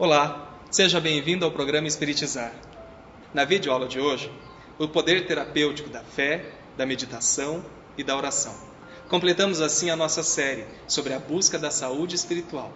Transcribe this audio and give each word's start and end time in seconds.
Olá, 0.00 0.56
seja 0.70 0.98
bem-vindo 0.98 1.44
ao 1.44 1.50
programa 1.50 1.86
Espiritizar. 1.86 2.54
Na 3.34 3.44
videoaula 3.44 3.86
de 3.86 4.00
hoje, 4.00 4.32
o 4.78 4.88
poder 4.88 5.26
terapêutico 5.26 5.90
da 5.90 6.02
fé, 6.02 6.52
da 6.74 6.86
meditação 6.86 7.62
e 7.98 8.02
da 8.02 8.16
oração. 8.16 8.54
Completamos 9.10 9.60
assim 9.60 9.90
a 9.90 9.96
nossa 9.96 10.22
série 10.22 10.64
sobre 10.88 11.12
a 11.12 11.18
busca 11.18 11.58
da 11.58 11.70
saúde 11.70 12.14
espiritual. 12.14 12.72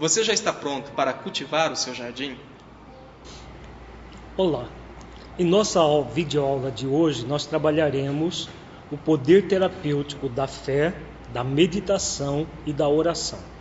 Você 0.00 0.24
já 0.24 0.32
está 0.32 0.52
pronto 0.52 0.90
para 0.90 1.12
cultivar 1.12 1.70
o 1.70 1.76
seu 1.76 1.94
jardim? 1.94 2.36
Olá, 4.36 4.68
em 5.38 5.44
nossa 5.44 5.80
videoaula 6.12 6.72
de 6.72 6.88
hoje 6.88 7.24
nós 7.24 7.46
trabalharemos 7.46 8.48
o 8.90 8.96
poder 8.96 9.46
terapêutico 9.46 10.28
da 10.28 10.48
fé, 10.48 10.92
da 11.32 11.44
meditação 11.44 12.48
e 12.66 12.72
da 12.72 12.88
oração. 12.88 13.53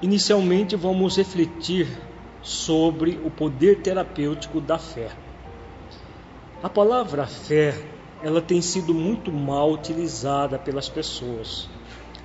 Inicialmente, 0.00 0.76
vamos 0.76 1.16
refletir 1.16 1.88
sobre 2.40 3.20
o 3.24 3.30
poder 3.30 3.82
terapêutico 3.82 4.60
da 4.60 4.78
fé. 4.78 5.10
A 6.62 6.68
palavra 6.68 7.26
fé, 7.26 7.74
ela 8.22 8.40
tem 8.40 8.62
sido 8.62 8.94
muito 8.94 9.32
mal 9.32 9.72
utilizada 9.72 10.56
pelas 10.56 10.88
pessoas. 10.88 11.68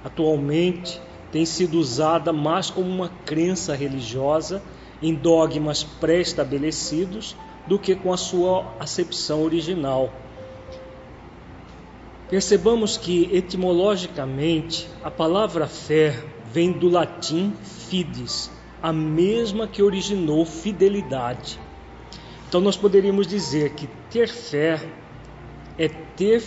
Atualmente, 0.04 1.02
tem 1.32 1.46
sido 1.46 1.80
usada 1.80 2.32
mais 2.32 2.70
como 2.70 2.88
uma 2.88 3.09
crença 3.26 3.74
religiosa 3.74 4.62
em 5.02 5.16
dogmas 5.16 5.84
pré-estabelecidos 5.84 7.35
do 7.65 7.80
que 7.80 7.96
com 7.96 8.13
a 8.13 8.18
sua 8.18 8.71
acepção 8.80 9.41
original. 9.41 10.13
Percebamos 12.30 12.98
que 12.98 13.30
etimologicamente 13.35 14.87
a 15.04 15.10
palavra 15.10 15.68
fé 15.68 16.24
vem 16.54 16.71
do 16.71 16.87
latim 16.87 17.51
fides, 17.63 18.51
a 18.79 18.93
mesma 18.93 19.68
que 19.68 19.82
originou 19.82 20.46
fidelidade. 20.46 21.59
Então 22.48 22.62
nós 22.62 22.77
poderíamos 22.77 23.26
dizer 23.26 23.71
que 23.71 23.87
ter 24.12 24.27
fé 24.27 24.79
é 25.79 25.87
ter 25.87 26.40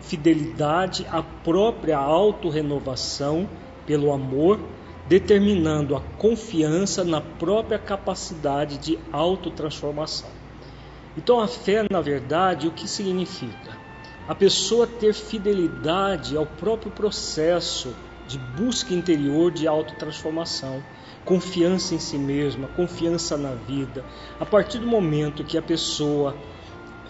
fidelidade 0.00 1.04
à 1.10 1.20
própria 1.20 1.98
autorrenovação 1.98 3.48
pelo 3.84 4.12
amor, 4.12 4.60
determinando 5.08 5.96
a 5.96 6.00
confiança 6.00 7.02
na 7.02 7.20
própria 7.20 7.80
capacidade 7.80 8.78
de 8.78 8.96
autotransformação. 9.10 10.30
Então 11.16 11.40
a 11.40 11.48
fé, 11.48 11.84
na 11.90 12.00
verdade, 12.00 12.68
o 12.68 12.70
que 12.70 12.86
significa? 12.86 13.76
A 14.28 14.34
pessoa 14.36 14.86
ter 14.86 15.12
fidelidade 15.12 16.36
ao 16.36 16.46
próprio 16.46 16.92
processo 16.92 17.92
de 18.30 18.38
busca 18.38 18.94
interior 18.94 19.50
de 19.50 19.66
autotransformação, 19.66 20.80
confiança 21.24 21.96
em 21.96 21.98
si 21.98 22.16
mesma, 22.16 22.68
confiança 22.68 23.36
na 23.36 23.54
vida. 23.54 24.04
A 24.38 24.46
partir 24.46 24.78
do 24.78 24.86
momento 24.86 25.42
que 25.42 25.58
a 25.58 25.62
pessoa 25.62 26.36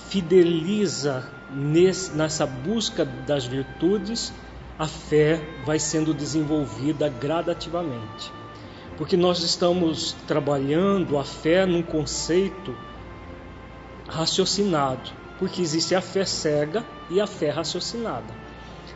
fideliza 0.08 1.30
nesse, 1.52 2.16
nessa 2.16 2.46
busca 2.46 3.04
das 3.04 3.44
virtudes, 3.44 4.32
a 4.78 4.86
fé 4.86 5.46
vai 5.66 5.78
sendo 5.78 6.14
desenvolvida 6.14 7.10
gradativamente. 7.10 8.32
Porque 8.96 9.14
nós 9.14 9.42
estamos 9.42 10.16
trabalhando 10.26 11.18
a 11.18 11.24
fé 11.24 11.66
num 11.66 11.82
conceito 11.82 12.74
raciocinado, 14.08 15.10
porque 15.38 15.60
existe 15.60 15.94
a 15.94 16.00
fé 16.00 16.24
cega 16.24 16.82
e 17.10 17.20
a 17.20 17.26
fé 17.26 17.50
raciocinada, 17.50 18.34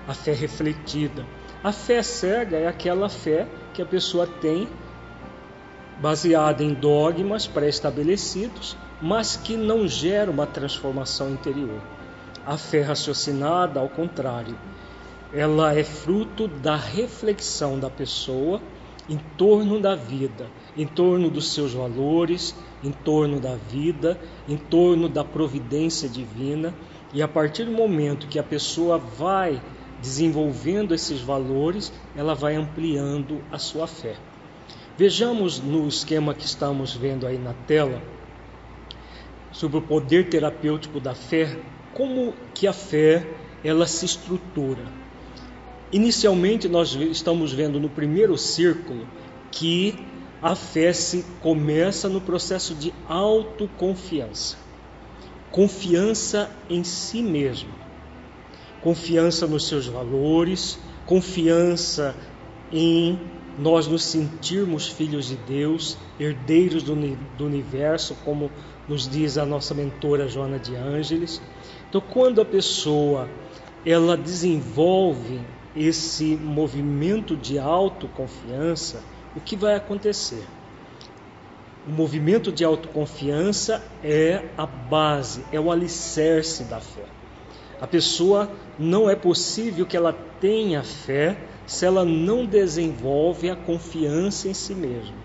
a 0.08 0.14
fé 0.14 0.32
refletida. 0.32 1.26
A 1.64 1.72
fé 1.72 2.02
cega 2.02 2.58
é 2.58 2.66
aquela 2.66 3.08
fé 3.08 3.48
que 3.72 3.80
a 3.80 3.86
pessoa 3.86 4.26
tem 4.26 4.68
baseada 5.98 6.62
em 6.62 6.74
dogmas 6.74 7.46
pré-estabelecidos, 7.46 8.76
mas 9.00 9.34
que 9.34 9.56
não 9.56 9.88
gera 9.88 10.30
uma 10.30 10.46
transformação 10.46 11.30
interior. 11.30 11.80
A 12.44 12.58
fé 12.58 12.82
raciocinada, 12.82 13.80
ao 13.80 13.88
contrário, 13.88 14.54
ela 15.32 15.74
é 15.74 15.82
fruto 15.82 16.46
da 16.46 16.76
reflexão 16.76 17.80
da 17.80 17.88
pessoa 17.88 18.60
em 19.08 19.16
torno 19.16 19.80
da 19.80 19.94
vida, 19.94 20.50
em 20.76 20.86
torno 20.86 21.30
dos 21.30 21.54
seus 21.54 21.72
valores, 21.72 22.54
em 22.82 22.90
torno 22.90 23.40
da 23.40 23.54
vida, 23.54 24.20
em 24.46 24.58
torno 24.58 25.08
da 25.08 25.24
providência 25.24 26.10
divina, 26.10 26.74
e 27.10 27.22
a 27.22 27.28
partir 27.28 27.64
do 27.64 27.72
momento 27.72 28.28
que 28.28 28.38
a 28.38 28.42
pessoa 28.42 28.98
vai 28.98 29.62
desenvolvendo 30.04 30.94
esses 30.94 31.22
valores, 31.22 31.90
ela 32.14 32.34
vai 32.34 32.54
ampliando 32.54 33.42
a 33.50 33.58
sua 33.58 33.86
fé. 33.86 34.16
Vejamos 34.98 35.58
no 35.58 35.88
esquema 35.88 36.34
que 36.34 36.44
estamos 36.44 36.94
vendo 36.94 37.26
aí 37.26 37.38
na 37.38 37.54
tela 37.66 38.02
sobre 39.50 39.78
o 39.78 39.82
poder 39.82 40.28
terapêutico 40.28 41.00
da 41.00 41.14
fé, 41.14 41.58
como 41.94 42.34
que 42.52 42.66
a 42.66 42.72
fé 42.72 43.26
ela 43.64 43.86
se 43.86 44.04
estrutura. 44.04 44.82
Inicialmente 45.90 46.68
nós 46.68 46.94
estamos 46.94 47.52
vendo 47.54 47.80
no 47.80 47.88
primeiro 47.88 48.36
círculo 48.36 49.08
que 49.50 49.94
a 50.42 50.54
fé 50.54 50.92
se 50.92 51.24
começa 51.40 52.10
no 52.10 52.20
processo 52.20 52.74
de 52.74 52.92
autoconfiança. 53.08 54.58
Confiança 55.50 56.50
em 56.68 56.84
si 56.84 57.22
mesmo 57.22 57.83
confiança 58.84 59.46
nos 59.46 59.66
seus 59.66 59.86
valores, 59.86 60.78
confiança 61.06 62.14
em 62.70 63.18
nós 63.58 63.86
nos 63.86 64.04
sentirmos 64.04 64.86
filhos 64.86 65.28
de 65.28 65.36
Deus, 65.36 65.96
herdeiros 66.20 66.82
do, 66.82 66.94
do 67.38 67.46
universo, 67.46 68.14
como 68.26 68.50
nos 68.86 69.08
diz 69.08 69.38
a 69.38 69.46
nossa 69.46 69.72
mentora 69.72 70.28
Joana 70.28 70.58
de 70.58 70.76
Ângeles. 70.76 71.40
Então, 71.88 71.98
quando 71.98 72.42
a 72.42 72.44
pessoa 72.44 73.26
ela 73.86 74.18
desenvolve 74.18 75.40
esse 75.74 76.36
movimento 76.36 77.34
de 77.38 77.58
autoconfiança, 77.58 79.02
o 79.34 79.40
que 79.40 79.56
vai 79.56 79.76
acontecer? 79.76 80.44
O 81.88 81.90
movimento 81.90 82.52
de 82.52 82.64
autoconfiança 82.64 83.82
é 84.02 84.44
a 84.58 84.66
base, 84.66 85.42
é 85.50 85.58
o 85.58 85.70
alicerce 85.70 86.64
da 86.64 86.80
fé. 86.80 87.23
A 87.80 87.86
pessoa 87.86 88.50
não 88.78 89.08
é 89.08 89.16
possível 89.16 89.84
que 89.84 89.96
ela 89.96 90.12
tenha 90.40 90.82
fé 90.82 91.36
se 91.66 91.84
ela 91.84 92.04
não 92.04 92.44
desenvolve 92.44 93.50
a 93.50 93.56
confiança 93.56 94.48
em 94.48 94.54
si 94.54 94.74
mesma. 94.74 95.16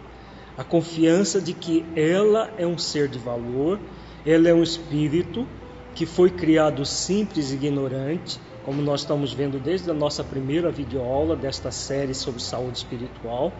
A 0.58 0.64
confiança 0.64 1.40
de 1.40 1.54
que 1.54 1.86
ela 1.96 2.50
é 2.58 2.66
um 2.66 2.78
ser 2.78 3.08
de 3.08 3.18
valor, 3.18 3.80
ela 4.26 4.50
é 4.50 4.54
um 4.54 4.64
espírito 4.64 5.48
que 5.96 6.06
foi 6.06 6.30
criado 6.30 6.86
simples 6.86 7.52
e 7.52 7.56
ignorante, 7.56 8.40
como 8.64 8.81
nós 8.81 9.02
estamos 9.02 9.34
vendo 9.34 9.60
desde 9.60 9.90
a 9.90 9.94
nossa 9.94 10.24
primeira 10.24 10.70
videoaula 10.70 11.36
desta 11.36 11.72
série 11.72 12.14
sobre 12.14 12.42
saúde 12.42 12.78
espiritual. 12.78 13.52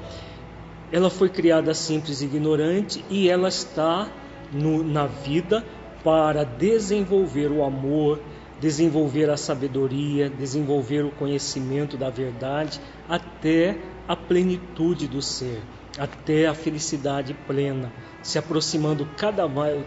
Ela 0.92 1.10
foi 1.10 1.30
criada 1.30 1.74
simples 1.74 2.22
e 2.22 2.26
ignorante 2.26 3.04
e 3.10 3.30
ela 3.30 3.48
está 3.48 4.10
no, 4.52 4.84
na 4.84 5.06
vida 5.06 5.64
para 6.04 6.44
desenvolver 6.44 7.52
o 7.52 7.64
amor, 7.64 8.20
desenvolver 8.60 9.30
a 9.30 9.38
sabedoria, 9.38 10.30
desenvolver 10.30 11.06
o 11.06 11.12
conhecimento 11.12 11.98
da 11.98 12.10
verdade 12.10 12.80
até 13.08 13.78
a 14.08 14.16
plenitude 14.16 15.08
do 15.08 15.22
ser, 15.22 15.62
até 15.98 16.48
a 16.48 16.54
felicidade 16.54 17.34
plena, 17.48 17.92
se 18.22 18.38
aproximando 18.38 19.08
cada, 19.18 19.44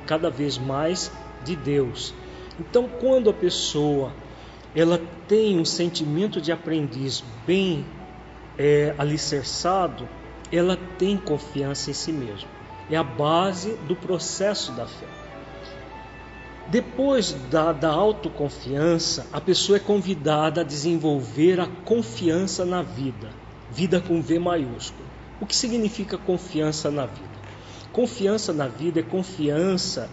cada 0.07 0.31
vez 0.31 0.57
mais 0.57 1.11
de 1.45 1.55
Deus. 1.55 2.15
Então, 2.59 2.89
quando 2.89 3.29
a 3.29 3.35
pessoa 3.35 4.13
ela 4.75 4.99
tem 5.29 5.59
um 5.59 5.65
sentimento 5.65 6.41
de 6.41 6.51
aprendiz 6.51 7.23
bem 7.47 7.85
é, 8.57 8.95
alicerçado, 8.97 10.09
ela 10.51 10.79
tem 10.99 11.17
confiança 11.17 11.91
em 11.91 11.95
si 11.95 12.13
mesma. 12.13 12.49
É 12.91 12.97
a 12.97 13.03
base 13.03 13.77
do 13.87 13.95
processo 13.95 14.73
da 14.73 14.87
fé. 14.87 15.22
Depois 16.73 17.33
da, 17.51 17.71
da 17.71 17.91
autoconfiança, 17.91 19.27
a 19.31 19.39
pessoa 19.39 19.77
é 19.77 19.79
convidada 19.79 20.63
a 20.63 20.65
desenvolver 20.65 21.61
a 21.61 21.67
confiança 21.67 22.65
na 22.65 22.81
vida, 22.81 23.29
vida 23.71 24.01
com 24.01 24.23
V 24.23 24.39
maiúsculo. 24.39 25.05
O 25.39 25.45
que 25.45 25.55
significa 25.55 26.17
confiança 26.17 26.91
na 26.91 27.05
vida? 27.05 27.29
Confiança 27.93 28.55
na 28.55 28.69
vida 28.69 29.01
é 29.01 29.03
confiança, 29.03 30.09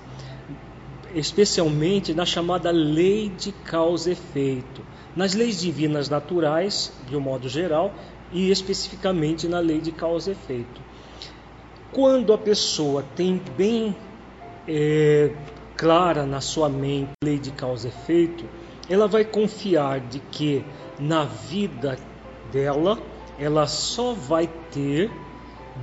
especialmente 1.15 2.13
na 2.13 2.25
chamada 2.25 2.71
lei 2.71 3.29
de 3.29 3.53
causa 3.53 4.09
e 4.09 4.11
efeito, 4.11 4.81
nas 5.15 5.33
leis 5.33 5.61
divinas 5.61 6.09
naturais, 6.09 6.91
de 7.07 7.15
um 7.15 7.21
modo 7.21 7.47
geral, 7.47 7.94
e 8.33 8.51
especificamente 8.51 9.47
na 9.47 9.59
lei 9.59 9.79
de 9.79 9.94
causa 9.94 10.31
e 10.31 10.33
efeito. 10.33 10.81
Quando 11.94 12.33
a 12.33 12.38
pessoa 12.38 13.01
tem 13.15 13.41
bem 13.56 13.95
é, 14.67 15.31
clara 15.79 16.25
na 16.25 16.41
sua 16.41 16.67
mente 16.67 17.11
lei 17.23 17.39
de 17.39 17.51
causa 17.51 17.87
e 17.87 17.89
efeito, 17.89 18.43
ela 18.89 19.07
vai 19.07 19.23
confiar 19.23 20.01
de 20.01 20.19
que 20.19 20.61
na 20.99 21.23
vida 21.23 21.97
dela 22.51 22.99
ela 23.39 23.65
só 23.65 24.11
vai 24.11 24.45
ter 24.71 25.09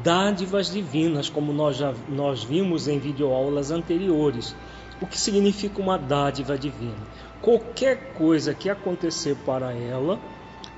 dádivas 0.04 0.70
divinas, 0.70 1.30
como 1.30 1.50
nós 1.50 1.78
já 1.78 1.94
nós 2.10 2.44
vimos 2.44 2.86
em 2.88 2.98
videoaulas 2.98 3.70
anteriores. 3.70 4.54
O 5.00 5.06
que 5.06 5.18
significa 5.18 5.80
uma 5.80 5.96
dádiva 5.96 6.58
divina? 6.58 7.06
Qualquer 7.40 8.12
coisa 8.12 8.52
que 8.52 8.68
acontecer 8.68 9.34
para 9.46 9.72
ela, 9.72 10.18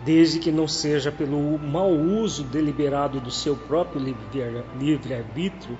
desde 0.04 0.38
que 0.38 0.52
não 0.52 0.68
seja 0.68 1.10
pelo 1.10 1.58
mau 1.58 1.90
uso 1.90 2.44
deliberado 2.44 3.20
do 3.20 3.32
seu 3.32 3.56
próprio 3.56 4.00
livre-arbítrio, 4.78 5.76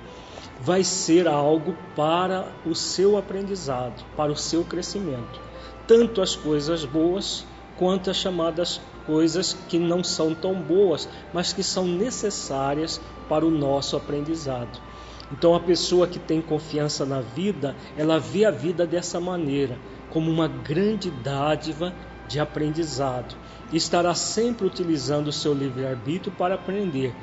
vai 0.60 0.82
ser 0.82 1.28
algo 1.28 1.76
para 1.94 2.52
o 2.66 2.74
seu 2.74 3.16
aprendizado, 3.16 4.04
para 4.16 4.32
o 4.32 4.36
seu 4.36 4.64
crescimento. 4.64 5.40
Tanto 5.86 6.20
as 6.20 6.34
coisas 6.34 6.84
boas 6.84 7.44
quanto 7.76 8.10
as 8.10 8.16
chamadas 8.16 8.80
coisas 9.06 9.56
que 9.68 9.78
não 9.78 10.04
são 10.04 10.34
tão 10.34 10.54
boas, 10.54 11.08
mas 11.32 11.54
que 11.54 11.62
são 11.62 11.86
necessárias 11.86 13.00
para 13.26 13.46
o 13.46 13.50
nosso 13.50 13.96
aprendizado. 13.96 14.78
Então, 15.32 15.54
a 15.54 15.60
pessoa 15.60 16.06
que 16.06 16.18
tem 16.18 16.42
confiança 16.42 17.06
na 17.06 17.20
vida, 17.20 17.74
ela 17.96 18.18
vê 18.18 18.44
a 18.44 18.50
vida 18.50 18.86
dessa 18.86 19.18
maneira, 19.18 19.78
como 20.10 20.30
uma 20.30 20.46
grande 20.46 21.10
dádiva 21.10 21.94
de 22.26 22.38
aprendizado. 22.38 23.34
E 23.72 23.76
estará 23.76 24.14
sempre 24.14 24.66
utilizando 24.66 25.28
o 25.28 25.32
seu 25.32 25.54
livre-arbítrio 25.54 26.32
para 26.36 26.54
aprender, 26.54 27.14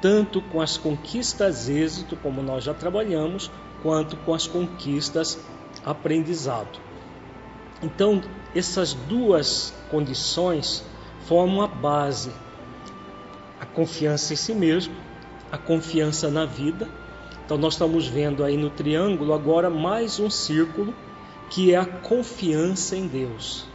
tanto 0.00 0.40
com 0.40 0.60
as 0.60 0.76
conquistas 0.76 1.68
êxito, 1.68 2.16
como 2.16 2.42
nós 2.42 2.64
já 2.64 2.74
trabalhamos, 2.74 3.50
quanto 3.82 4.16
com 4.18 4.34
as 4.34 4.46
conquistas 4.46 5.38
aprendizado. 5.84 6.78
Então, 7.82 8.20
essas 8.54 8.92
duas 8.92 9.74
condições 9.90 10.84
formam 11.26 11.62
a 11.62 11.68
base: 11.68 12.32
a 13.60 13.66
confiança 13.66 14.32
em 14.32 14.36
si 14.36 14.54
mesmo, 14.54 14.94
a 15.50 15.58
confiança 15.58 16.30
na 16.30 16.44
vida. 16.44 16.88
Então, 17.44 17.56
nós 17.56 17.74
estamos 17.74 18.06
vendo 18.06 18.44
aí 18.44 18.56
no 18.56 18.68
triângulo 18.68 19.32
agora 19.32 19.70
mais 19.70 20.20
um 20.20 20.28
círculo 20.28 20.94
que 21.48 21.72
é 21.72 21.78
a 21.78 21.86
confiança 21.86 22.94
em 22.94 23.06
Deus. 23.06 23.66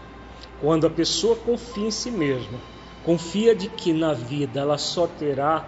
Quando 0.61 0.85
a 0.85 0.89
pessoa 0.89 1.35
confia 1.35 1.87
em 1.87 1.91
si 1.91 2.11
mesma, 2.11 2.59
confia 3.03 3.55
de 3.55 3.67
que 3.67 3.91
na 3.91 4.13
vida 4.13 4.59
ela 4.59 4.77
só 4.77 5.07
terá 5.07 5.65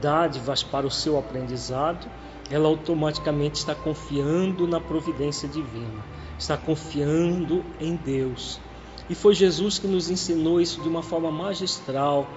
dádivas 0.00 0.62
para 0.62 0.86
o 0.86 0.90
seu 0.90 1.18
aprendizado, 1.18 2.06
ela 2.50 2.68
automaticamente 2.68 3.58
está 3.58 3.74
confiando 3.74 4.66
na 4.66 4.80
providência 4.80 5.48
divina, 5.48 6.04
está 6.38 6.56
confiando 6.56 7.64
em 7.80 7.96
Deus. 7.96 8.60
E 9.08 9.14
foi 9.14 9.34
Jesus 9.34 9.78
que 9.78 9.86
nos 9.86 10.10
ensinou 10.10 10.60
isso 10.60 10.80
de 10.80 10.88
uma 10.88 11.02
forma 11.02 11.30
magistral, 11.30 12.28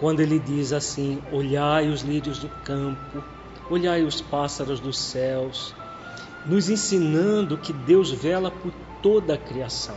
quando 0.00 0.20
ele 0.20 0.38
diz 0.38 0.72
assim: 0.72 1.20
Olhai 1.32 1.88
os 1.88 2.02
lírios 2.02 2.38
do 2.38 2.48
campo, 2.64 3.22
olhai 3.70 4.02
os 4.02 4.20
pássaros 4.20 4.80
dos 4.80 4.98
céus, 4.98 5.74
nos 6.46 6.68
ensinando 6.68 7.56
que 7.56 7.72
Deus 7.72 8.10
vela 8.10 8.50
por 8.50 8.72
toda 9.02 9.34
a 9.34 9.38
criação. 9.38 9.96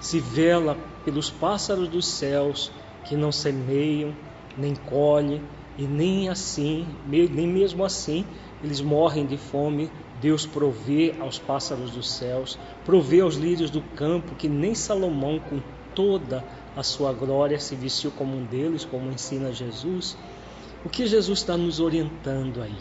Se 0.00 0.18
vela 0.18 0.76
pelos 1.04 1.30
pássaros 1.30 1.88
dos 1.88 2.06
céus 2.06 2.70
que 3.04 3.16
não 3.16 3.30
semeiam, 3.30 4.14
nem 4.56 4.74
colhem, 4.74 5.42
e 5.76 5.84
nem 5.84 6.28
assim, 6.28 6.86
nem 7.06 7.46
mesmo 7.46 7.84
assim, 7.84 8.24
eles 8.62 8.80
morrem 8.80 9.26
de 9.26 9.36
fome. 9.36 9.90
Deus 10.20 10.46
provê 10.46 11.14
aos 11.18 11.38
pássaros 11.38 11.90
dos 11.90 12.10
céus, 12.10 12.58
provê 12.84 13.20
aos 13.20 13.34
lírios 13.34 13.70
do 13.70 13.80
campo, 13.80 14.34
que 14.36 14.48
nem 14.48 14.74
Salomão, 14.74 15.40
com 15.40 15.60
toda 15.94 16.44
a 16.76 16.82
sua 16.82 17.12
glória, 17.12 17.58
se 17.58 17.74
vestiu 17.74 18.10
como 18.12 18.36
um 18.36 18.44
deles, 18.44 18.84
como 18.84 19.10
ensina 19.10 19.52
Jesus. 19.52 20.16
O 20.84 20.88
que 20.88 21.06
Jesus 21.06 21.40
está 21.40 21.56
nos 21.56 21.80
orientando 21.80 22.62
aí? 22.62 22.76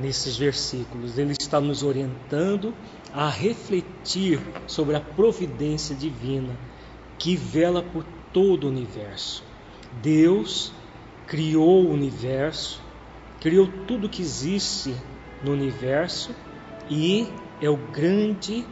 nesses 0.00 0.36
versículos. 0.36 1.18
Ele 1.18 1.34
está 1.38 1.60
nos 1.60 1.82
orientando 1.82 2.74
a 3.12 3.28
refletir 3.28 4.40
sobre 4.66 4.96
a 4.96 5.00
providência 5.00 5.94
divina 5.94 6.56
que 7.18 7.36
vela 7.36 7.82
por 7.82 8.04
todo 8.32 8.64
o 8.64 8.68
universo. 8.68 9.42
Deus 10.00 10.72
criou 11.28 11.84
o 11.84 11.92
universo, 11.92 12.82
criou 13.38 13.68
tudo 13.86 14.08
que 14.08 14.22
existe 14.22 14.96
no 15.44 15.52
universo 15.52 16.34
e 16.90 17.28
é 17.60 17.68
o 17.68 17.76
grande 17.76 18.66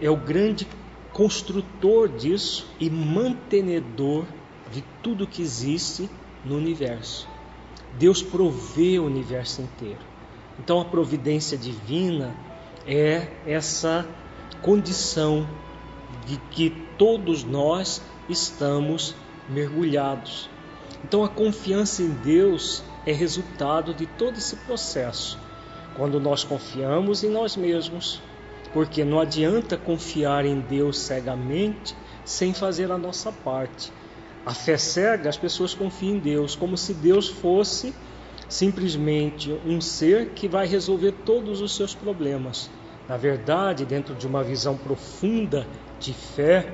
é 0.00 0.10
o 0.10 0.16
grande 0.16 0.66
construtor 1.12 2.08
disso 2.08 2.66
e 2.80 2.90
mantenedor 2.90 4.24
de 4.72 4.82
tudo 5.02 5.26
que 5.26 5.42
existe 5.42 6.08
no 6.44 6.56
universo. 6.56 7.28
Deus 7.98 8.22
provê 8.22 8.98
o 8.98 9.04
universo 9.04 9.60
inteiro. 9.60 10.00
Então 10.58 10.80
a 10.80 10.84
providência 10.84 11.56
divina 11.56 12.34
é 12.86 13.28
essa 13.46 14.08
condição 14.62 15.46
de 16.26 16.38
que 16.50 16.70
todos 16.96 17.44
nós 17.44 18.02
estamos 18.28 19.14
mergulhados. 19.48 20.48
Então 21.04 21.24
a 21.24 21.28
confiança 21.28 22.02
em 22.02 22.10
Deus 22.10 22.82
é 23.06 23.12
resultado 23.12 23.94
de 23.94 24.06
todo 24.06 24.36
esse 24.36 24.56
processo. 24.56 25.38
Quando 25.96 26.20
nós 26.20 26.44
confiamos 26.44 27.24
em 27.24 27.30
nós 27.30 27.56
mesmos, 27.56 28.20
porque 28.72 29.04
não 29.04 29.20
adianta 29.20 29.76
confiar 29.76 30.44
em 30.44 30.60
Deus 30.60 30.98
cegamente 30.98 31.94
sem 32.24 32.54
fazer 32.54 32.90
a 32.92 32.98
nossa 32.98 33.32
parte. 33.32 33.92
A 34.44 34.54
fé 34.54 34.76
cega, 34.78 35.28
as 35.28 35.36
pessoas 35.36 35.74
confiam 35.74 36.16
em 36.16 36.18
Deus, 36.18 36.54
como 36.54 36.76
se 36.76 36.94
Deus 36.94 37.28
fosse 37.28 37.94
simplesmente 38.48 39.52
um 39.64 39.80
ser 39.80 40.30
que 40.30 40.48
vai 40.48 40.66
resolver 40.66 41.12
todos 41.24 41.60
os 41.60 41.74
seus 41.76 41.94
problemas. 41.94 42.70
Na 43.08 43.16
verdade, 43.16 43.84
dentro 43.84 44.14
de 44.14 44.26
uma 44.26 44.42
visão 44.42 44.76
profunda 44.76 45.66
de 45.98 46.12
fé, 46.12 46.72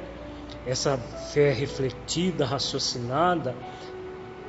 essa 0.66 0.98
fé 0.98 1.52
refletida, 1.52 2.44
raciocinada, 2.44 3.54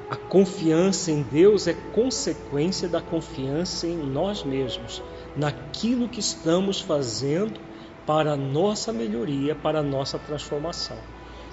a 0.09 0.15
confiança 0.15 1.11
em 1.11 1.21
Deus 1.21 1.67
é 1.67 1.73
consequência 1.73 2.87
da 2.87 3.01
confiança 3.01 3.85
em 3.85 3.97
nós 3.97 4.43
mesmos, 4.43 5.03
naquilo 5.35 6.09
que 6.09 6.19
estamos 6.19 6.81
fazendo 6.81 7.59
para 8.05 8.33
a 8.33 8.37
nossa 8.37 8.91
melhoria, 8.91 9.53
para 9.53 9.79
a 9.79 9.83
nossa 9.83 10.17
transformação. 10.17 10.97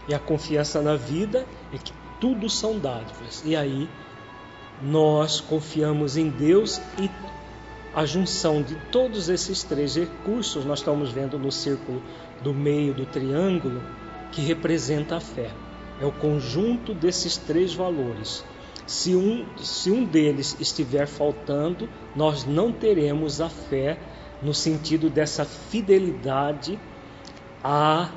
E 0.08 0.14
a 0.14 0.18
confiança 0.18 0.80
na 0.80 0.94
vida 0.94 1.44
é 1.72 1.78
que 1.78 1.92
tudo 2.20 2.48
são 2.48 2.78
dádivas. 2.78 3.42
E 3.44 3.56
aí 3.56 3.88
nós 4.80 5.40
confiamos 5.40 6.16
em 6.16 6.30
Deus 6.30 6.80
e 6.98 7.10
a 7.94 8.04
junção 8.04 8.62
de 8.62 8.76
todos 8.90 9.28
esses 9.28 9.62
três 9.62 9.96
recursos 9.96 10.64
nós 10.64 10.80
estamos 10.80 11.10
vendo 11.10 11.38
no 11.38 11.50
círculo 11.50 12.02
do 12.42 12.52
meio 12.52 12.92
do 12.92 13.06
triângulo 13.06 13.80
que 14.32 14.40
representa 14.40 15.16
a 15.16 15.20
fé. 15.20 15.50
É 16.00 16.04
o 16.04 16.12
conjunto 16.12 16.92
desses 16.94 17.36
três 17.36 17.72
valores. 17.74 18.44
Se 18.86 19.14
um, 19.14 19.46
se 19.56 19.90
um 19.90 20.04
deles 20.04 20.56
estiver 20.60 21.06
faltando, 21.06 21.88
nós 22.14 22.44
não 22.44 22.72
teremos 22.72 23.40
a 23.40 23.48
fé 23.48 23.98
no 24.42 24.52
sentido 24.52 25.08
dessa 25.08 25.44
fidelidade 25.44 26.78
a 27.62 28.10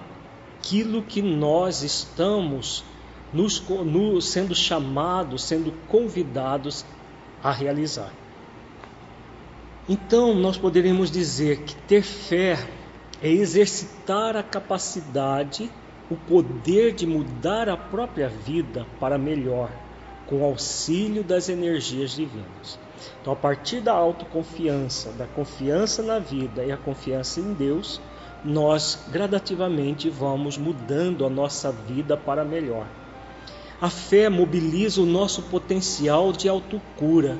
aquilo 0.68 1.02
que 1.02 1.22
nós 1.22 1.82
estamos 1.84 2.84
nos, 3.32 3.62
no, 3.70 4.22
sendo 4.22 4.54
chamados, 4.54 5.44
sendo 5.44 5.72
convidados 5.88 6.86
a 7.42 7.52
realizar. 7.52 8.12
Então, 9.88 10.36
nós 10.36 10.58
poderíamos 10.58 11.10
dizer 11.10 11.62
que 11.62 11.74
ter 11.74 12.02
fé 12.02 12.58
é 13.22 13.30
exercitar 13.30 14.36
a 14.36 14.44
capacidade, 14.44 15.72
o 16.10 16.16
poder 16.16 16.94
de 16.94 17.06
mudar 17.06 17.68
a 17.68 17.76
própria 17.76 18.30
vida 18.30 18.86
para 19.00 19.18
melhor, 19.18 19.70
com 20.26 20.44
auxílio 20.44 21.24
das 21.24 21.50
energias 21.50 22.12
divinas. 22.12 22.80
Então, 23.22 23.34
a 23.34 23.36
partir 23.36 23.82
da 23.82 23.94
autoconfiança, 23.94 25.12
da 25.12 25.26
confiança 25.26 26.02
na 26.02 26.20
vida 26.20 26.64
e 26.64 26.72
a 26.72 26.78
confiança 26.78 27.40
em 27.40 27.54
Deus, 27.54 28.00
nós 28.44 29.08
gradativamente 29.12 30.10
vamos 30.10 30.58
mudando 30.58 31.26
a 31.26 31.30
nossa 31.30 31.72
vida 31.72 32.16
para 32.16 32.46
melhor. 32.46 32.88
A 33.82 33.90
fé 33.90 34.30
mobiliza 34.30 35.02
o 35.02 35.06
nosso 35.06 35.44
potencial 35.44 36.32
de 36.32 36.50
autocura, 36.50 37.38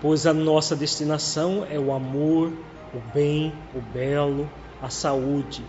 pois 0.00 0.26
a 0.26 0.32
nossa 0.32 0.74
destinação 0.74 1.66
é 1.70 1.78
o 1.78 1.92
amor, 1.92 2.52
o 2.94 2.98
bem, 3.14 3.52
o 3.74 3.80
belo, 3.80 4.48
a 4.82 4.88
saúde. 4.88 5.62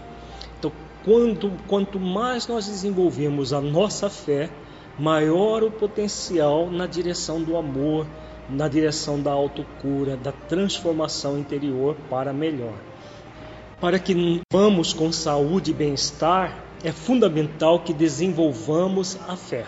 Quanto, 1.03 1.51
quanto 1.67 1.99
mais 1.99 2.47
nós 2.47 2.67
desenvolvemos 2.67 3.53
a 3.53 3.61
nossa 3.61 4.09
fé, 4.09 4.49
maior 4.97 5.63
o 5.63 5.71
potencial 5.71 6.69
na 6.69 6.85
direção 6.85 7.41
do 7.41 7.55
amor, 7.55 8.05
na 8.49 8.67
direção 8.67 9.21
da 9.21 9.31
autocura, 9.31 10.17
da 10.17 10.31
transformação 10.31 11.37
interior 11.37 11.95
para 12.09 12.33
melhor. 12.33 12.73
Para 13.79 13.97
que 13.97 14.41
vamos 14.51 14.91
com 14.91 15.09
saúde 15.11 15.71
e 15.71 15.73
bem-estar, 15.73 16.65
é 16.83 16.91
fundamental 16.91 17.79
que 17.79 17.93
desenvolvamos 17.93 19.17
a 19.27 19.35
fé. 19.35 19.65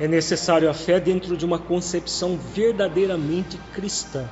é 0.00 0.06
necessário 0.06 0.70
a 0.70 0.74
fé 0.74 1.00
dentro 1.00 1.36
de 1.36 1.44
uma 1.44 1.58
concepção 1.58 2.38
verdadeiramente 2.54 3.58
cristã. 3.72 4.28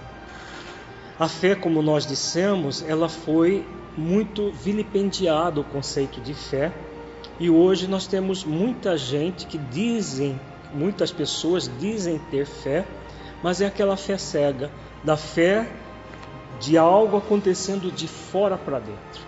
A 1.18 1.26
fé, 1.26 1.54
como 1.56 1.82
nós 1.82 2.06
dissemos, 2.06 2.84
ela 2.86 3.08
foi 3.08 3.66
muito 3.96 4.52
vilipendiado 4.52 5.60
o 5.60 5.64
conceito 5.64 6.20
de 6.20 6.34
fé 6.34 6.72
e 7.38 7.50
hoje 7.50 7.86
nós 7.86 8.06
temos 8.06 8.44
muita 8.44 8.96
gente 8.96 9.46
que 9.46 9.58
dizem, 9.58 10.40
muitas 10.72 11.12
pessoas 11.12 11.70
dizem 11.78 12.18
ter 12.30 12.46
fé, 12.46 12.86
mas 13.42 13.60
é 13.60 13.66
aquela 13.66 13.96
fé 13.96 14.16
cega, 14.16 14.70
da 15.04 15.18
fé 15.18 15.70
de 16.58 16.78
algo 16.78 17.18
acontecendo 17.18 17.92
de 17.92 18.08
fora 18.08 18.56
para 18.56 18.78
dentro. 18.78 19.26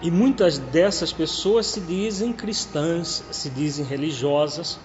E 0.00 0.10
muitas 0.10 0.56
dessas 0.56 1.12
pessoas 1.12 1.66
se 1.66 1.80
dizem 1.80 2.32
cristãs, 2.32 3.24
se 3.32 3.50
dizem 3.50 3.84
religiosas, 3.84 4.78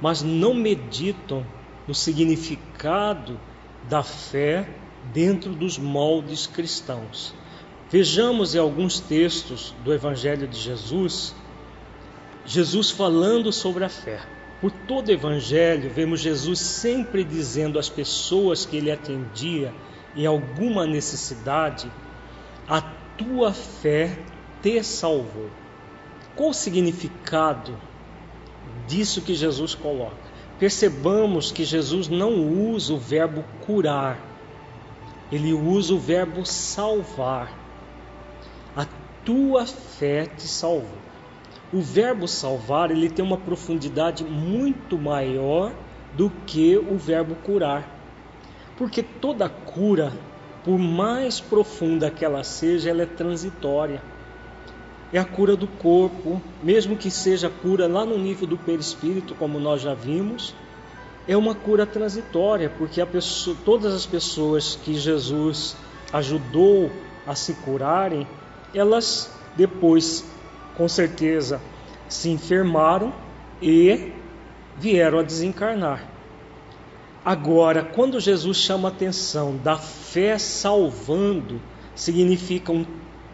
mas 0.00 0.22
não 0.22 0.54
meditam 0.54 1.44
no 1.88 1.94
significado 1.94 3.38
da 3.88 4.02
fé 4.02 4.68
dentro 5.12 5.52
dos 5.52 5.76
moldes 5.76 6.46
cristãos. 6.46 7.34
Vejamos 7.90 8.54
em 8.54 8.58
alguns 8.58 8.98
textos 8.98 9.74
do 9.84 9.92
Evangelho 9.92 10.48
de 10.48 10.58
Jesus, 10.58 11.34
Jesus 12.44 12.90
falando 12.90 13.52
sobre 13.52 13.84
a 13.84 13.88
fé. 13.88 14.20
Por 14.60 14.70
todo 14.70 15.08
o 15.08 15.12
Evangelho, 15.12 15.90
vemos 15.90 16.20
Jesus 16.20 16.58
sempre 16.58 17.22
dizendo 17.22 17.78
às 17.78 17.88
pessoas 17.88 18.64
que 18.64 18.78
ele 18.78 18.90
atendia 18.90 19.72
em 20.16 20.24
alguma 20.24 20.86
necessidade: 20.86 21.90
A 22.66 22.80
tua 22.80 23.52
fé 23.52 24.18
te 24.62 24.82
salvou. 24.82 25.50
Qual 26.34 26.50
o 26.50 26.54
significado 26.54 27.78
disso 28.88 29.20
que 29.20 29.34
Jesus 29.34 29.74
coloca? 29.74 30.16
Percebamos 30.58 31.52
que 31.52 31.64
Jesus 31.64 32.08
não 32.08 32.48
usa 32.72 32.94
o 32.94 32.98
verbo 32.98 33.44
curar, 33.66 34.18
ele 35.30 35.52
usa 35.52 35.94
o 35.94 35.98
verbo 35.98 36.44
salvar. 36.46 37.63
Tua 39.24 39.66
fé 39.66 40.26
te 40.26 40.46
salvou. 40.46 40.98
O 41.72 41.80
verbo 41.80 42.28
salvar 42.28 42.90
ele 42.90 43.10
tem 43.10 43.24
uma 43.24 43.38
profundidade 43.38 44.24
muito 44.24 44.98
maior 44.98 45.72
do 46.12 46.30
que 46.46 46.76
o 46.76 46.96
verbo 46.96 47.34
curar. 47.36 47.88
Porque 48.76 49.02
toda 49.02 49.48
cura, 49.48 50.12
por 50.64 50.78
mais 50.78 51.40
profunda 51.40 52.10
que 52.10 52.24
ela 52.24 52.44
seja, 52.44 52.90
ela 52.90 53.02
é 53.02 53.06
transitória 53.06 54.00
é 55.14 55.18
a 55.20 55.24
cura 55.24 55.56
do 55.56 55.68
corpo, 55.68 56.42
mesmo 56.60 56.96
que 56.96 57.08
seja 57.08 57.48
cura 57.48 57.86
lá 57.86 58.04
no 58.04 58.18
nível 58.18 58.48
do 58.48 58.58
perispírito, 58.58 59.32
como 59.36 59.60
nós 59.60 59.80
já 59.80 59.94
vimos, 59.94 60.56
é 61.28 61.36
uma 61.36 61.54
cura 61.54 61.86
transitória, 61.86 62.68
porque 62.68 63.04
pessoa, 63.06 63.56
todas 63.64 63.94
as 63.94 64.04
pessoas 64.04 64.74
que 64.74 64.94
Jesus 64.94 65.76
ajudou 66.12 66.90
a 67.24 67.36
se 67.36 67.54
curarem, 67.54 68.26
elas 68.74 69.30
depois, 69.56 70.24
com 70.76 70.88
certeza, 70.88 71.60
se 72.08 72.28
enfermaram 72.28 73.12
e 73.62 74.12
vieram 74.76 75.18
a 75.18 75.22
desencarnar. 75.22 76.04
Agora, 77.24 77.82
quando 77.82 78.20
Jesus 78.20 78.58
chama 78.58 78.88
a 78.88 78.92
atenção 78.92 79.56
da 79.56 79.78
fé 79.78 80.36
salvando, 80.36 81.60
significa 81.94 82.72
um 82.72 82.84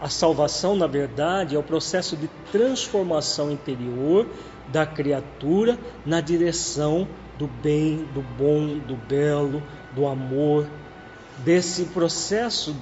a 0.00 0.08
salvação, 0.08 0.74
na 0.74 0.86
verdade, 0.86 1.54
é 1.54 1.58
o 1.58 1.62
processo 1.62 2.16
de 2.16 2.26
transformação 2.50 3.50
interior 3.50 4.26
da 4.68 4.86
criatura 4.86 5.78
na 6.06 6.22
direção 6.22 7.06
do 7.38 7.46
bem, 7.46 8.08
do 8.14 8.22
bom, 8.22 8.78
do 8.78 8.96
belo, 8.96 9.62
do 9.94 10.06
amor, 10.06 10.66
desse 11.44 11.84
processo 11.86 12.74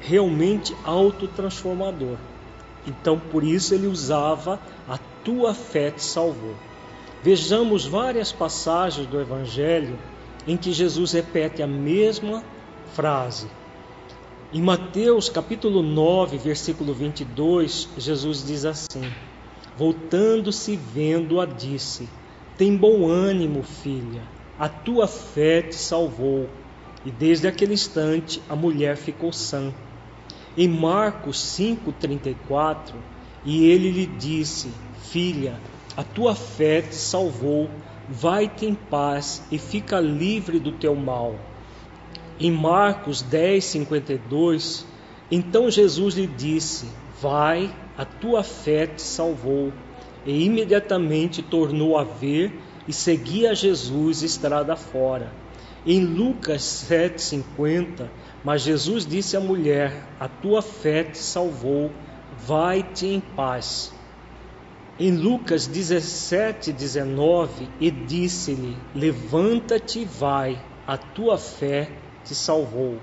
realmente 0.00 0.74
autotransformador. 0.84 2.16
Então, 2.86 3.18
por 3.18 3.42
isso 3.42 3.74
ele 3.74 3.86
usava 3.86 4.60
a 4.88 4.98
tua 5.24 5.54
fé 5.54 5.90
te 5.90 6.02
salvou. 6.02 6.54
Vejamos 7.22 7.84
várias 7.84 8.30
passagens 8.30 9.06
do 9.06 9.20
evangelho 9.20 9.98
em 10.46 10.56
que 10.56 10.72
Jesus 10.72 11.12
repete 11.12 11.62
a 11.62 11.66
mesma 11.66 12.44
frase: 12.94 13.48
em 14.52 14.62
Mateus 14.62 15.28
capítulo 15.28 15.82
9, 15.82 16.38
versículo 16.38 16.94
22, 16.94 17.88
Jesus 17.98 18.46
diz 18.46 18.64
assim: 18.64 19.10
Voltando-se 19.76 20.76
vendo-a, 20.76 21.44
disse: 21.44 22.08
Tem 22.56 22.76
bom 22.76 23.08
ânimo, 23.08 23.64
filha, 23.64 24.22
a 24.56 24.68
tua 24.68 25.08
fé 25.08 25.62
te 25.62 25.74
salvou. 25.74 26.48
E 27.04 27.10
desde 27.10 27.48
aquele 27.48 27.74
instante 27.74 28.40
a 28.48 28.54
mulher 28.54 28.96
ficou 28.96 29.32
sã. 29.32 29.74
Em 30.56 30.68
Marcos 30.68 31.36
5,34, 31.58 32.94
e 33.44 33.66
ele 33.66 33.90
lhe 33.90 34.06
disse: 34.06 34.70
Filha, 35.10 35.60
a 35.96 36.02
tua 36.02 36.34
fé 36.34 36.80
te 36.80 36.94
salvou, 36.94 37.68
vai-te 38.08 38.64
em 38.64 38.74
paz 38.74 39.42
e 39.52 39.58
fica 39.58 40.00
livre 40.00 40.58
do 40.58 40.72
teu 40.72 40.94
mal. 40.94 41.34
Em 42.40 42.50
Marcos 42.50 43.22
10, 43.22 43.64
52, 43.64 44.86
então 45.30 45.70
Jesus 45.70 46.14
lhe 46.14 46.26
disse: 46.26 46.86
Vai, 47.20 47.70
a 47.96 48.04
tua 48.04 48.42
fé 48.42 48.86
te 48.86 49.02
salvou. 49.02 49.72
E 50.24 50.44
imediatamente 50.44 51.42
tornou 51.42 51.96
a 51.96 52.04
ver 52.04 52.52
e 52.88 52.92
seguia 52.92 53.54
Jesus 53.54 54.22
estrada 54.22 54.74
fora. 54.74 55.32
Em 55.86 56.04
Lucas 56.04 56.62
7,50, 56.90 58.08
mas 58.44 58.62
Jesus 58.62 59.06
disse 59.06 59.36
à 59.36 59.40
mulher: 59.40 60.04
A 60.20 60.28
tua 60.28 60.62
fé 60.62 61.04
te 61.04 61.18
salvou, 61.18 61.90
vai-te 62.46 63.06
em 63.06 63.20
paz. 63.20 63.92
Em 64.98 65.10
Lucas 65.10 65.66
17, 65.66 66.72
19, 66.72 67.68
e 67.80 67.90
disse-lhe: 67.90 68.76
Levanta-te 68.94 70.00
e 70.00 70.04
vai, 70.04 70.62
a 70.86 70.96
tua 70.96 71.36
fé 71.36 71.90
te 72.24 72.34
salvou. 72.34 72.98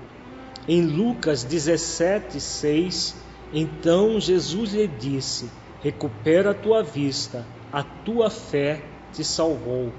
Em 0.66 0.82
Lucas 0.82 1.44
17, 1.44 2.40
6, 2.40 3.16
então 3.52 4.18
Jesus 4.18 4.72
lhe 4.72 4.88
disse: 4.88 5.50
Recupera 5.82 6.50
a 6.50 6.54
tua 6.54 6.82
vista, 6.82 7.46
a 7.72 7.82
tua 7.82 8.30
fé 8.30 8.82
te 9.12 9.22
salvou. 9.22 9.92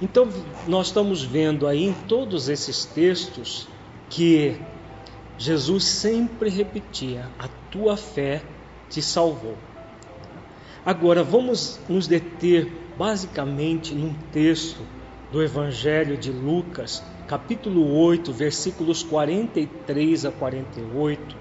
Então, 0.00 0.28
nós 0.66 0.86
estamos 0.88 1.22
vendo 1.22 1.66
aí 1.66 1.84
em 1.84 1.92
todos 1.92 2.48
esses 2.48 2.84
textos 2.84 3.68
que 4.12 4.56
Jesus 5.38 5.84
sempre 5.84 6.50
repetia: 6.50 7.28
A 7.38 7.48
tua 7.70 7.96
fé 7.96 8.42
te 8.88 9.00
salvou. 9.00 9.56
Agora, 10.84 11.22
vamos 11.22 11.80
nos 11.88 12.06
deter 12.06 12.70
basicamente 12.98 13.94
num 13.94 14.12
texto 14.30 14.82
do 15.30 15.42
Evangelho 15.42 16.16
de 16.18 16.30
Lucas, 16.30 17.02
capítulo 17.26 17.96
8, 17.96 18.32
versículos 18.32 19.02
43 19.02 20.26
a 20.26 20.30
48, 20.30 21.36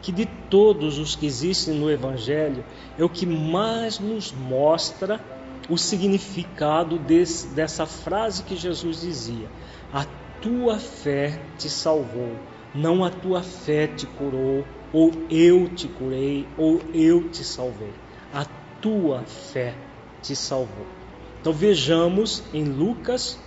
que 0.00 0.10
de 0.10 0.24
todos 0.48 0.98
os 0.98 1.14
que 1.14 1.26
existem 1.26 1.74
no 1.74 1.90
Evangelho 1.90 2.64
é 2.98 3.04
o 3.04 3.08
que 3.08 3.26
mais 3.26 3.98
nos 3.98 4.32
mostra 4.32 5.20
o 5.68 5.76
significado 5.76 6.98
desse, 6.98 7.48
dessa 7.48 7.84
frase 7.84 8.44
que 8.44 8.56
Jesus 8.56 9.02
dizia: 9.02 9.48
A 9.92 10.06
tua 10.44 10.78
fé 10.78 11.40
te 11.56 11.70
salvou, 11.70 12.36
não 12.74 13.02
a 13.02 13.08
tua 13.08 13.42
fé 13.42 13.86
te 13.86 14.04
curou, 14.04 14.62
ou 14.92 15.10
eu 15.30 15.70
te 15.70 15.88
curei, 15.88 16.46
ou 16.58 16.82
eu 16.92 17.30
te 17.30 17.42
salvei. 17.42 17.94
A 18.30 18.44
tua 18.78 19.22
fé 19.22 19.74
te 20.20 20.36
salvou. 20.36 20.86
Então 21.40 21.50
vejamos 21.50 22.42
em 22.52 22.62
Lucas 22.62 23.38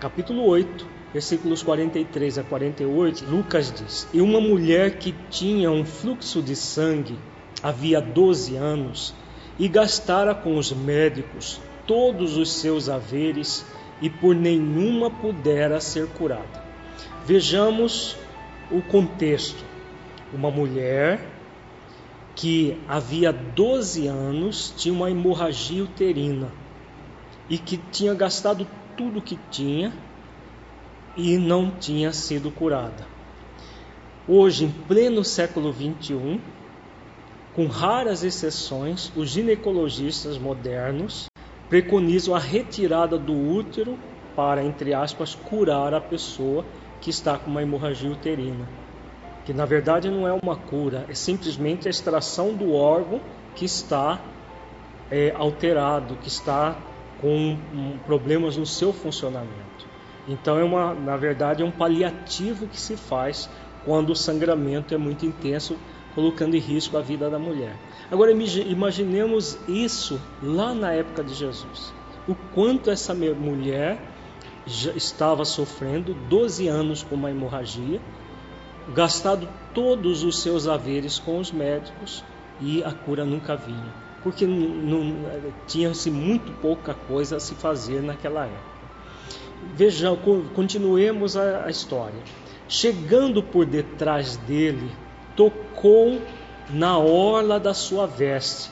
capítulo 0.00 0.46
8, 0.46 0.86
versículos 1.12 1.62
43 1.62 2.38
a 2.38 2.44
48, 2.44 3.26
Lucas 3.26 3.70
diz: 3.70 4.08
E 4.14 4.22
uma 4.22 4.40
mulher 4.40 4.96
que 4.96 5.14
tinha 5.28 5.70
um 5.70 5.84
fluxo 5.84 6.40
de 6.40 6.56
sangue 6.56 7.18
havia 7.62 8.00
12 8.00 8.56
anos 8.56 9.14
e 9.58 9.68
gastara 9.68 10.34
com 10.34 10.56
os 10.56 10.72
médicos 10.72 11.60
todos 11.86 12.38
os 12.38 12.50
seus 12.52 12.88
haveres 12.88 13.66
e 14.00 14.08
por 14.08 14.34
nenhuma 14.34 15.10
pudera 15.10 15.80
ser 15.80 16.06
curada. 16.08 16.64
Vejamos 17.24 18.16
o 18.70 18.80
contexto. 18.82 19.64
Uma 20.32 20.50
mulher 20.50 21.26
que 22.34 22.78
havia 22.88 23.32
12 23.32 24.06
anos 24.06 24.72
tinha 24.76 24.94
uma 24.94 25.10
hemorragia 25.10 25.82
uterina 25.84 26.50
e 27.48 27.58
que 27.58 27.76
tinha 27.76 28.14
gastado 28.14 28.66
tudo 28.96 29.20
que 29.20 29.38
tinha 29.50 29.92
e 31.16 31.36
não 31.36 31.70
tinha 31.70 32.12
sido 32.12 32.50
curada. 32.50 33.06
Hoje, 34.28 34.64
em 34.64 34.70
pleno 34.70 35.24
século 35.24 35.72
XXI, 35.72 36.40
com 37.54 37.66
raras 37.66 38.22
exceções, 38.22 39.12
os 39.16 39.28
ginecologistas 39.28 40.38
modernos 40.38 41.29
preconizam 41.70 42.34
a 42.34 42.38
retirada 42.38 43.16
do 43.16 43.32
útero 43.32 43.96
para, 44.34 44.62
entre 44.62 44.92
aspas, 44.92 45.34
curar 45.34 45.94
a 45.94 46.00
pessoa 46.00 46.64
que 47.00 47.10
está 47.10 47.38
com 47.38 47.50
uma 47.50 47.62
hemorragia 47.62 48.10
uterina. 48.10 48.68
Que 49.46 49.54
na 49.54 49.64
verdade 49.64 50.10
não 50.10 50.26
é 50.28 50.32
uma 50.32 50.56
cura, 50.56 51.06
é 51.08 51.14
simplesmente 51.14 51.86
a 51.86 51.90
extração 51.90 52.52
do 52.52 52.74
órgão 52.74 53.20
que 53.54 53.64
está 53.64 54.20
é, 55.10 55.32
alterado, 55.34 56.16
que 56.16 56.28
está 56.28 56.76
com 57.20 57.56
problemas 58.04 58.56
no 58.56 58.66
seu 58.66 58.92
funcionamento. 58.92 59.86
Então 60.28 60.58
é 60.58 60.64
uma, 60.64 60.94
na 60.94 61.16
verdade, 61.16 61.62
é 61.62 61.66
um 61.66 61.70
paliativo 61.70 62.66
que 62.66 62.80
se 62.80 62.96
faz 62.96 63.48
quando 63.84 64.10
o 64.10 64.16
sangramento 64.16 64.94
é 64.94 64.98
muito 64.98 65.24
intenso, 65.24 65.76
colocando 66.14 66.54
em 66.54 66.60
risco 66.60 66.96
a 66.96 67.00
vida 67.00 67.30
da 67.30 67.38
mulher. 67.38 67.76
Agora 68.10 68.32
imaginemos 68.32 69.58
isso 69.68 70.20
lá 70.42 70.74
na 70.74 70.92
época 70.92 71.22
de 71.22 71.34
Jesus. 71.34 71.92
O 72.26 72.34
quanto 72.54 72.90
essa 72.90 73.14
mulher 73.14 74.00
já 74.66 74.92
estava 74.92 75.44
sofrendo 75.44 76.14
12 76.28 76.68
anos 76.68 77.02
com 77.02 77.14
uma 77.14 77.30
hemorragia, 77.30 78.00
gastado 78.94 79.48
todos 79.74 80.22
os 80.22 80.40
seus 80.40 80.66
haveres 80.66 81.18
com 81.18 81.38
os 81.38 81.50
médicos 81.52 82.24
e 82.60 82.82
a 82.84 82.92
cura 82.92 83.24
nunca 83.24 83.56
vinha, 83.56 83.94
porque 84.22 84.46
tinha-se 85.66 86.10
muito 86.10 86.52
pouca 86.60 86.94
coisa 86.94 87.36
a 87.36 87.40
se 87.40 87.54
fazer 87.54 88.02
naquela 88.02 88.44
época. 88.44 88.80
Veja, 89.74 90.08
continuemos 90.54 91.36
a, 91.36 91.64
a 91.64 91.70
história. 91.70 92.20
Chegando 92.68 93.42
por 93.42 93.66
detrás 93.66 94.36
dele, 94.36 94.90
tocou 95.40 96.20
na 96.68 96.98
orla 96.98 97.58
da 97.58 97.72
sua 97.72 98.06
veste 98.06 98.70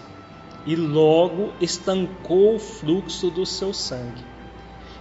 e 0.66 0.76
logo 0.76 1.50
estancou 1.62 2.56
o 2.56 2.58
fluxo 2.58 3.30
do 3.30 3.46
seu 3.46 3.72
sangue. 3.72 4.22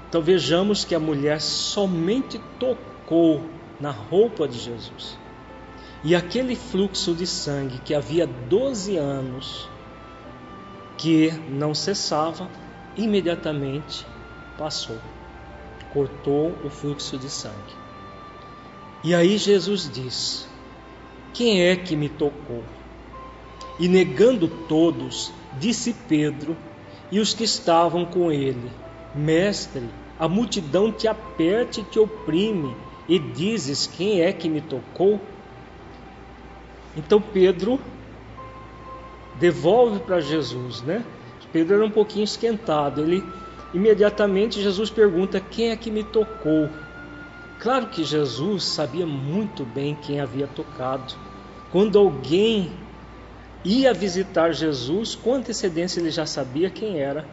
Então 0.07 0.21
vejamos 0.21 0.85
que 0.85 0.95
a 0.95 0.99
mulher 0.99 1.41
somente 1.41 2.39
tocou 2.57 3.43
na 3.81 3.91
roupa 3.91 4.47
de 4.47 4.57
Jesus. 4.57 5.19
E 6.05 6.15
aquele 6.15 6.55
fluxo 6.55 7.13
de 7.13 7.27
sangue 7.27 7.79
que 7.79 7.93
havia 7.93 8.25
12 8.25 8.95
anos, 8.95 9.67
que 10.97 11.31
não 11.49 11.75
cessava, 11.75 12.49
imediatamente 12.95 14.07
passou. 14.57 14.99
Cortou 15.91 16.55
o 16.63 16.69
fluxo 16.69 17.17
de 17.17 17.29
sangue. 17.29 17.75
E 19.03 19.13
aí 19.13 19.37
Jesus 19.37 19.91
diz: 19.93 20.47
Quem 21.37 21.61
é 21.61 21.75
que 21.75 21.95
me 21.95 22.09
tocou? 22.09 22.63
E 23.79 23.87
negando 23.87 24.47
todos, 24.47 25.31
disse 25.59 25.93
Pedro 25.93 26.57
e 27.11 27.19
os 27.19 27.31
que 27.35 27.43
estavam 27.43 28.05
com 28.05 28.31
ele: 28.31 28.71
Mestre, 29.13 29.87
a 30.17 30.27
multidão 30.27 30.91
te 30.91 31.07
aperta 31.07 31.79
e 31.79 31.83
te 31.83 31.99
oprime, 31.99 32.75
e 33.07 33.19
dizes: 33.19 33.85
Quem 33.85 34.21
é 34.21 34.33
que 34.33 34.49
me 34.49 34.61
tocou? 34.61 35.21
Então 36.95 37.21
Pedro 37.21 37.79
devolve 39.39 39.99
para 39.99 40.19
Jesus, 40.19 40.81
né? 40.81 41.05
Pedro 41.53 41.75
era 41.75 41.85
um 41.85 41.91
pouquinho 41.91 42.23
esquentado. 42.23 43.03
Ele 43.03 43.23
imediatamente 43.75 44.59
Jesus 44.59 44.89
pergunta: 44.89 45.39
Quem 45.39 45.69
é 45.69 45.75
que 45.75 45.91
me 45.91 46.03
tocou? 46.03 46.67
Claro 47.59 47.89
que 47.89 48.03
Jesus 48.03 48.63
sabia 48.63 49.05
muito 49.05 49.63
bem 49.63 49.95
quem 50.01 50.19
havia 50.19 50.47
tocado. 50.47 51.26
Quando 51.71 51.99
alguém 51.99 52.71
ia 53.63 53.93
visitar 53.93 54.53
Jesus, 54.53 55.15
com 55.15 55.33
antecedência 55.33 55.99
ele 55.99 56.11
já 56.11 56.25
sabia 56.25 56.69
quem 56.69 56.99
era 56.99 57.25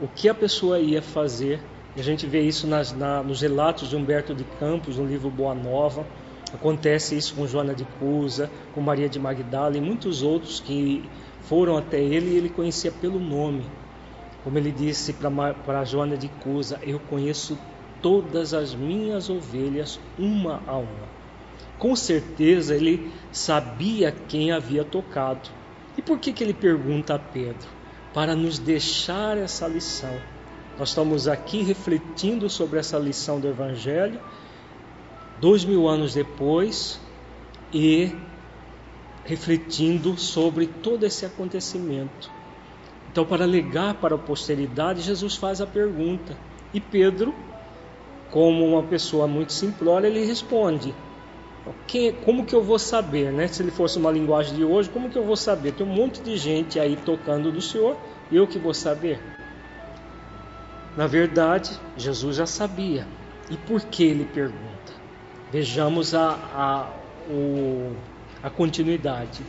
o 0.00 0.08
que 0.08 0.28
a 0.28 0.34
pessoa 0.34 0.78
ia 0.78 1.02
fazer. 1.02 1.60
A 1.94 2.00
gente 2.02 2.26
vê 2.26 2.40
isso 2.40 2.66
nas, 2.66 2.92
na, 2.92 3.22
nos 3.22 3.42
relatos 3.42 3.90
de 3.90 3.96
Humberto 3.96 4.34
de 4.34 4.44
Campos, 4.58 4.96
no 4.96 5.04
livro 5.04 5.28
Boa 5.28 5.54
Nova. 5.54 6.06
Acontece 6.54 7.14
isso 7.14 7.34
com 7.34 7.46
Joana 7.46 7.74
de 7.74 7.84
Cusa, 7.98 8.50
com 8.74 8.80
Maria 8.80 9.08
de 9.08 9.18
Magdala 9.18 9.76
e 9.76 9.80
muitos 9.80 10.22
outros 10.22 10.58
que 10.58 11.04
foram 11.42 11.76
até 11.76 12.00
ele 12.00 12.30
e 12.30 12.36
ele 12.36 12.48
conhecia 12.48 12.90
pelo 12.90 13.18
nome. 13.18 13.64
Como 14.42 14.56
ele 14.56 14.72
disse 14.72 15.12
para 15.12 15.84
Joana 15.84 16.16
de 16.16 16.28
Cusa: 16.28 16.80
Eu 16.82 16.98
conheço 16.98 17.58
todas 18.00 18.54
as 18.54 18.74
minhas 18.74 19.28
ovelhas, 19.28 20.00
uma 20.18 20.62
a 20.66 20.76
uma. 20.76 21.21
Com 21.82 21.96
certeza 21.96 22.76
ele 22.76 23.10
sabia 23.32 24.12
quem 24.12 24.52
havia 24.52 24.84
tocado. 24.84 25.50
E 25.98 26.02
por 26.02 26.18
que, 26.18 26.32
que 26.32 26.44
ele 26.44 26.54
pergunta 26.54 27.14
a 27.16 27.18
Pedro? 27.18 27.68
para 28.12 28.36
nos 28.36 28.58
deixar 28.58 29.38
essa 29.38 29.66
lição. 29.66 30.14
Nós 30.78 30.90
estamos 30.90 31.28
aqui 31.28 31.62
refletindo 31.62 32.48
sobre 32.48 32.78
essa 32.78 32.98
lição 32.98 33.40
do 33.40 33.48
Evangelho, 33.48 34.20
dois 35.40 35.64
mil 35.64 35.88
anos 35.88 36.14
depois, 36.14 37.00
e 37.72 38.14
refletindo 39.24 40.16
sobre 40.18 40.66
todo 40.66 41.04
esse 41.04 41.24
acontecimento. 41.24 42.30
Então, 43.10 43.24
para 43.24 43.44
legar 43.44 43.94
para 43.94 44.14
a 44.14 44.18
posteridade, 44.18 45.02
Jesus 45.02 45.36
faz 45.36 45.60
a 45.60 45.66
pergunta. 45.66 46.36
E 46.72 46.80
Pedro, 46.80 47.34
como 48.30 48.66
uma 48.66 48.82
pessoa 48.82 49.26
muito 49.26 49.52
simplória, 49.52 50.06
ele 50.06 50.24
responde: 50.24 50.94
como 52.24 52.44
que 52.44 52.54
eu 52.54 52.62
vou 52.62 52.78
saber, 52.78 53.32
né? 53.32 53.46
Se 53.46 53.62
ele 53.62 53.70
fosse 53.70 53.98
uma 53.98 54.10
linguagem 54.10 54.56
de 54.56 54.64
hoje, 54.64 54.88
como 54.88 55.10
que 55.10 55.16
eu 55.16 55.24
vou 55.24 55.36
saber? 55.36 55.72
Tem 55.72 55.86
um 55.86 55.92
monte 55.92 56.20
de 56.20 56.36
gente 56.36 56.80
aí 56.80 56.96
tocando 56.96 57.52
do 57.52 57.60
Senhor, 57.60 57.96
eu 58.30 58.46
que 58.46 58.58
vou 58.58 58.74
saber? 58.74 59.20
Na 60.96 61.06
verdade, 61.06 61.78
Jesus 61.96 62.36
já 62.36 62.46
sabia. 62.46 63.06
E 63.50 63.56
por 63.56 63.80
que 63.82 64.02
ele 64.04 64.24
pergunta? 64.24 64.92
Vejamos 65.50 66.14
a, 66.14 66.30
a, 66.30 66.90
o, 67.30 67.94
a 68.42 68.50
continuidade. 68.50 69.42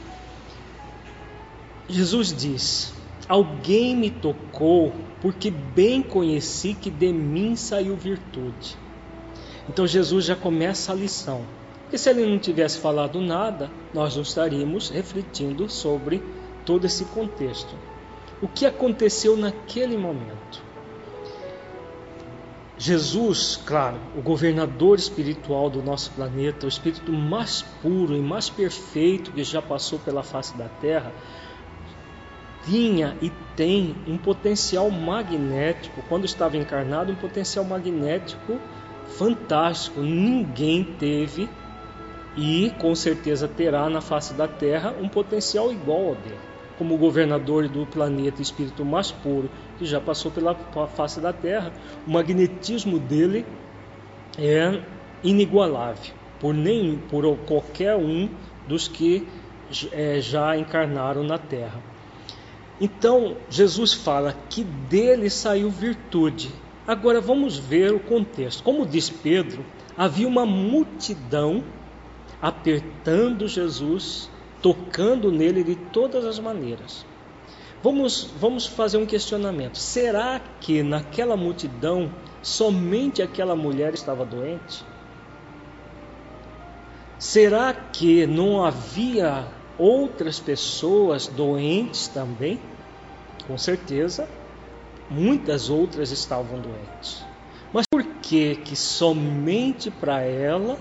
Jesus 1.88 2.34
diz: 2.34 2.94
Alguém 3.28 3.96
me 3.96 4.10
tocou, 4.10 4.94
porque 5.22 5.50
bem 5.50 6.02
conheci 6.02 6.74
que 6.74 6.90
de 6.90 7.12
mim 7.12 7.56
saiu 7.56 7.96
virtude. 7.96 8.78
Então 9.68 9.88
Jesus 9.88 10.26
já 10.26 10.36
começa 10.36 10.92
a 10.92 10.96
lição. 10.96 11.46
E 11.94 11.98
se 12.00 12.10
ele 12.10 12.26
não 12.26 12.40
tivesse 12.40 12.80
falado 12.80 13.22
nada, 13.22 13.70
nós 13.94 14.16
não 14.16 14.24
estaríamos 14.24 14.90
refletindo 14.90 15.70
sobre 15.70 16.24
todo 16.66 16.86
esse 16.86 17.06
contexto. 17.06 17.76
O 18.42 18.48
que 18.48 18.66
aconteceu 18.66 19.38
naquele 19.38 19.96
momento? 19.96 20.64
Jesus, 22.80 23.62
claro, 23.64 24.00
o 24.18 24.22
governador 24.24 24.98
espiritual 24.98 25.70
do 25.70 25.84
nosso 25.84 26.10
planeta, 26.14 26.66
o 26.66 26.70
espírito 26.70 27.12
mais 27.14 27.62
puro 27.62 28.16
e 28.16 28.22
mais 28.22 28.50
perfeito 28.50 29.32
que 29.32 29.44
já 29.44 29.62
passou 29.62 30.00
pela 30.00 30.24
face 30.24 30.58
da 30.58 30.68
Terra, 30.68 31.14
tinha 32.66 33.16
e 33.22 33.32
tem 33.56 33.96
um 34.08 34.18
potencial 34.18 34.90
magnético, 34.90 36.02
quando 36.10 36.26
estava 36.26 36.58
encarnado, 36.58 37.12
um 37.12 37.16
potencial 37.16 37.64
magnético 37.64 38.60
fantástico. 39.10 40.02
Ninguém 40.02 40.84
teve 40.84 41.48
e 42.36 42.72
com 42.80 42.94
certeza 42.96 43.48
terá 43.48 43.90
na 43.90 44.02
face 44.02 44.34
da 44.34 44.48
Terra 44.48 44.96
um 45.00 45.08
potencial 45.08 45.72
igual 45.72 46.10
ao 46.10 46.16
dele. 46.16 46.40
Como 46.78 46.98
governador 46.98 47.68
do 47.68 47.86
planeta 47.86 48.42
espírito 48.42 48.84
mais 48.84 49.12
puro 49.12 49.50
que 49.78 49.86
já 49.86 50.02
passou 50.02 50.32
pela 50.32 50.56
face 50.88 51.20
da 51.20 51.32
Terra, 51.32 51.72
o 52.08 52.12
magnetismo 52.12 53.00
dele 53.00 53.46
é 54.38 54.82
inigualável 55.24 56.14
por 56.40 56.54
nem 56.54 56.98
por 57.10 57.38
qualquer 57.46 57.96
um 57.96 58.28
dos 58.68 58.88
que 58.88 59.26
é, 59.92 60.20
já 60.20 60.58
encarnaram 60.58 61.24
na 61.24 61.38
Terra. 61.38 61.82
Então 62.82 63.38
Jesus 63.50 63.94
fala 63.94 64.36
que 64.50 64.64
dele 64.64 65.30
saiu 65.30 65.70
virtude. 65.70 66.50
Agora 66.86 67.22
vamos 67.22 67.58
ver 67.58 67.94
o 67.94 68.00
contexto. 68.00 68.62
Como 68.62 68.86
diz 68.86 69.10
Pedro, 69.10 69.64
havia 69.96 70.28
uma 70.28 70.46
multidão 70.46 71.64
apertando 72.44 73.48
Jesus, 73.48 74.30
tocando 74.62 75.32
nele 75.32 75.64
de 75.64 75.78
todas 75.78 76.26
as 76.26 76.38
maneiras. 76.40 77.06
Vamos, 77.82 78.34
vamos 78.38 78.68
fazer 78.68 78.98
um 78.98 79.06
questionamento: 79.06 79.78
será 79.78 80.42
que 80.60 80.84
naquela 80.84 81.38
multidão 81.38 82.12
somente 82.42 83.22
aquela 83.22 83.56
mulher 83.56 83.94
estava 83.94 84.26
doente? 84.26 84.84
Será 87.18 87.74
que 87.74 88.28
não 88.28 88.66
havia 88.66 89.48
outras 89.78 90.38
pessoas 90.42 91.28
doentes 91.28 92.10
também? 92.10 92.60
Com 93.48 93.58
certeza, 93.58 94.28
muitas 95.10 95.70
outras 95.70 96.12
estavam 96.12 96.60
doentes. 96.60 97.24
Mas 97.72 97.86
por 97.90 98.04
que 98.22 98.56
que 98.56 98.76
somente 98.76 99.90
para 99.90 100.22
ela 100.22 100.78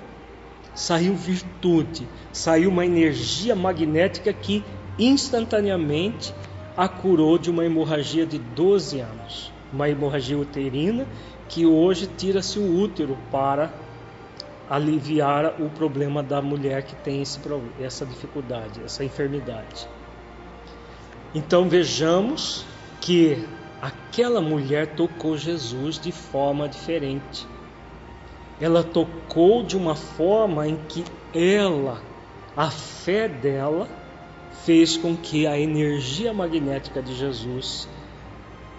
saiu 0.75 1.15
virtude, 1.15 2.07
saiu 2.33 2.71
uma 2.71 2.85
energia 2.85 3.55
magnética 3.55 4.33
que 4.33 4.65
instantaneamente 4.99 6.35
a 6.77 6.89
curou 6.89 7.39
de 7.39 7.51
uma 7.51 7.65
hemorragia 7.65 8.27
de 8.27 8.39
12 8.39 9.01
anos, 9.01 9.53
uma 9.73 9.89
hemorragia 9.89 10.39
uterina 10.39 11.07
que 11.49 11.67
hoje 11.67 12.07
tira-se 12.07 12.59
o 12.59 12.81
útero 12.81 13.17
para 13.31 13.73
aliviar 14.69 15.61
o 15.61 15.69
problema 15.69 16.23
da 16.23 16.41
mulher 16.41 16.83
que 16.83 16.95
tem 16.97 17.21
esse, 17.21 17.39
essa 17.79 18.07
dificuldade, 18.07 18.81
essa 18.83 19.05
enfermidade. 19.05 19.87
Então 21.35 21.69
vejamos 21.69 22.65
que 23.01 23.47
aquela 23.83 24.41
mulher 24.41 24.95
tocou 24.95 25.37
Jesus 25.37 25.99
de 25.99 26.13
forma 26.13 26.69
diferente. 26.69 27.47
Ela 28.63 28.85
tocou 28.85 29.65
de 29.65 29.77
uma 29.77 29.97
forma 29.97 30.69
em 30.69 30.77
que 30.89 31.05
ela, 31.35 32.01
a 32.57 32.71
fé 32.71 33.27
dela, 33.27 33.89
fez 34.65 34.97
com 34.97 35.17
que 35.17 35.49
a 35.49 35.59
energia 35.59 36.33
magnética 36.33 37.03
de 37.03 37.13
Jesus 37.13 37.89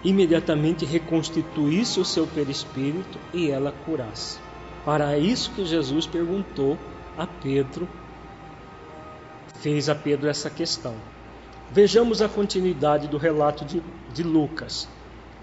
imediatamente 0.02 0.86
reconstituísse 0.86 2.00
o 2.00 2.04
seu 2.04 2.26
perispírito 2.26 3.18
e 3.34 3.50
ela 3.50 3.74
curasse. 3.84 4.38
Para 4.86 5.18
isso 5.18 5.50
que 5.50 5.66
Jesus 5.66 6.06
perguntou 6.06 6.78
a 7.18 7.26
Pedro, 7.26 7.86
fez 9.60 9.90
a 9.90 9.94
Pedro 9.94 10.30
essa 10.30 10.48
questão. 10.48 10.94
Vejamos 11.70 12.22
a 12.22 12.28
continuidade 12.28 13.06
do 13.06 13.18
relato 13.18 13.66
de, 13.66 13.82
de 14.14 14.22
Lucas. 14.22 14.88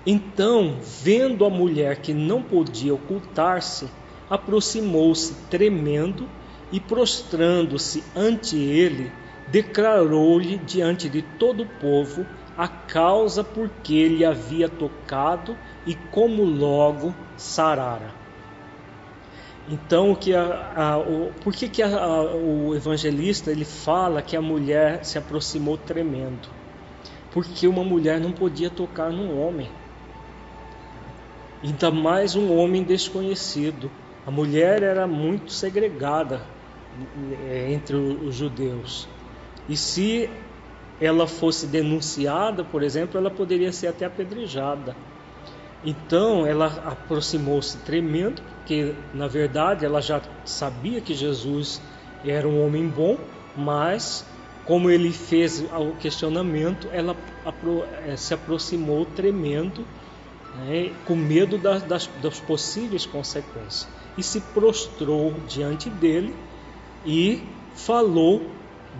Então, 0.04 0.80
vendo 0.82 1.45
a 1.45 1.49
mulher 1.51 1.97
que 1.97 2.12
não 2.12 2.41
podia 2.41 2.91
ocultar-se, 2.91 3.88
aproximou-se 4.32 5.36
tremendo 5.50 6.26
e 6.72 6.80
prostrando-se 6.80 8.02
ante 8.15 8.58
ele, 8.58 9.12
declarou-lhe 9.50 10.56
diante 10.56 11.10
de 11.10 11.22
todo 11.22 11.63
o 11.63 11.65
povo 11.65 12.26
a 12.58 12.65
causa 12.65 13.44
por 13.44 13.70
que 13.84 14.00
ele 14.00 14.24
havia 14.24 14.70
tocado 14.70 15.58
e 15.86 15.96
como 15.96 16.44
logo 16.44 17.13
sarara. 17.36 18.13
Então, 19.70 20.12
o 20.12 20.15
que 20.15 20.34
a, 20.34 20.74
a, 20.76 20.98
o, 20.98 21.32
por 21.44 21.54
que, 21.54 21.67
que 21.67 21.84
a, 21.84 22.22
o 22.24 22.74
evangelista 22.74 23.52
ele 23.52 23.65
fala 23.65 24.22
que 24.22 24.38
a 24.38 24.41
mulher 24.41 25.04
se 25.04 25.17
aproximou 25.17 25.78
tremendo? 25.78 26.48
Porque 27.34 27.67
uma 27.67 27.84
mulher 27.84 28.20
não 28.20 28.32
podia 28.32 28.70
tocar 28.70 29.12
num 29.12 29.41
homem, 29.41 29.70
ainda 31.63 31.91
mais 31.91 32.36
um 32.36 32.58
homem 32.58 32.84
desconhecido. 32.84 33.91
A 34.25 34.31
mulher 34.31 34.84
era 34.84 35.07
muito 35.07 35.51
segregada 35.51 36.41
é, 37.43 37.71
entre 37.71 37.95
os 37.95 38.36
judeus. 38.36 39.07
E 39.67 39.75
se 39.75 40.29
ela 40.99 41.25
fosse 41.25 41.65
denunciada, 41.65 42.63
por 42.63 42.84
exemplo, 42.84 43.17
ela 43.17 43.31
poderia 43.31 43.71
ser 43.71 43.88
até 43.88 44.05
apedrejada. 44.05 44.95
Então 45.84 46.45
ela 46.45 46.67
aproximou-se 46.86 47.79
tremendo, 47.79 48.41
porque 48.43 48.93
na 49.13 49.27
verdade 49.27 49.84
ela 49.84 49.99
já 49.99 50.21
sabia 50.45 51.01
que 51.01 51.15
Jesus 51.15 51.81
era 52.23 52.47
um 52.47 52.63
homem 52.63 52.88
bom, 52.88 53.17
mas 53.55 54.23
como 54.63 54.91
ele 54.91 55.12
fez 55.12 55.60
o 55.60 55.95
questionamento, 55.95 56.88
ela 56.91 57.17
eh, 58.05 58.15
se 58.15 58.34
aproximou 58.34 59.05
tremendo, 59.07 59.84
né, 60.55 60.91
com 61.03 61.15
medo 61.15 61.57
das, 61.57 61.81
das, 61.84 62.07
das 62.21 62.39
possíveis 62.39 63.05
consequências, 63.07 63.88
e 64.17 64.24
se 64.24 64.41
prostrou 64.41 65.34
diante 65.47 65.89
dele 65.89 66.34
e 67.06 67.41
falou 67.76 68.41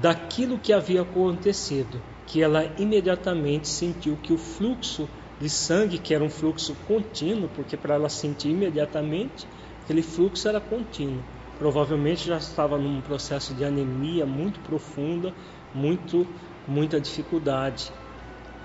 daquilo 0.02 0.58
que 0.58 0.71
havia 0.71 1.02
acontecido, 1.02 2.02
que 2.28 2.41
ela 2.41 2.65
imediatamente 2.78 3.67
sentiu 3.67 4.17
que 4.21 4.32
o 4.34 4.38
fluxo 4.38 5.08
de 5.39 5.50
sangue, 5.50 5.97
que 5.97 6.13
era 6.13 6.24
um 6.24 6.30
fluxo 6.30 6.76
contínuo, 6.88 7.50
porque 7.56 7.76
para 7.76 7.95
ela 7.95 8.10
sentir 8.10 8.50
imediatamente, 8.50 9.47
aquele 9.84 10.02
fluxo 10.02 10.47
era 10.47 10.62
contínuo. 10.62 11.24
Provavelmente 11.58 12.28
já 12.28 12.38
estava 12.38 12.78
num 12.78 13.02
processo 13.02 13.54
de 13.54 13.63
anemia 13.63 14.26
muito 14.26 14.60
profunda, 14.62 15.34
muito 15.74 16.26
muita 16.67 17.00
dificuldade, 17.00 17.91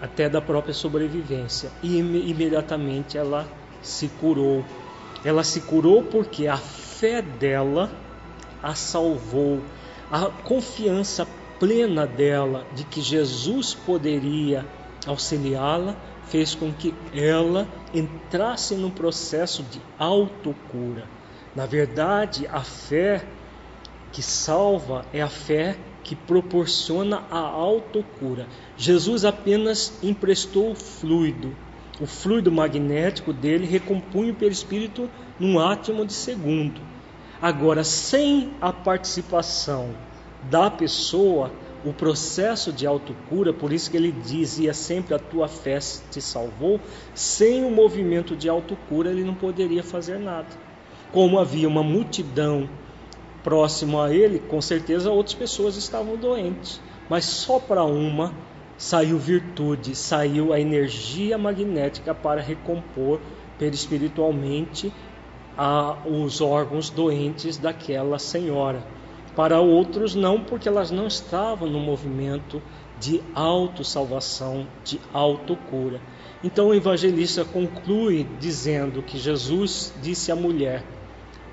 até 0.01 0.29
da 0.29 0.41
própria 0.41 0.75
sobrevivência. 0.75 1.71
E 1.83 1.99
imediatamente 1.99 3.17
ela 3.17 3.47
se 3.83 4.09
curou. 4.21 4.65
Ela 5.27 5.43
se 5.43 5.61
curou 5.63 6.05
porque 6.05 6.47
a 6.47 6.57
fé 6.57 7.21
dela 7.21 7.91
a 8.63 8.77
salvou. 8.77 9.61
A 10.09 10.27
confiança 10.27 11.27
plena 11.59 12.07
dela 12.07 12.65
de 12.77 12.85
que 12.85 13.01
Jesus 13.01 13.75
poderia 13.75 14.65
auxiliá-la 15.05 15.97
fez 16.29 16.55
com 16.55 16.73
que 16.73 16.95
ela 17.13 17.67
entrasse 17.93 18.77
num 18.77 18.89
processo 18.89 19.65
de 19.65 19.81
autocura. 19.99 21.09
Na 21.57 21.67
verdade, 21.67 22.47
a 22.47 22.61
fé 22.61 23.27
que 24.13 24.23
salva 24.23 25.05
é 25.13 25.23
a 25.23 25.29
fé 25.29 25.77
que 26.05 26.15
proporciona 26.15 27.25
a 27.33 27.41
autocura. 27.41 28.47
Jesus 28.77 29.25
apenas 29.25 29.99
emprestou 30.05 30.71
o 30.71 30.75
fluido. 30.77 31.66
O 31.99 32.05
fluido 32.05 32.53
magnético 32.53 33.33
dele 33.33 33.67
recompunha 33.67 34.33
o 34.33 34.37
perispírito 34.37 35.09
num 35.41 35.59
átimo 35.59 36.05
de 36.05 36.13
segundo. 36.13 36.81
Agora, 37.41 37.85
sem 37.85 38.53
a 38.61 38.71
participação 38.73 39.95
da 40.51 40.71
pessoa, 40.71 41.51
o 41.85 41.93
processo 41.93 42.73
de 42.73 42.87
autocura, 42.87 43.53
por 43.53 43.73
isso 43.73 43.91
que 43.91 43.97
ele 43.97 44.13
dizia 44.13 44.75
sempre 44.75 45.15
a 45.15 45.19
tua 45.19 45.49
fé 45.49 45.79
te 46.11 46.21
salvou, 46.21 46.81
sem 47.15 47.65
o 47.65 47.71
movimento 47.71 48.37
de 48.37 48.49
autocura 48.49 49.11
ele 49.11 49.25
não 49.25 49.35
poderia 49.35 49.83
fazer 49.83 50.19
nada. 50.19 50.49
Como 51.13 51.39
havia 51.39 51.69
uma 51.69 51.83
multidão 51.83 52.69
próximo 53.43 54.01
a 54.01 54.13
ele, 54.13 54.39
com 54.39 54.61
certeza 54.61 55.11
outras 55.11 55.35
pessoas 55.35 55.77
estavam 55.77 56.17
doentes, 56.17 56.81
mas 57.09 57.25
só 57.25 57.59
para 57.59 57.85
uma 57.85 58.35
saiu 58.77 59.19
virtude, 59.19 59.95
saiu 59.95 60.53
a 60.53 60.61
energia 60.61 61.39
magnética 61.39 62.15
para 62.15 62.41
recompor 62.41 63.21
perispiritualmente 63.59 64.93
a, 65.57 65.97
os 66.07 66.41
órgãos 66.41 66.91
doentes 66.91 67.57
daquela 67.57 68.19
senhora. 68.19 68.85
Para 69.35 69.61
outros, 69.61 70.15
não, 70.15 70.41
porque 70.41 70.69
elas 70.69 70.91
não 70.91 71.07
estavam 71.07 71.69
no 71.69 71.79
movimento 71.79 72.63
de 72.99 73.23
autossalvação, 73.35 74.67
de 74.85 75.01
autocura. 75.13 76.01
Então 76.43 76.69
o 76.69 76.75
evangelista 76.75 77.45
conclui 77.45 78.27
dizendo 78.39 79.03
que 79.03 79.19
Jesus 79.19 79.93
disse 80.03 80.33
à 80.33 80.37
mulher: 80.37 80.83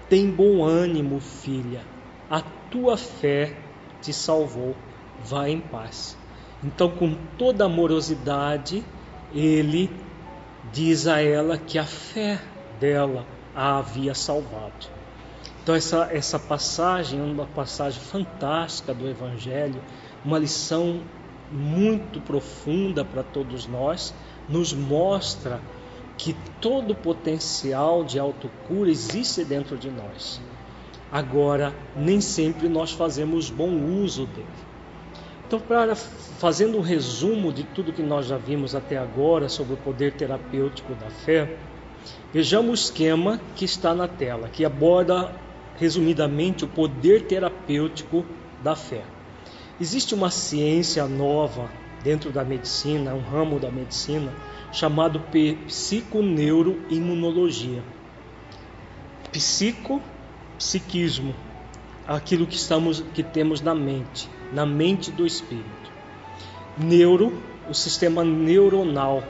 Tem 0.09 0.29
bom 0.29 0.63
ânimo, 0.63 1.19
filha, 1.19 1.81
a 2.29 2.41
tua 2.41 2.95
fé 2.95 3.57
te 4.01 4.13
salvou, 4.13 4.75
vá 5.23 5.49
em 5.49 5.59
paz. 5.59 6.17
Então, 6.63 6.89
com 6.89 7.15
toda 7.37 7.65
amorosidade, 7.65 8.83
ele 9.33 9.89
diz 10.71 11.07
a 11.07 11.21
ela 11.21 11.57
que 11.57 11.77
a 11.77 11.85
fé 11.85 12.39
dela 12.79 13.25
a 13.55 13.77
havia 13.77 14.15
salvado. 14.15 14.87
Então 15.61 15.75
essa, 15.75 16.09
essa 16.11 16.37
passagem 16.37 17.19
é 17.19 17.23
uma 17.23 17.45
passagem 17.45 18.01
fantástica 18.01 18.93
do 18.93 19.07
Evangelho, 19.07 19.81
uma 20.23 20.37
lição 20.37 21.01
muito 21.51 22.19
profunda 22.19 23.05
para 23.05 23.23
todos 23.23 23.65
nós, 23.65 24.13
nos 24.49 24.73
mostra 24.73 25.61
que 26.17 26.35
todo 26.59 26.91
o 26.91 26.95
potencial 26.95 28.03
de 28.03 28.19
autocura 28.19 28.89
existe 28.89 29.45
dentro 29.45 29.77
de 29.77 29.89
nós. 29.89 30.41
Agora, 31.11 31.73
nem 31.95 32.19
sempre 32.19 32.67
nós 32.67 32.91
fazemos 32.91 33.49
bom 33.49 33.69
uso 34.01 34.25
dele. 34.25 34.72
Então, 35.47 35.59
para 35.59 35.95
fazendo 35.95 36.77
um 36.77 36.81
resumo 36.81 37.51
de 37.51 37.63
tudo 37.63 37.93
que 37.93 38.01
nós 38.01 38.25
já 38.25 38.37
vimos 38.37 38.75
até 38.75 38.97
agora 38.97 39.47
sobre 39.47 39.73
o 39.73 39.77
poder 39.77 40.13
terapêutico 40.13 40.93
da 40.95 41.09
fé, 41.09 41.57
vejamos 42.33 42.71
o 42.71 42.73
esquema 42.73 43.39
que 43.55 43.65
está 43.65 43.93
na 43.93 44.07
tela, 44.07 44.49
que 44.49 44.65
aborda 44.65 45.31
resumidamente, 45.77 46.65
o 46.65 46.67
poder 46.67 47.23
terapêutico 47.23 48.25
da 48.63 48.75
fé. 48.75 49.03
Existe 49.79 50.13
uma 50.13 50.29
ciência 50.29 51.07
nova 51.07 51.69
dentro 52.03 52.31
da 52.31 52.43
medicina, 52.43 53.13
um 53.13 53.21
ramo 53.21 53.59
da 53.59 53.71
medicina, 53.71 54.33
chamado 54.71 55.21
psiconeuroimunologia. 55.67 57.81
Psico, 59.31 60.01
psiquismo, 60.57 61.33
aquilo 62.07 62.45
que 62.45 62.55
estamos 62.55 63.03
que 63.13 63.23
temos 63.23 63.61
na 63.61 63.73
mente, 63.73 64.29
na 64.53 64.65
mente 64.65 65.11
do 65.11 65.25
espírito. 65.25 65.91
Neuro, 66.77 67.33
o 67.69 67.73
sistema 67.73 68.23
neuronal, 68.23 69.23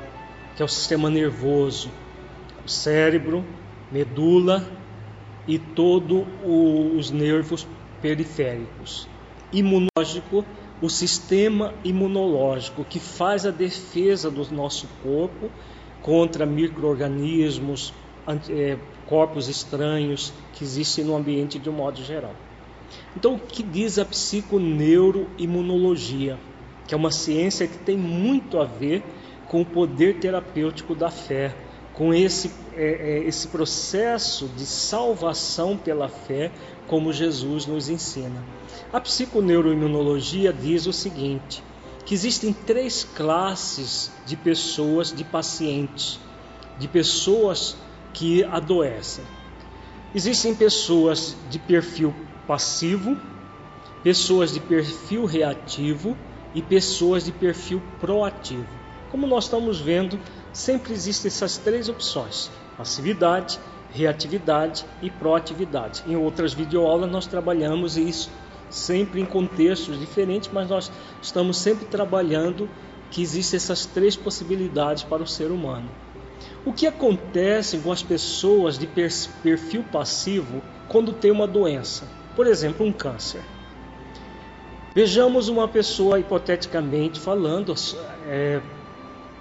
que 0.55 0.61
é 0.61 0.65
o 0.65 0.69
sistema 0.69 1.09
nervoso, 1.09 1.89
o 2.65 2.69
cérebro, 2.69 3.43
medula 3.91 4.67
e 5.47 5.57
todos 5.57 6.25
os 6.43 7.11
nervos 7.11 7.67
periféricos. 8.01 9.07
Imunológico, 9.51 10.45
o 10.81 10.89
sistema 10.89 11.73
imunológico 11.83 12.83
que 12.83 12.99
faz 12.99 13.45
a 13.45 13.51
defesa 13.51 14.29
do 14.29 14.45
nosso 14.53 14.87
corpo 15.01 15.49
contra 16.01 16.45
micro-organismos, 16.45 17.93
é, 18.49 18.77
corpos 19.05 19.47
estranhos 19.47 20.33
que 20.53 20.63
existem 20.63 21.05
no 21.05 21.15
ambiente 21.15 21.59
de 21.59 21.69
um 21.69 21.73
modo 21.73 22.03
geral. 22.03 22.35
Então, 23.15 23.35
o 23.35 23.39
que 23.39 23.63
diz 23.63 23.97
a 23.99 24.05
psiconeuroimunologia? 24.05 26.37
Que 26.87 26.93
é 26.93 26.97
uma 26.97 27.11
ciência 27.11 27.67
que 27.67 27.77
tem 27.77 27.97
muito 27.97 28.59
a 28.59 28.65
ver 28.65 29.01
com 29.47 29.61
o 29.61 29.65
poder 29.65 30.19
terapêutico 30.19 30.95
da 30.95 31.11
fé, 31.11 31.55
com 31.93 32.13
esse, 32.13 32.51
é, 32.75 32.85
é, 32.85 33.23
esse 33.27 33.47
processo 33.47 34.47
de 34.47 34.65
salvação 34.65 35.77
pela 35.77 36.09
fé, 36.09 36.51
como 36.87 37.13
Jesus 37.13 37.67
nos 37.67 37.87
ensina. 37.87 38.43
A 38.91 38.99
psiconeuroimunologia 38.99 40.51
diz 40.51 40.87
o 40.87 40.93
seguinte: 40.93 41.63
que 42.05 42.13
existem 42.13 42.51
três 42.51 43.03
classes 43.03 44.11
de 44.25 44.35
pessoas, 44.35 45.13
de 45.13 45.23
pacientes, 45.23 46.19
de 46.79 46.87
pessoas 46.87 47.77
que 48.11 48.43
adoecem. 48.43 49.23
Existem 50.15 50.53
pessoas 50.53 51.35
de 51.49 51.57
perfil 51.57 52.13
passivo, 52.47 53.17
pessoas 54.03 54.53
de 54.53 54.59
perfil 54.59 55.25
reativo 55.25 56.17
e 56.53 56.61
pessoas 56.61 57.25
de 57.25 57.31
perfil 57.31 57.81
proativo. 57.99 58.67
Como 59.09 59.27
nós 59.27 59.45
estamos 59.45 59.79
vendo, 59.79 60.19
sempre 60.51 60.93
existem 60.93 61.29
essas 61.29 61.57
três 61.57 61.89
opções: 61.89 62.51
passividade, 62.77 63.59
reatividade 63.91 64.85
e 65.01 65.09
proatividade. 65.09 66.03
Em 66.07 66.15
outras 66.15 66.53
videoaulas 66.53 67.11
nós 67.11 67.27
trabalhamos 67.27 67.97
isso 67.97 68.29
sempre 68.69 69.21
em 69.21 69.25
contextos 69.25 69.99
diferentes, 69.99 70.49
mas 70.51 70.67
nós 70.67 70.91
estamos 71.21 71.57
sempre 71.57 71.85
trabalhando 71.85 72.67
que 73.11 73.21
existem 73.21 73.57
essas 73.57 73.85
três 73.85 74.15
possibilidades 74.15 75.03
para 75.03 75.21
o 75.21 75.27
ser 75.27 75.51
humano. 75.51 75.89
O 76.65 76.73
que 76.73 76.87
acontece 76.87 77.77
com 77.77 77.91
as 77.91 78.01
pessoas 78.01 78.77
de 78.79 78.87
perfil 78.87 79.83
passivo 79.91 80.63
quando 80.87 81.13
tem 81.13 81.29
uma 81.29 81.45
doença? 81.45 82.22
Por 82.35 82.47
exemplo, 82.47 82.85
um 82.85 82.91
câncer. 82.91 83.43
Vejamos 84.95 85.47
uma 85.47 85.67
pessoa, 85.67 86.19
hipoteticamente 86.19 87.19
falando, 87.19 87.73
é, 88.27 88.61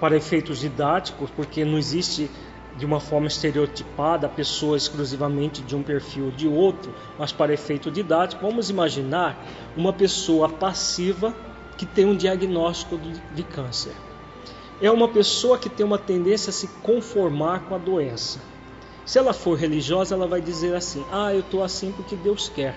para 0.00 0.16
efeitos 0.16 0.60
didáticos, 0.60 1.30
porque 1.30 1.64
não 1.64 1.78
existe 1.78 2.30
de 2.76 2.86
uma 2.86 3.00
forma 3.00 3.26
estereotipada 3.26 4.26
a 4.26 4.30
pessoa 4.30 4.76
exclusivamente 4.76 5.60
de 5.62 5.76
um 5.76 5.82
perfil 5.82 6.26
ou 6.26 6.30
de 6.30 6.48
outro, 6.48 6.94
mas 7.18 7.32
para 7.32 7.52
efeito 7.52 7.90
didático, 7.90 8.42
vamos 8.42 8.70
imaginar 8.70 9.44
uma 9.76 9.92
pessoa 9.92 10.48
passiva 10.48 11.34
que 11.76 11.84
tem 11.84 12.06
um 12.06 12.16
diagnóstico 12.16 12.98
de 13.34 13.42
câncer. 13.42 13.92
É 14.80 14.90
uma 14.90 15.08
pessoa 15.08 15.58
que 15.58 15.68
tem 15.68 15.84
uma 15.84 15.98
tendência 15.98 16.50
a 16.50 16.52
se 16.52 16.66
conformar 16.82 17.60
com 17.68 17.74
a 17.74 17.78
doença. 17.78 18.40
Se 19.04 19.18
ela 19.18 19.32
for 19.32 19.58
religiosa, 19.58 20.14
ela 20.14 20.26
vai 20.26 20.40
dizer 20.40 20.74
assim: 20.74 21.04
Ah, 21.10 21.32
eu 21.32 21.40
estou 21.40 21.62
assim 21.62 21.92
porque 21.92 22.14
Deus 22.16 22.48
quer. 22.48 22.76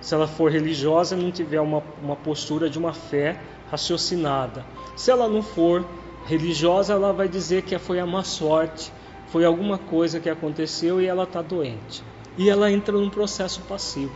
Se 0.00 0.14
ela 0.14 0.26
for 0.28 0.50
religiosa, 0.50 1.16
não 1.16 1.32
tiver 1.32 1.60
uma, 1.60 1.82
uma 2.02 2.16
postura 2.16 2.70
de 2.70 2.78
uma 2.78 2.92
fé 2.92 3.40
raciocinada. 3.70 4.64
Se 4.94 5.10
ela 5.10 5.28
não 5.28 5.42
for 5.42 5.84
religiosa, 6.26 6.92
ela 6.92 7.12
vai 7.12 7.28
dizer 7.28 7.62
que 7.62 7.78
foi 7.78 7.98
a 7.98 8.06
má 8.06 8.22
sorte, 8.22 8.92
foi 9.28 9.44
alguma 9.44 9.78
coisa 9.78 10.20
que 10.20 10.28
aconteceu 10.28 11.00
e 11.00 11.06
ela 11.06 11.24
está 11.24 11.42
doente. 11.42 12.02
E 12.38 12.48
ela 12.48 12.70
entra 12.70 12.96
num 12.96 13.10
processo 13.10 13.62
passivo. 13.62 14.12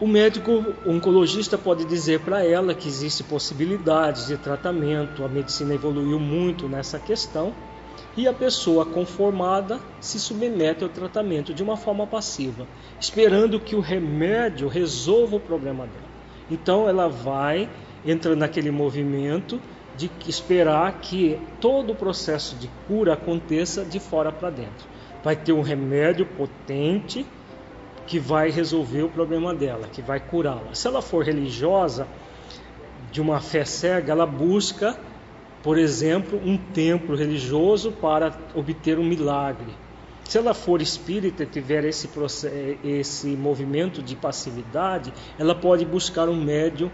O 0.00 0.06
médico 0.06 0.74
oncologista 0.84 1.56
pode 1.56 1.84
dizer 1.84 2.20
para 2.20 2.44
ela 2.44 2.74
que 2.74 2.88
existe 2.88 3.22
possibilidades 3.22 4.26
de 4.26 4.36
tratamento, 4.36 5.24
a 5.24 5.28
medicina 5.28 5.74
evoluiu 5.74 6.18
muito 6.18 6.68
nessa 6.68 6.98
questão, 6.98 7.54
e 8.16 8.28
a 8.28 8.32
pessoa 8.32 8.84
conformada 8.84 9.80
se 10.00 10.18
submete 10.18 10.82
ao 10.82 10.90
tratamento 10.90 11.54
de 11.54 11.62
uma 11.62 11.76
forma 11.76 12.06
passiva, 12.06 12.66
esperando 13.00 13.60
que 13.60 13.74
o 13.74 13.80
remédio 13.80 14.68
resolva 14.68 15.36
o 15.36 15.40
problema 15.40 15.86
dela. 15.86 16.12
Então 16.50 16.88
ela 16.88 17.08
vai 17.08 17.68
entra 18.04 18.34
naquele 18.34 18.70
movimento 18.70 19.60
de 19.96 20.10
esperar 20.26 21.00
que 21.00 21.38
todo 21.60 21.92
o 21.92 21.94
processo 21.94 22.56
de 22.56 22.68
cura 22.88 23.12
aconteça 23.12 23.84
de 23.84 24.00
fora 24.00 24.32
para 24.32 24.50
dentro. 24.50 24.88
Vai 25.22 25.36
ter 25.36 25.52
um 25.52 25.62
remédio 25.62 26.26
potente 26.26 27.24
que 28.06 28.18
vai 28.18 28.50
resolver 28.50 29.02
o 29.02 29.08
problema 29.08 29.54
dela, 29.54 29.86
que 29.86 30.02
vai 30.02 30.18
curá-la. 30.18 30.74
Se 30.74 30.88
ela 30.88 31.00
for 31.00 31.24
religiosa, 31.24 32.06
de 33.12 33.20
uma 33.20 33.40
fé 33.40 33.64
cega, 33.64 34.12
ela 34.12 34.26
busca, 34.26 34.98
por 35.62 35.78
exemplo, 35.78 36.40
um 36.44 36.56
templo 36.56 37.14
religioso 37.14 37.92
para 37.92 38.36
obter 38.54 38.98
um 38.98 39.04
milagre. 39.04 39.72
Se 40.24 40.38
ela 40.38 40.54
for 40.54 40.80
espírita 40.80 41.42
e 41.42 41.46
tiver 41.46 41.84
esse, 41.84 42.08
esse 42.82 43.28
movimento 43.36 44.02
de 44.02 44.16
passividade, 44.16 45.12
ela 45.38 45.54
pode 45.54 45.84
buscar 45.84 46.28
um 46.28 46.42
médium 46.42 46.90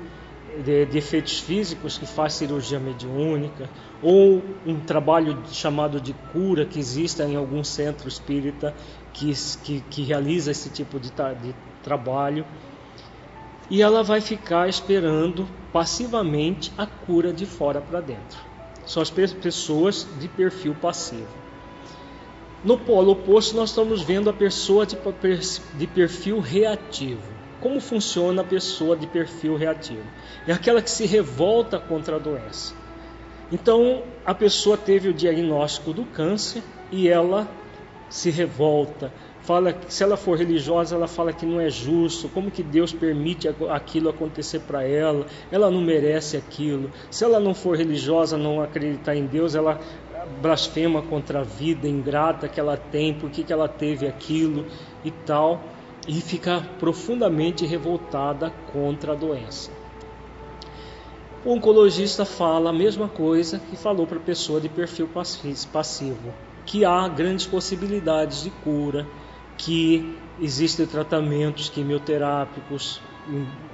de, 0.65 0.87
de, 0.87 0.99
efeitos 0.99 1.39
físicos 1.39 1.97
que 1.97 2.05
faz 2.05 2.35
cirurgia 2.35 2.81
mediúnica, 2.81 3.71
ou 4.03 4.43
um 4.67 4.81
trabalho 4.81 5.39
chamado 5.53 6.01
de 6.01 6.13
cura 6.33 6.67
que 6.67 6.79
existe 6.79 7.23
em 7.23 7.37
algum 7.37 7.63
centro 7.63 8.09
espírita 8.09 8.75
que, 9.13 9.33
que, 9.63 9.81
que 9.83 10.03
realiza 10.03 10.51
esse 10.51 10.69
tipo 10.71 10.99
de, 10.99 11.11
de 11.11 11.55
trabalho. 11.83 12.45
E 13.71 13.83
ela 13.83 14.03
vai 14.03 14.21
ficar 14.21 14.69
esperando 14.69 15.47
passivamente 15.73 16.73
a 16.77 16.87
cura 16.87 17.33
de 17.33 17.47
fora 17.47 17.81
para 17.81 18.01
dentro. 18.01 18.48
São 18.89 19.03
as 19.03 19.11
pessoas 19.11 20.07
de 20.19 20.27
perfil 20.29 20.75
passivo. 20.75 21.29
No 22.65 22.79
polo 22.79 23.13
oposto, 23.13 23.55
nós 23.55 23.69
estamos 23.69 24.01
vendo 24.01 24.31
a 24.31 24.33
pessoa 24.33 24.87
de, 24.87 25.87
perfil 25.87 26.41
reativo. 26.41 27.23
Como 27.61 27.81
funciona 27.81 28.41
a 28.41 28.45
pessoa 28.45 28.97
de 28.97 29.07
perfil 29.07 29.57
reativo? 29.57 30.03
É 30.47 30.53
aquela 30.53 30.81
que 30.81 30.91
se 30.91 31.05
revolta 31.05 31.79
contra 31.79 32.17
a 32.17 32.19
doença. 32.19 32.75
Então, 33.53 34.03
a 34.25 34.35
pessoa 34.35 34.79
teve 34.79 35.11
o 35.11 35.15
diagnóstico 35.15 35.93
do 35.93 36.05
câncer 36.07 36.63
e 36.91 37.09
ela 37.09 37.47
se 38.09 38.31
revolta. 38.31 39.13
Fala 39.49 39.75
se 39.89 40.03
ela 40.03 40.19
for 40.19 40.37
religiosa, 40.37 40.95
ela 40.95 41.09
fala 41.09 41.33
que 41.33 41.47
não 41.47 41.59
é 41.59 41.71
justo, 41.71 42.29
como 42.29 42.51
que 42.51 42.63
Deus 42.63 42.93
permite 42.93 43.49
aquilo 43.71 44.11
acontecer 44.11 44.61
para 44.61 44.87
ela? 44.87 45.25
Ela 45.51 45.71
não 45.71 45.81
merece 45.81 46.37
aquilo. 46.37 46.91
Se 47.11 47.25
ela 47.25 47.41
não 47.41 47.55
for 47.55 47.75
religiosa, 47.75 48.37
não 48.37 48.61
acreditar 48.61 49.17
em 49.17 49.25
Deus, 49.25 49.55
ela 49.55 49.81
blasfema 50.43 51.01
contra 51.01 51.41
a 51.41 51.43
vida 51.45 51.89
ingrata 51.89 52.47
que 52.47 52.61
ela 52.61 52.77
tem, 52.77 53.15
por 53.15 53.31
que 53.31 53.51
ela 53.51 53.67
teve 53.67 54.07
aquilo 54.07 54.67
e 55.03 55.11
tal 55.11 55.63
e 56.07 56.21
fica 56.21 56.63
profundamente 56.79 57.65
revoltada 57.65 58.53
contra 58.71 59.13
a 59.13 59.17
doença. 59.17 59.71
O 61.43 61.55
oncologista 61.55 62.27
fala 62.27 62.69
a 62.69 62.75
mesma 62.75 63.09
coisa 63.09 63.59
que 63.59 63.77
falou 63.77 64.07
para 64.07 64.19
a 64.19 64.21
pessoa 64.23 64.61
de 64.61 64.69
perfil 64.69 65.09
passivo, 65.73 66.35
que 66.67 66.85
há 66.85 67.09
grandes 67.09 67.47
possibilidades 67.47 68.43
de 68.43 68.51
cura, 68.51 69.07
que 69.59 70.17
existem 70.41 70.87
tratamentos 70.87 71.69
quimioterápicos 71.69 73.03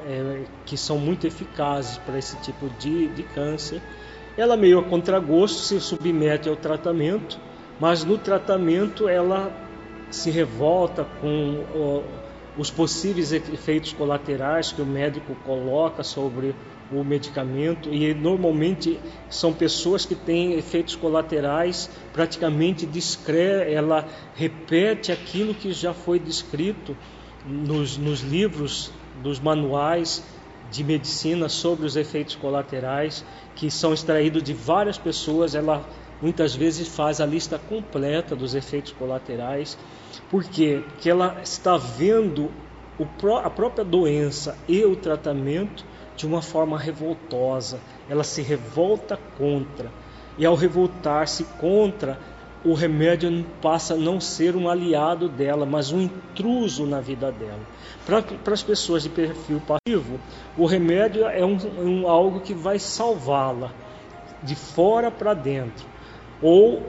é, 0.07 0.45
que 0.67 0.77
são 0.77 0.99
muito 0.99 1.27
eficazes 1.27 1.99
para 1.99 2.19
esse 2.19 2.37
tipo 2.39 2.69
de, 2.81 3.07
de 3.09 3.23
câncer. 3.23 3.81
Ela 4.37 4.57
meio 4.57 4.81
a 4.81 4.83
contragosto 4.83 5.61
se 5.61 5.79
submete 5.81 6.49
ao 6.49 6.57
tratamento, 6.57 7.39
mas 7.79 8.05
no 8.05 8.19
tratamento 8.19 9.09
ela 9.09 9.53
se 10.11 10.31
revolta 10.31 11.05
com 11.21 12.03
os 12.57 12.71
possíveis 12.71 13.33
efeitos 13.33 13.93
colaterais 13.93 14.73
que 14.73 14.83
o 14.83 14.87
médico 14.87 15.37
coloca 15.45 16.03
sobre 16.03 16.55
o 16.95 17.05
medicamento 17.05 17.93
e 17.93 18.15
normalmente 18.15 18.99
são 19.29 19.53
pessoas 19.53 20.05
que 20.07 20.15
têm 20.15 20.55
efeitos 20.55 20.97
colaterais 20.97 21.91
praticamente 22.13 22.87
discretos, 22.87 23.73
ela 23.73 24.07
repete 24.35 25.13
aquilo 25.13 25.55
que 25.55 25.73
já 25.73 25.93
foi 25.93 26.19
descrito 26.19 26.97
nos, 27.47 27.97
nos 27.97 28.21
livros, 28.21 28.93
dos 29.23 29.39
manuais 29.39 30.25
de 30.71 30.83
medicina 30.83 31.49
sobre 31.49 31.87
os 31.87 31.97
efeitos 31.97 32.35
colaterais 32.35 33.25
que 33.55 33.71
são 33.71 33.95
extraídos 33.95 34.43
de 34.43 34.53
várias 34.53 34.99
pessoas, 34.99 35.55
ela 35.55 35.89
muitas 36.21 36.55
vezes 36.55 36.89
faz 36.89 37.21
a 37.21 37.27
lista 37.27 37.59
completa 37.59 38.35
dos 38.35 38.55
efeitos 38.55 38.93
colaterais 38.93 39.79
por 40.31 40.45
quê? 40.45 40.83
Porque 40.87 41.11
ela 41.11 41.41
está 41.43 41.77
vendo 41.77 42.51
a 43.43 43.51
própria 43.51 43.85
doença 43.85 44.57
e 44.69 44.85
o 44.85 44.97
tratamento 44.97 45.85
de 46.17 46.27
uma 46.27 46.43
forma 46.43 46.79
revoltosa. 46.79 47.81
Ela 48.09 48.25
se 48.25 48.43
revolta 48.43 49.19
contra. 49.39 49.91
E 50.37 50.45
ao 50.45 50.55
revoltar-se 50.55 51.45
contra, 51.61 52.19
o 52.65 52.73
remédio 52.73 53.45
passa 53.61 53.95
a 53.95 53.97
não 53.97 54.19
ser 54.19 54.57
um 54.57 54.69
aliado 54.69 55.29
dela, 55.29 55.67
mas 55.67 55.93
um 55.93 56.01
intruso 56.01 56.87
na 56.87 57.01
vida 57.01 57.31
dela. 57.31 57.61
Para 58.07 58.55
as 58.55 58.63
pessoas 58.63 59.03
de 59.03 59.11
perfil 59.11 59.61
passivo, 59.61 60.19
o 60.57 60.65
remédio 60.65 61.27
é 61.27 61.45
um, 61.45 61.59
um 61.79 62.09
algo 62.09 62.41
que 62.41 62.55
vai 62.55 62.79
salvá-la 62.79 63.71
de 64.43 64.55
fora 64.55 65.11
para 65.11 65.35
dentro. 65.35 65.87
Ou 66.41 66.83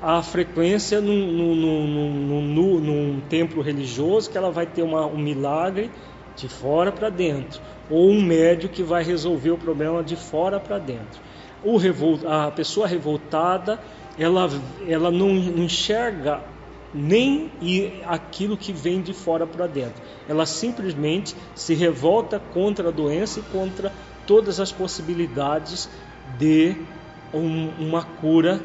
a 0.00 0.22
frequência 0.22 1.00
num, 1.00 1.54
num, 1.54 3.20
templo 3.28 3.62
religioso 3.62 4.30
que 4.30 4.38
ela 4.38 4.50
vai 4.50 4.64
ter 4.64 4.82
uma, 4.82 5.06
um 5.06 5.18
milagre 5.18 5.90
de 6.36 6.48
fora 6.48 6.92
para 6.92 7.10
dentro. 7.10 7.60
Ou 7.90 8.10
um 8.10 8.22
médio 8.22 8.68
que 8.68 8.82
vai 8.82 9.02
resolver 9.02 9.50
o 9.50 9.58
problema 9.58 10.02
de 10.02 10.16
fora 10.16 10.60
para 10.60 10.78
dentro. 10.78 11.20
O 11.62 11.76
revol, 11.76 12.20
a 12.26 12.50
pessoa 12.50 12.86
revoltada 12.86 13.80
ela, 14.18 14.50
ela 14.86 15.10
não, 15.10 15.30
enxerga 15.30 16.40
nem 16.92 17.50
aquilo 18.06 18.56
que 18.56 18.72
vem 18.72 19.00
de 19.00 19.12
fora 19.12 19.46
para 19.46 19.66
dentro. 19.66 20.02
Ela 20.28 20.44
simplesmente 20.44 21.36
se 21.54 21.74
revolta 21.74 22.40
contra 22.52 22.88
a 22.88 22.92
doença 22.92 23.40
e 23.40 23.42
contra 23.44 23.92
todas 24.26 24.58
as 24.58 24.72
possibilidades 24.72 25.88
de 26.38 26.76
um, 27.32 27.68
uma 27.78 28.02
cura, 28.02 28.60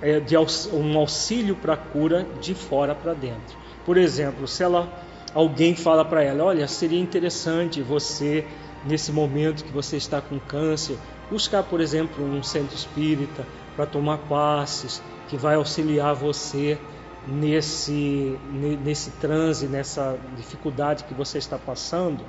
é, 0.00 0.20
de 0.20 0.36
um 0.36 0.98
auxílio 0.98 1.56
para 1.56 1.74
a 1.74 1.76
cura 1.76 2.26
de 2.40 2.54
fora 2.54 2.94
para 2.94 3.14
dentro. 3.14 3.56
Por 3.84 3.96
exemplo, 3.96 4.46
se 4.46 4.62
ela, 4.62 4.88
alguém 5.34 5.74
fala 5.74 6.04
para 6.04 6.22
ela, 6.22 6.44
olha, 6.44 6.68
seria 6.68 7.00
interessante 7.00 7.82
você 7.82 8.46
nesse 8.86 9.10
momento 9.10 9.64
que 9.64 9.72
você 9.72 9.96
está 9.96 10.20
com 10.20 10.38
câncer, 10.38 10.96
buscar, 11.30 11.62
por 11.64 11.80
exemplo, 11.80 12.24
um 12.24 12.42
centro 12.42 12.74
espírita 12.74 13.46
para 13.74 13.86
tomar 13.86 14.18
passes, 14.18 15.02
que 15.28 15.36
vai 15.36 15.56
auxiliar 15.56 16.14
você 16.14 16.78
nesse, 17.26 18.38
nesse 18.84 19.10
transe, 19.12 19.66
nessa 19.66 20.18
dificuldade 20.36 21.04
que 21.04 21.14
você 21.14 21.38
está 21.38 21.58
passando. 21.58 22.24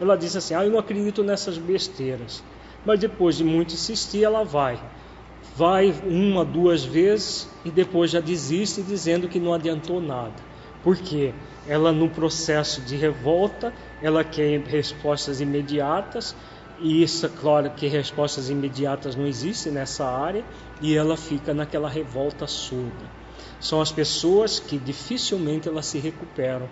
Ela 0.00 0.16
diz 0.16 0.34
assim: 0.36 0.54
Ah, 0.54 0.64
eu 0.64 0.70
não 0.70 0.78
acredito 0.78 1.22
nessas 1.22 1.56
besteiras. 1.56 2.42
Mas 2.84 2.98
depois 2.98 3.36
de 3.36 3.44
muito 3.44 3.74
insistir, 3.74 4.24
ela 4.24 4.42
vai. 4.42 4.80
Vai 5.54 5.94
uma, 6.04 6.44
duas 6.44 6.84
vezes 6.84 7.48
e 7.64 7.70
depois 7.70 8.10
já 8.10 8.20
desiste, 8.20 8.82
dizendo 8.82 9.28
que 9.28 9.38
não 9.38 9.52
adiantou 9.52 10.00
nada. 10.00 10.49
Por 10.82 10.96
quê? 10.96 11.32
Ela, 11.66 11.92
no 11.92 12.08
processo 12.08 12.80
de 12.80 12.96
revolta, 12.96 13.72
ela 14.02 14.24
quer 14.24 14.60
respostas 14.60 15.40
imediatas, 15.40 16.34
e 16.80 17.02
isso, 17.02 17.26
é 17.26 17.28
claro, 17.28 17.70
que 17.70 17.86
respostas 17.86 18.48
imediatas 18.48 19.14
não 19.14 19.26
existem 19.26 19.70
nessa 19.70 20.06
área, 20.06 20.44
e 20.80 20.94
ela 20.94 21.16
fica 21.16 21.52
naquela 21.52 21.88
revolta 21.88 22.46
surda. 22.46 23.20
São 23.60 23.80
as 23.80 23.92
pessoas 23.92 24.58
que 24.58 24.78
dificilmente 24.78 25.68
elas 25.68 25.84
se 25.84 25.98
recuperam. 25.98 26.66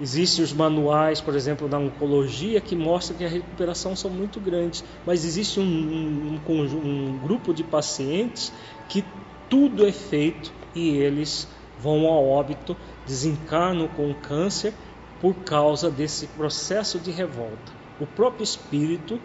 Existem 0.00 0.44
os 0.44 0.52
manuais, 0.52 1.20
por 1.20 1.34
exemplo, 1.34 1.68
da 1.68 1.78
oncologia, 1.78 2.60
que 2.60 2.74
mostram 2.74 3.16
que 3.16 3.24
a 3.24 3.28
recuperação 3.28 3.94
são 3.94 4.10
muito 4.10 4.40
grandes, 4.40 4.84
mas 5.06 5.24
existe 5.24 5.60
um, 5.60 5.64
um, 5.64 6.40
um, 6.48 6.62
um 6.62 7.18
grupo 7.18 7.54
de 7.54 7.62
pacientes 7.62 8.52
que 8.88 9.04
tudo 9.48 9.86
é 9.86 9.92
feito 9.92 10.52
e 10.74 10.90
eles 10.90 11.48
vão 11.80 12.06
ao 12.06 12.26
óbito, 12.26 12.76
desencarnam 13.06 13.88
com 13.88 14.12
câncer 14.14 14.74
por 15.20 15.34
causa 15.34 15.90
desse 15.90 16.26
processo 16.28 16.98
de 16.98 17.10
revolta. 17.10 17.72
O 18.00 18.06
próprio 18.06 18.44
espírito 18.44 19.20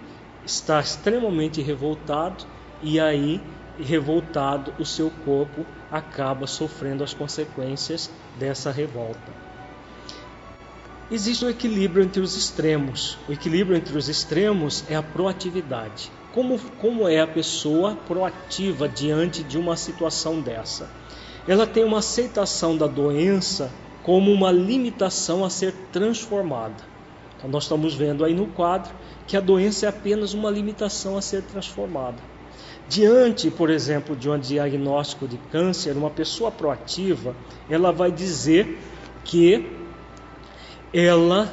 está 0.46 0.80
extremamente 0.80 1.62
revoltado 1.62 2.46
e 2.82 3.00
aí 3.00 3.42
revoltado 3.80 4.74
o 4.80 4.86
seu 4.86 5.10
corpo 5.26 5.66
acaba 5.92 6.48
sofrendo 6.48 7.04
as 7.04 7.14
consequências 7.14 8.10
dessa 8.38 8.72
revolta. 8.72 9.44
Existe 11.12 11.46
um 11.46 11.50
equilíbrio 11.50 12.04
entre 12.04 12.22
os 12.22 12.36
extremos. 12.36 13.18
O 13.28 13.32
equilíbrio 13.32 13.78
entre 13.78 13.96
os 13.98 14.10
extremos 14.10 14.84
é 14.90 14.96
a 14.96 15.04
proatividade. 15.04 16.12
Como, 16.32 16.58
como 16.80 17.08
é 17.08 17.20
a 17.20 17.28
pessoa 17.28 17.96
proativa 17.96 18.90
diante 18.90 19.44
de 19.44 19.58
uma 19.58 19.78
situação 19.78 20.42
dessa? 20.42 20.90
Ela 21.48 21.68
tem 21.68 21.84
uma 21.84 22.00
aceitação 22.00 22.78
da 22.78 22.88
doença 22.88 23.72
como 24.04 24.32
uma 24.32 24.52
limitação 24.52 25.44
a 25.44 25.50
ser 25.50 25.74
transformada. 25.92 26.84
Então, 27.38 27.50
nós 27.50 27.64
estamos 27.64 27.94
vendo 27.94 28.24
aí 28.24 28.34
no 28.34 28.48
quadro 28.48 28.94
que 29.28 29.36
a 29.36 29.42
doença 29.42 29.86
é 29.86 29.90
apenas 29.90 30.34
uma 30.34 30.50
limitação 30.50 31.18
a 31.18 31.22
ser 31.22 31.42
transformada. 31.44 32.18
Diante, 32.88 33.50
por 33.50 33.70
exemplo, 33.70 34.16
de 34.16 34.30
um 34.30 34.38
diagnóstico 34.38 35.28
de 35.28 35.38
câncer, 35.52 35.96
uma 35.96 36.10
pessoa 36.10 36.52
proativa, 36.52 37.36
ela 37.70 37.92
vai 37.92 38.12
dizer 38.12 38.78
que 39.24 39.70
ela 40.94 41.52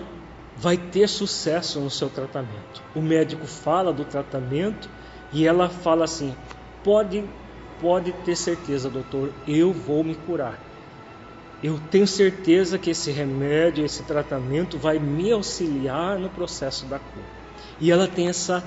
vai 0.56 0.76
ter 0.76 1.08
sucesso 1.08 1.80
no 1.80 1.88
seu 1.88 2.10
tratamento. 2.10 2.82
O 2.94 3.00
médico 3.00 3.46
fala 3.46 3.92
do 3.92 4.04
tratamento 4.04 4.88
e 5.32 5.46
ela 5.46 5.68
fala 5.68 6.04
assim: 6.04 6.34
pode, 6.84 7.24
pode 7.80 8.12
ter 8.24 8.36
certeza, 8.36 8.88
doutor, 8.88 9.30
eu 9.46 9.72
vou 9.72 10.04
me 10.04 10.14
curar. 10.14 10.58
Eu 11.62 11.78
tenho 11.90 12.06
certeza 12.06 12.78
que 12.78 12.90
esse 12.90 13.10
remédio, 13.10 13.84
esse 13.84 14.02
tratamento 14.04 14.78
vai 14.78 14.98
me 14.98 15.30
auxiliar 15.30 16.18
no 16.18 16.30
processo 16.30 16.86
da 16.86 16.98
cura. 16.98 17.26
E 17.78 17.90
ela 17.90 18.06
tem 18.06 18.28
essa, 18.28 18.64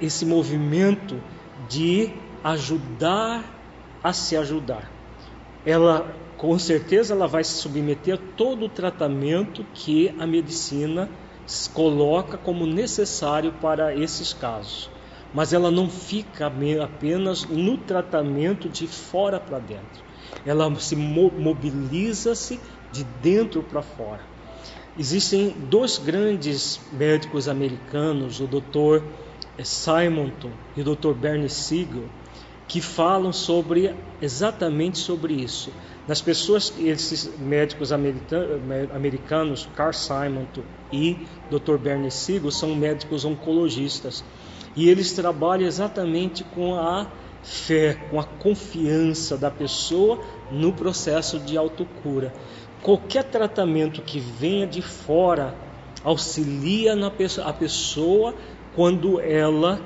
esse 0.00 0.24
movimento 0.24 1.20
de 1.68 2.12
ajudar 2.44 3.44
a 4.02 4.12
se 4.12 4.36
ajudar. 4.36 4.88
Ela, 5.66 6.14
com 6.36 6.56
certeza, 6.58 7.12
ela 7.12 7.26
vai 7.26 7.42
se 7.42 7.54
submeter 7.54 8.14
a 8.14 8.36
todo 8.36 8.66
o 8.66 8.68
tratamento 8.68 9.64
que 9.74 10.14
a 10.18 10.26
medicina 10.26 11.08
coloca 11.74 12.36
como 12.36 12.66
necessário 12.66 13.52
para 13.60 13.94
esses 13.94 14.32
casos. 14.32 14.90
Mas 15.34 15.52
ela 15.52 15.70
não 15.70 15.88
fica 15.90 16.46
apenas 16.82 17.44
no 17.44 17.76
tratamento 17.76 18.68
de 18.68 18.86
fora 18.86 19.38
para 19.38 19.58
dentro. 19.58 20.02
Ela 20.44 20.74
se 20.76 20.96
mobiliza-se 20.96 22.58
de 22.92 23.04
dentro 23.04 23.62
para 23.62 23.82
fora. 23.82 24.22
Existem 24.98 25.50
dois 25.70 25.98
grandes 25.98 26.80
médicos 26.92 27.48
americanos, 27.48 28.40
o 28.40 28.46
Dr. 28.46 29.02
Simonton 29.62 30.50
e 30.76 30.80
o 30.80 30.84
Dr. 30.96 31.12
Bernie 31.12 31.48
Siegel, 31.48 32.08
que 32.66 32.80
falam 32.80 33.32
sobre 33.32 33.94
exatamente 34.20 34.98
sobre 34.98 35.34
isso. 35.34 35.72
Nas 36.06 36.20
pessoas, 36.22 36.72
esses 36.78 37.38
médicos 37.38 37.92
americanos, 37.92 39.68
Carl 39.76 39.92
Simonton 39.92 40.62
e 40.92 41.26
Dr. 41.50 41.76
Bernie 41.76 42.10
Siegel, 42.10 42.50
são 42.50 42.74
médicos 42.74 43.24
oncologistas 43.24 44.24
e 44.78 44.88
eles 44.88 45.10
trabalham 45.10 45.66
exatamente 45.66 46.44
com 46.44 46.76
a 46.76 47.08
fé, 47.42 47.94
com 48.08 48.20
a 48.20 48.22
confiança 48.22 49.36
da 49.36 49.50
pessoa 49.50 50.20
no 50.52 50.72
processo 50.72 51.40
de 51.40 51.58
autocura. 51.58 52.32
Qualquer 52.80 53.24
tratamento 53.24 54.00
que 54.02 54.20
venha 54.20 54.68
de 54.68 54.80
fora 54.80 55.52
auxilia 56.04 56.94
na 56.94 57.10
pessoa, 57.10 57.48
a 57.48 57.52
pessoa 57.52 58.36
quando 58.76 59.20
ela 59.20 59.80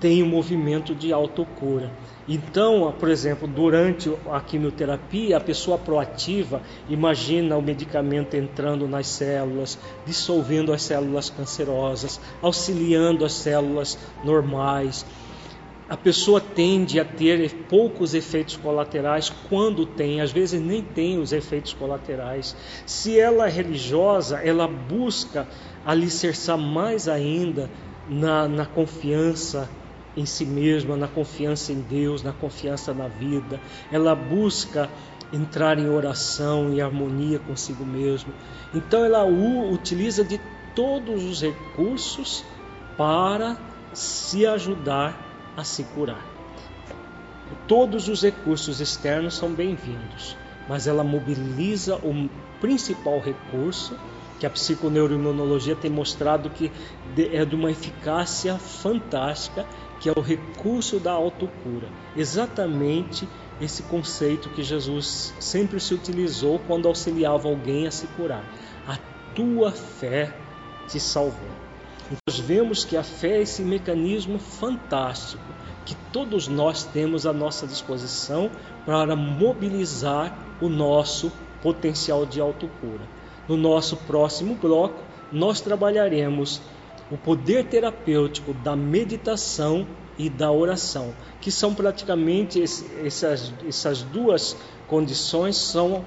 tem 0.00 0.24
um 0.24 0.28
movimento 0.28 0.92
de 0.92 1.12
autocura. 1.12 1.92
Então, 2.28 2.92
por 2.98 3.08
exemplo, 3.08 3.46
durante 3.46 4.12
a 4.30 4.40
quimioterapia, 4.40 5.36
a 5.36 5.40
pessoa 5.40 5.78
proativa 5.78 6.60
imagina 6.88 7.56
o 7.56 7.62
medicamento 7.62 8.34
entrando 8.34 8.88
nas 8.88 9.06
células, 9.06 9.78
dissolvendo 10.04 10.72
as 10.72 10.82
células 10.82 11.30
cancerosas, 11.30 12.20
auxiliando 12.42 13.24
as 13.24 13.32
células 13.32 13.96
normais. 14.24 15.06
A 15.88 15.96
pessoa 15.96 16.40
tende 16.40 16.98
a 16.98 17.04
ter 17.04 17.48
poucos 17.68 18.12
efeitos 18.12 18.56
colaterais 18.56 19.30
quando 19.48 19.86
tem, 19.86 20.20
às 20.20 20.32
vezes 20.32 20.60
nem 20.60 20.82
tem 20.82 21.20
os 21.20 21.32
efeitos 21.32 21.72
colaterais. 21.72 22.56
Se 22.84 23.20
ela 23.20 23.46
é 23.46 23.50
religiosa, 23.50 24.38
ela 24.38 24.66
busca 24.66 25.46
alicerçar 25.84 26.58
mais 26.58 27.06
ainda 27.06 27.70
na, 28.08 28.48
na 28.48 28.66
confiança 28.66 29.70
em 30.16 30.24
si 30.24 30.44
mesma, 30.44 30.96
na 30.96 31.06
confiança 31.06 31.72
em 31.72 31.80
Deus, 31.80 32.22
na 32.22 32.32
confiança 32.32 32.94
na 32.94 33.08
vida. 33.08 33.60
Ela 33.92 34.14
busca 34.14 34.88
entrar 35.32 35.78
em 35.78 35.88
oração 35.88 36.72
e 36.72 36.80
harmonia 36.80 37.38
consigo 37.38 37.84
mesma. 37.84 38.32
Então 38.74 39.04
ela 39.04 39.24
utiliza 39.24 40.24
de 40.24 40.40
todos 40.74 41.24
os 41.24 41.42
recursos 41.42 42.44
para 42.96 43.56
se 43.92 44.46
ajudar 44.46 45.18
a 45.56 45.64
se 45.64 45.84
curar. 45.84 46.24
Todos 47.66 48.08
os 48.08 48.22
recursos 48.22 48.80
externos 48.80 49.34
são 49.34 49.52
bem-vindos, 49.52 50.36
mas 50.68 50.86
ela 50.86 51.02
mobiliza 51.02 51.96
o 51.96 52.28
principal 52.60 53.20
recurso 53.20 53.96
que 54.38 54.46
a 54.46 54.50
psiconeuroimunologia 54.50 55.74
tem 55.74 55.90
mostrado 55.90 56.50
que 56.50 56.70
é 57.32 57.44
de 57.44 57.54
uma 57.54 57.70
eficácia 57.70 58.58
fantástica, 58.58 59.66
que 60.00 60.08
é 60.08 60.12
o 60.16 60.20
recurso 60.20 60.98
da 60.98 61.12
autocura, 61.12 61.88
exatamente 62.16 63.28
esse 63.60 63.82
conceito 63.84 64.50
que 64.50 64.62
Jesus 64.62 65.34
sempre 65.40 65.80
se 65.80 65.94
utilizou 65.94 66.58
quando 66.66 66.86
auxiliava 66.88 67.48
alguém 67.48 67.86
a 67.86 67.90
se 67.90 68.06
curar. 68.08 68.44
A 68.86 68.98
tua 69.34 69.72
fé 69.72 70.34
te 70.86 71.00
salvou. 71.00 71.66
Nós 72.26 72.38
vemos 72.38 72.84
que 72.84 72.96
a 72.96 73.02
fé 73.02 73.38
é 73.38 73.42
esse 73.42 73.62
mecanismo 73.62 74.38
fantástico 74.38 75.42
que 75.84 75.96
todos 76.12 76.46
nós 76.46 76.84
temos 76.84 77.26
à 77.26 77.32
nossa 77.32 77.66
disposição 77.66 78.50
para 78.84 79.16
mobilizar 79.16 80.36
o 80.60 80.68
nosso 80.68 81.32
potencial 81.62 82.24
de 82.24 82.40
autocura. 82.40 83.02
No 83.48 83.56
nosso 83.56 83.96
próximo 83.96 84.54
bloco, 84.54 85.02
nós 85.32 85.60
trabalharemos 85.60 86.60
o 87.10 87.16
poder 87.16 87.64
terapêutico 87.66 88.52
da 88.52 88.74
meditação 88.74 89.86
e 90.18 90.28
da 90.30 90.50
oração, 90.50 91.14
que 91.40 91.50
são 91.50 91.74
praticamente 91.74 92.62
essas, 92.62 93.52
essas 93.66 94.02
duas 94.02 94.56
condições 94.88 95.56
são 95.56 96.04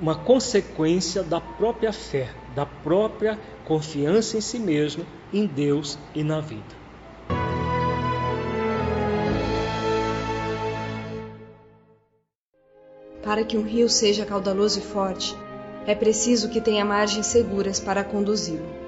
uma 0.00 0.14
consequência 0.14 1.22
da 1.22 1.40
própria 1.40 1.92
fé, 1.92 2.30
da 2.54 2.64
própria 2.64 3.38
confiança 3.64 4.36
em 4.36 4.40
si 4.40 4.58
mesmo, 4.58 5.04
em 5.32 5.46
Deus 5.46 5.98
e 6.14 6.22
na 6.22 6.40
vida. 6.40 6.78
Para 13.22 13.44
que 13.44 13.58
um 13.58 13.62
rio 13.62 13.90
seja 13.90 14.24
caudaloso 14.24 14.78
e 14.78 14.82
forte, 14.82 15.36
é 15.86 15.94
preciso 15.94 16.48
que 16.48 16.60
tenha 16.60 16.84
margens 16.84 17.26
seguras 17.26 17.78
para 17.78 18.02
conduzi-lo. 18.02 18.87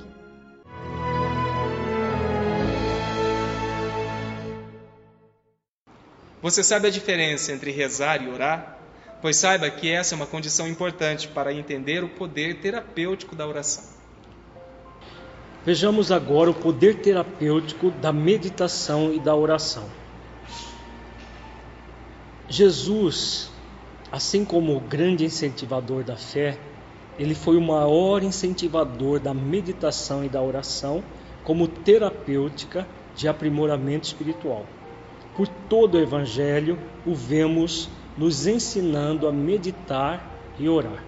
Você 6.41 6.63
sabe 6.63 6.87
a 6.87 6.91
diferença 6.91 7.51
entre 7.51 7.69
rezar 7.69 8.23
e 8.23 8.27
orar? 8.27 8.79
Pois 9.21 9.37
saiba 9.37 9.69
que 9.69 9.91
essa 9.91 10.15
é 10.15 10.17
uma 10.17 10.25
condição 10.25 10.67
importante 10.67 11.27
para 11.27 11.53
entender 11.53 12.03
o 12.03 12.09
poder 12.09 12.59
terapêutico 12.59 13.35
da 13.35 13.47
oração. 13.47 13.83
Vejamos 15.63 16.11
agora 16.11 16.49
o 16.49 16.55
poder 16.55 16.95
terapêutico 16.95 17.91
da 17.91 18.11
meditação 18.11 19.13
e 19.13 19.19
da 19.19 19.35
oração. 19.35 19.87
Jesus, 22.49 23.51
assim 24.11 24.43
como 24.43 24.75
o 24.75 24.79
grande 24.79 25.23
incentivador 25.23 26.03
da 26.03 26.17
fé, 26.17 26.57
ele 27.19 27.35
foi 27.35 27.55
o 27.55 27.61
maior 27.61 28.23
incentivador 28.23 29.19
da 29.19 29.35
meditação 29.35 30.25
e 30.25 30.29
da 30.29 30.41
oração 30.41 31.03
como 31.43 31.67
terapêutica 31.67 32.87
de 33.15 33.27
aprimoramento 33.27 34.07
espiritual. 34.07 34.65
Por 35.35 35.47
todo 35.47 35.95
o 35.95 35.99
Evangelho 35.99 36.77
o 37.05 37.15
vemos 37.15 37.89
nos 38.17 38.45
ensinando 38.45 39.27
a 39.27 39.31
meditar 39.31 40.29
e 40.59 40.67
orar. 40.67 41.03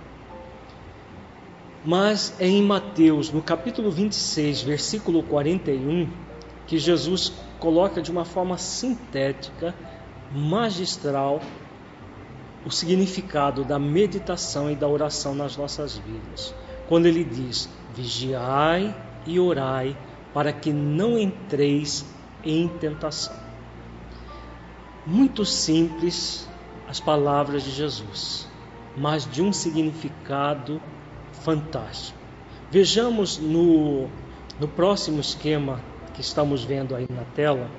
Mas 1.85 2.33
é 2.39 2.47
em 2.47 2.63
Mateus, 2.63 3.29
no 3.29 3.41
capítulo 3.41 3.91
26, 3.91 4.61
versículo 4.61 5.21
41, 5.21 6.09
que 6.65 6.77
Jesus 6.77 7.33
coloca 7.59 8.01
de 8.01 8.09
uma 8.09 8.23
forma 8.23 8.57
sintética, 8.57 9.75
magistral, 10.31 11.41
o 12.65 12.71
significado 12.71 13.65
da 13.65 13.77
meditação 13.77 14.71
e 14.71 14.75
da 14.75 14.87
oração 14.87 15.35
nas 15.35 15.57
nossas 15.57 15.97
vidas. 15.97 16.55
Quando 16.87 17.05
ele 17.05 17.25
diz: 17.25 17.69
Vigiai 17.93 18.95
e 19.27 19.37
orai 19.37 19.97
para 20.33 20.53
que 20.53 20.71
não 20.71 21.19
entreis 21.19 22.05
em 22.43 22.67
tentação. 22.67 23.42
Muito 25.05 25.43
simples 25.43 26.47
as 26.87 26.99
palavras 26.99 27.63
de 27.63 27.71
Jesus, 27.71 28.47
mas 28.95 29.29
de 29.29 29.41
um 29.41 29.51
significado 29.51 30.81
fantástico. 31.43 32.17
Vejamos 32.71 33.37
no, 33.37 34.07
no 34.59 34.67
próximo 34.67 35.19
esquema 35.19 35.81
que 36.13 36.21
estamos 36.21 36.63
vendo 36.63 36.95
aí 36.95 37.05
na 37.09 37.23
tela, 37.35 37.69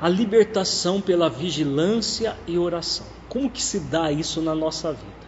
a 0.00 0.08
libertação 0.08 1.00
pela 1.00 1.28
vigilância 1.28 2.36
e 2.46 2.56
oração. 2.56 3.06
Como 3.28 3.50
que 3.50 3.62
se 3.62 3.80
dá 3.80 4.12
isso 4.12 4.40
na 4.40 4.54
nossa 4.54 4.92
vida? 4.92 5.24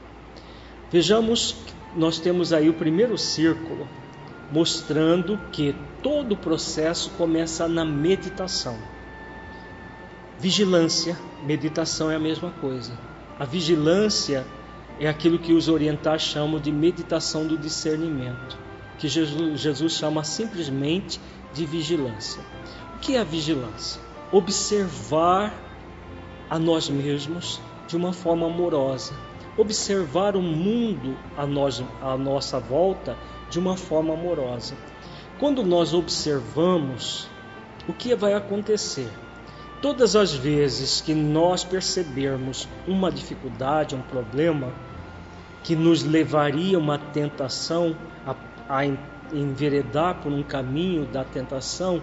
Vejamos, 0.91 1.57
nós 1.97 2.21
temos 2.21 2.53
aí 2.53 2.69
o 2.69 2.75
primeiro 2.75 3.19
círculo 3.19 3.89
mostrando 4.53 5.39
que 5.51 5.75
todo 6.03 6.33
o 6.33 6.37
processo 6.37 7.11
começa 7.19 7.67
na 7.67 7.85
meditação. 7.85 8.79
Vigilância, 10.39 11.19
meditação 11.45 12.11
é 12.11 12.17
a 12.17 12.21
mesma 12.21 12.51
coisa. 12.51 12.93
A 13.39 13.47
vigilância 13.47 14.47
é 15.01 15.09
aquilo 15.09 15.39
que 15.39 15.55
os 15.55 15.67
orientais 15.67 16.21
chamam 16.21 16.61
de 16.61 16.71
meditação 16.71 17.47
do 17.47 17.57
discernimento, 17.57 18.59
que 18.99 19.09
Jesus, 19.09 19.59
Jesus 19.59 19.95
chama 19.95 20.23
simplesmente 20.25 21.19
de 21.55 21.65
vigilância. 21.65 22.43
O 22.95 22.99
que 22.99 23.17
é 23.17 23.21
a 23.21 23.25
vigilância? 23.25 24.01
Observar 24.31 25.55
a 26.51 26.59
nós 26.59 26.91
mesmos 26.91 27.59
de 27.87 27.97
uma 27.97 28.13
forma 28.13 28.47
amorosa, 28.47 29.15
observar 29.57 30.37
o 30.37 30.43
mundo 30.43 31.17
a, 31.35 31.47
nós, 31.47 31.83
a 32.03 32.15
nossa 32.17 32.61
volta 32.61 33.17
de 33.49 33.59
uma 33.59 33.77
forma 33.77 34.13
amorosa. 34.13 34.77
Quando 35.39 35.63
nós 35.63 35.95
observamos, 35.95 37.27
o 37.89 37.95
que 37.95 38.15
vai 38.15 38.35
acontecer? 38.35 39.11
Todas 39.81 40.17
as 40.17 40.33
vezes 40.33 41.01
que 41.01 41.15
nós 41.15 41.63
percebermos 41.63 42.69
uma 42.87 43.11
dificuldade, 43.13 43.95
um 43.95 44.01
problema 44.01 44.73
que 45.63 45.77
nos 45.77 46.03
levaria 46.03 46.77
a 46.77 46.81
uma 46.81 46.99
tentação, 46.99 47.95
a, 48.27 48.35
a 48.69 48.87
enveredar 49.33 50.23
por 50.23 50.33
um 50.33 50.43
caminho 50.43 51.05
da 51.05 51.25
tentação, 51.25 52.03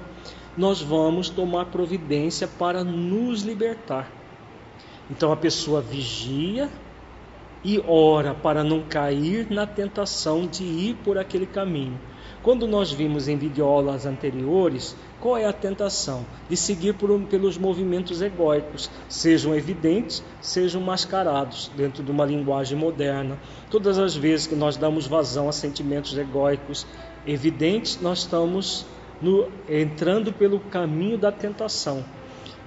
nós 0.55 0.81
vamos 0.81 1.29
tomar 1.29 1.65
providência 1.65 2.47
para 2.47 2.83
nos 2.83 3.41
libertar. 3.41 4.07
Então 5.09 5.31
a 5.31 5.35
pessoa 5.35 5.81
vigia 5.81 6.69
e 7.63 7.81
ora 7.87 8.33
para 8.33 8.63
não 8.63 8.81
cair 8.81 9.49
na 9.49 9.65
tentação 9.65 10.45
de 10.45 10.63
ir 10.63 10.95
por 11.03 11.17
aquele 11.17 11.45
caminho. 11.45 11.99
Quando 12.43 12.67
nós 12.67 12.91
vimos 12.91 13.29
em 13.29 13.37
videoaulas 13.37 14.05
anteriores, 14.05 14.97
qual 15.17 15.37
é 15.37 15.45
a 15.45 15.53
tentação? 15.53 16.25
De 16.49 16.57
seguir 16.57 16.93
por, 16.93 17.17
pelos 17.21 17.57
movimentos 17.57 18.21
egóicos, 18.21 18.91
sejam 19.07 19.55
evidentes, 19.55 20.21
sejam 20.41 20.81
mascarados, 20.81 21.71
dentro 21.77 22.03
de 22.03 22.11
uma 22.11 22.25
linguagem 22.25 22.77
moderna. 22.77 23.39
Todas 23.69 23.97
as 23.97 24.13
vezes 24.13 24.45
que 24.45 24.55
nós 24.55 24.75
damos 24.75 25.07
vazão 25.07 25.47
a 25.47 25.53
sentimentos 25.53 26.17
egóicos 26.17 26.85
evidentes, 27.25 28.01
nós 28.01 28.19
estamos 28.19 28.85
no, 29.21 29.49
entrando 29.69 30.33
pelo 30.33 30.59
caminho 30.59 31.17
da 31.17 31.31
tentação. 31.31 32.03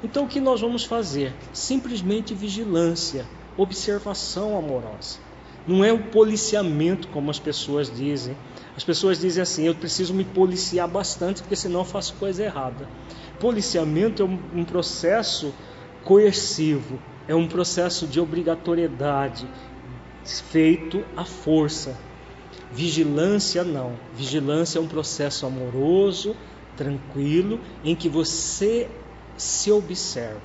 Então, 0.02 0.24
o 0.24 0.28
que 0.28 0.40
nós 0.40 0.62
vamos 0.62 0.84
fazer? 0.84 1.34
Simplesmente 1.52 2.32
vigilância, 2.32 3.26
observação 3.58 4.56
amorosa. 4.56 5.25
Não 5.66 5.84
é 5.84 5.92
o 5.92 5.98
policiamento, 5.98 7.08
como 7.08 7.30
as 7.30 7.38
pessoas 7.38 7.90
dizem 7.90 8.36
as 8.76 8.84
pessoas 8.84 9.18
dizem 9.18 9.42
assim: 9.42 9.64
eu 9.64 9.74
preciso 9.74 10.12
me 10.12 10.24
policiar 10.24 10.86
bastante, 10.86 11.40
porque 11.40 11.56
senão 11.56 11.80
eu 11.80 11.84
faço 11.84 12.14
coisa 12.14 12.44
errada. 12.44 12.88
Policiamento 13.40 14.22
é 14.22 14.26
um, 14.26 14.64
processo 14.64 15.52
coercivo, 16.04 16.98
é 17.26 17.34
um 17.34 17.48
processo 17.48 18.06
de 18.06 18.20
obrigatoriedade 18.20 19.48
feito 20.24 21.04
à 21.16 21.24
força. 21.24 21.96
Vigilância 22.70 23.64
não. 23.64 23.94
Vigilância 24.14 24.78
é 24.78 24.82
um 24.82 24.88
processo 24.88 25.46
amoroso, 25.46 26.36
tranquilo, 26.76 27.60
em 27.82 27.94
que 27.94 28.08
você 28.08 28.88
se 29.36 29.70
observa. 29.70 30.40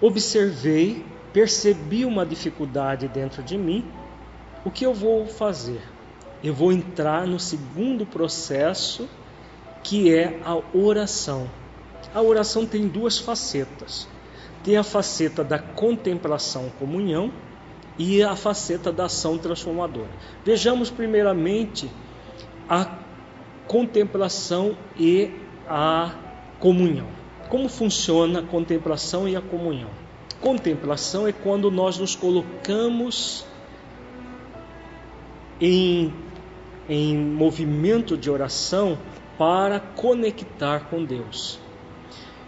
Observei, 0.00 1.04
percebi 1.32 2.04
uma 2.04 2.26
dificuldade 2.26 3.08
dentro 3.08 3.42
de 3.42 3.56
mim, 3.56 3.84
o 4.64 4.70
que 4.70 4.84
eu 4.84 4.94
vou 4.94 5.26
fazer? 5.26 5.82
eu 6.42 6.52
vou 6.52 6.72
entrar 6.72 7.26
no 7.26 7.38
segundo 7.38 8.04
processo, 8.04 9.08
que 9.82 10.12
é 10.12 10.40
a 10.44 10.58
oração. 10.76 11.48
A 12.12 12.20
oração 12.20 12.66
tem 12.66 12.88
duas 12.88 13.18
facetas. 13.18 14.08
Tem 14.64 14.76
a 14.76 14.82
faceta 14.82 15.44
da 15.44 15.58
contemplação, 15.58 16.70
comunhão, 16.78 17.32
e 17.98 18.22
a 18.22 18.34
faceta 18.34 18.90
da 18.90 19.04
ação 19.04 19.38
transformadora. 19.38 20.08
Vejamos 20.44 20.90
primeiramente 20.90 21.90
a 22.68 22.98
contemplação 23.68 24.76
e 24.98 25.30
a 25.68 26.12
comunhão. 26.58 27.06
Como 27.48 27.68
funciona 27.68 28.40
a 28.40 28.42
contemplação 28.42 29.28
e 29.28 29.36
a 29.36 29.40
comunhão? 29.40 30.01
Contemplação 30.42 31.28
é 31.28 31.32
quando 31.32 31.70
nós 31.70 31.98
nos 31.98 32.16
colocamos 32.16 33.46
em, 35.60 36.12
em 36.88 37.16
movimento 37.16 38.18
de 38.18 38.28
oração 38.28 38.98
para 39.38 39.78
conectar 39.78 40.90
com 40.90 41.04
Deus. 41.04 41.60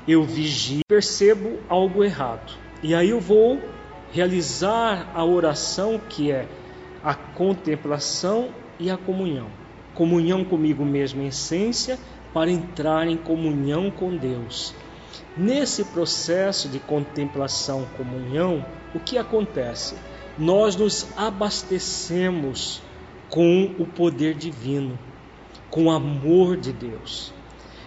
Eu 0.09 0.25
vigio, 0.25 0.81
percebo 0.89 1.61
algo 1.69 2.03
errado, 2.03 2.59
e 2.83 2.97
aí 2.97 3.11
eu 3.11 3.21
vou 3.21 3.63
realizar 4.13 5.13
a 5.15 5.25
oração 5.25 6.01
que 6.09 6.33
é 6.33 6.49
a 7.01 7.15
contemplação 7.15 8.49
e 8.77 8.91
a 8.91 8.97
comunhão. 8.97 9.47
Comunhão 9.95 10.45
comigo 10.45 10.85
mesmo 10.85 11.23
em 11.23 11.29
essência, 11.29 11.97
para 12.33 12.51
entrar 12.51 13.07
em 13.07 13.17
comunhão 13.17 13.89
com 13.89 14.17
Deus. 14.17 14.75
Nesse 15.37 15.85
processo 15.85 16.69
de 16.69 16.79
contemplação, 16.79 17.87
comunhão, 17.97 18.65
o 18.95 19.01
que 19.01 19.19
acontece? 19.19 19.97
Nós 20.39 20.77
nos 20.77 21.07
abastecemos 21.17 22.83
com 23.29 23.75
o 23.79 23.87
poder 23.87 24.35
divino, 24.35 24.99
com 25.71 25.87
o 25.87 25.91
amor 25.91 26.57
de 26.57 26.73
Deus. 26.73 27.33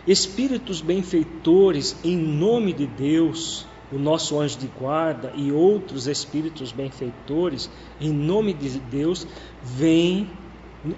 Espíritos 0.06 0.82
benfeitores, 0.82 1.98
em 2.04 2.18
nome 2.18 2.74
de 2.74 2.86
Deus, 2.86 3.66
o 3.92 3.98
nosso 3.98 4.40
anjo 4.40 4.58
de 4.58 4.68
guarda 4.68 5.32
e 5.36 5.52
outros 5.52 6.08
espíritos 6.08 6.72
benfeitores, 6.72 7.70
em 8.00 8.12
nome 8.12 8.54
de 8.54 8.80
Deus, 8.80 9.26
vêm 9.62 10.30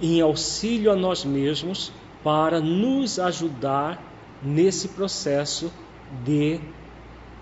em 0.02 0.22
auxílio 0.22 0.92
a 0.92 0.96
nós 0.96 1.24
mesmos 1.24 1.92
para 2.24 2.60
nos 2.60 3.20
ajudar 3.20 4.04
nesse 4.42 4.90
processo 4.90 5.72
de 6.24 6.60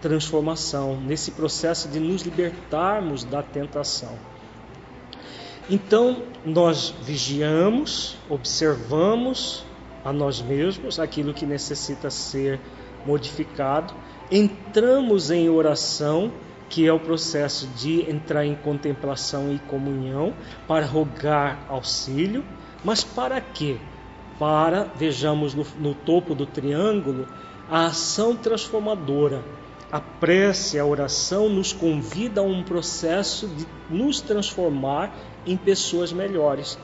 transformação, 0.02 1.00
nesse 1.00 1.32
processo 1.32 1.88
de 1.88 2.00
nos 2.00 2.22
libertarmos 2.22 3.24
da 3.24 3.42
tentação. 3.42 4.18
Então, 5.70 6.24
nós 6.46 6.94
vigiamos, 7.02 8.18
observamos 8.30 9.66
a 10.06 10.14
nós 10.14 10.42
mesmos 10.42 11.00
aquilo 11.00 11.34
que 11.34 11.46
necessita 11.46 12.10
ser 12.10 12.60
modificado, 13.06 13.94
entramos 14.32 15.30
em 15.30 15.50
oração, 15.50 16.32
que 16.70 16.88
é 16.88 16.94
o 16.94 17.00
processo 17.00 17.68
de 17.68 18.10
entrar 18.10 18.46
em 18.46 18.56
contemplação 18.56 19.54
e 19.54 19.60
comunhão 19.60 20.34
para 20.68 20.86
rogar 20.86 21.66
auxílio, 21.68 22.46
mas 22.84 23.04
para 23.04 23.42
quê? 23.42 23.78
Para, 24.40 24.84
vejamos 24.96 25.54
no, 25.54 25.66
no 25.80 25.94
topo 25.94 26.36
do 26.36 26.46
triângulo, 26.46 27.28
a 27.70 27.88
ação 27.88 28.36
transformadora. 28.36 29.44
A 29.90 30.02
prece, 30.02 30.78
a 30.78 30.86
oração 30.86 31.48
nos 31.48 31.72
convida 31.72 32.42
a 32.42 32.44
um 32.44 32.62
processo 32.62 33.48
de 33.48 33.66
nos 33.90 34.20
transformar 34.20 35.16
em 35.46 35.56
pessoas 35.56 36.12
melhores. 36.12 36.78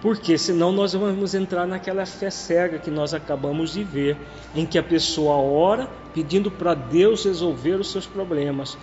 Porque 0.00 0.38
senão 0.38 0.72
nós 0.72 0.92
vamos 0.94 1.34
entrar 1.34 1.66
naquela 1.66 2.06
fé 2.06 2.30
cega 2.30 2.78
que 2.78 2.90
nós 2.90 3.12
acabamos 3.12 3.72
de 3.72 3.82
ver, 3.82 4.16
em 4.54 4.64
que 4.64 4.78
a 4.78 4.82
pessoa 4.82 5.36
ora 5.36 5.88
pedindo 6.14 6.50
para 6.50 6.72
Deus 6.72 7.24
resolver 7.24 7.74
os 7.74 7.90
seus 7.90 8.06
problemas, 8.06 8.78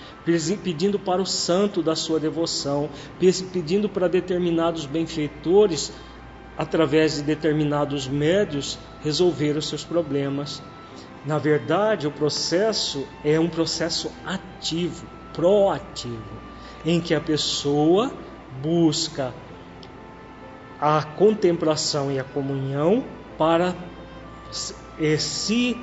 pedindo 0.64 1.00
para 1.00 1.22
o 1.22 1.26
santo 1.26 1.82
da 1.82 1.96
sua 1.96 2.20
devoção, 2.20 2.90
pedindo 3.52 3.90
para 3.90 4.08
determinados 4.08 4.86
benfeitores, 4.86 5.92
através 6.56 7.16
de 7.16 7.24
determinados 7.24 8.08
médios, 8.08 8.78
resolver 9.04 9.58
os 9.58 9.68
seus 9.68 9.84
problemas. 9.84 10.62
Na 11.26 11.38
verdade, 11.38 12.06
o 12.06 12.12
processo 12.12 13.08
é 13.24 13.40
um 13.40 13.48
processo 13.48 14.12
ativo, 14.26 15.06
proativo, 15.32 16.42
em 16.86 17.00
que 17.00 17.14
a 17.14 17.22
pessoa 17.22 18.12
busca 18.62 19.34
a 20.80 21.02
contemplação 21.02 22.12
e 22.12 22.20
a 22.20 22.24
comunhão 22.26 23.06
para 23.38 23.74
se 24.52 25.78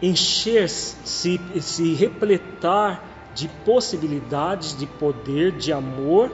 encher, 0.00 0.70
se, 0.70 1.38
se 1.60 1.94
repletar 1.94 3.02
de 3.34 3.46
possibilidades 3.46 4.76
de 4.76 4.86
poder, 4.86 5.52
de 5.52 5.70
amor 5.70 6.30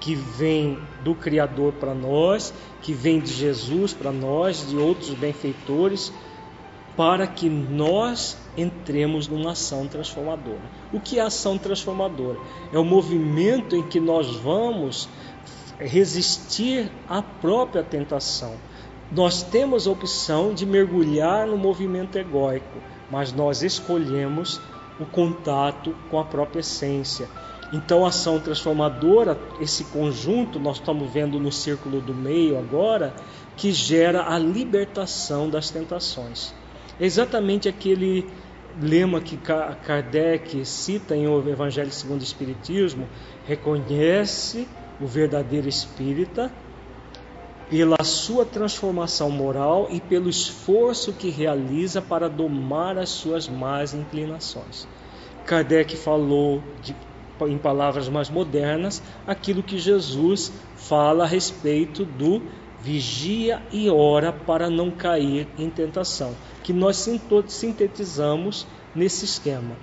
que 0.00 0.14
vem 0.14 0.78
do 1.02 1.14
Criador 1.14 1.72
para 1.74 1.94
nós, 1.94 2.54
que 2.80 2.92
vem 2.92 3.20
de 3.20 3.32
Jesus 3.32 3.92
para 3.92 4.12
nós, 4.12 4.66
de 4.68 4.76
outros 4.76 5.10
benfeitores 5.10 6.12
para 6.96 7.26
que 7.26 7.48
nós 7.48 8.36
entremos 8.56 9.26
numa 9.26 9.52
ação 9.52 9.86
transformadora. 9.86 10.62
O 10.92 11.00
que 11.00 11.18
é 11.18 11.22
ação 11.22 11.58
transformadora? 11.58 12.38
É 12.72 12.78
o 12.78 12.84
movimento 12.84 13.74
em 13.74 13.82
que 13.82 13.98
nós 13.98 14.36
vamos 14.36 15.08
resistir 15.78 16.90
à 17.08 17.20
própria 17.20 17.82
tentação. 17.82 18.54
Nós 19.10 19.42
temos 19.42 19.86
a 19.86 19.90
opção 19.90 20.54
de 20.54 20.64
mergulhar 20.64 21.46
no 21.46 21.56
movimento 21.56 22.16
egóico, 22.16 22.78
mas 23.10 23.32
nós 23.32 23.62
escolhemos 23.62 24.60
o 24.98 25.04
contato 25.04 25.94
com 26.10 26.18
a 26.18 26.24
própria 26.24 26.60
essência. 26.60 27.28
Então, 27.72 28.04
a 28.04 28.08
ação 28.08 28.38
transformadora, 28.38 29.38
esse 29.60 29.84
conjunto, 29.84 30.60
nós 30.60 30.76
estamos 30.76 31.10
vendo 31.10 31.40
no 31.40 31.50
círculo 31.50 32.00
do 32.00 32.14
meio 32.14 32.56
agora, 32.56 33.12
que 33.56 33.72
gera 33.72 34.32
a 34.32 34.38
libertação 34.38 35.50
das 35.50 35.70
tentações. 35.70 36.54
Exatamente 37.00 37.68
aquele 37.68 38.26
lema 38.80 39.20
que 39.20 39.36
Kardec 39.36 40.64
cita 40.64 41.16
em 41.16 41.26
O 41.26 41.48
Evangelho 41.48 41.90
segundo 41.90 42.20
o 42.20 42.24
Espiritismo: 42.24 43.08
reconhece 43.46 44.68
o 45.00 45.06
verdadeiro 45.06 45.68
espírita 45.68 46.50
pela 47.68 48.04
sua 48.04 48.44
transformação 48.44 49.30
moral 49.30 49.88
e 49.90 50.00
pelo 50.00 50.28
esforço 50.28 51.12
que 51.12 51.30
realiza 51.30 52.00
para 52.00 52.28
domar 52.28 52.98
as 52.98 53.08
suas 53.08 53.48
más 53.48 53.94
inclinações. 53.94 54.86
Kardec 55.44 55.96
falou 55.96 56.62
de, 56.82 56.94
em 57.48 57.58
palavras 57.58 58.08
mais 58.08 58.30
modernas 58.30 59.02
aquilo 59.26 59.62
que 59.62 59.78
Jesus 59.78 60.52
fala 60.76 61.24
a 61.24 61.26
respeito 61.26 62.04
do 62.04 62.42
vigia 62.80 63.62
e 63.72 63.88
ora 63.88 64.30
para 64.30 64.68
não 64.68 64.90
cair 64.90 65.48
em 65.58 65.70
tentação 65.70 66.34
que 66.64 66.72
nós 66.72 67.06
sintetizamos 67.46 68.66
nesse 68.94 69.24
esquema: 69.24 69.76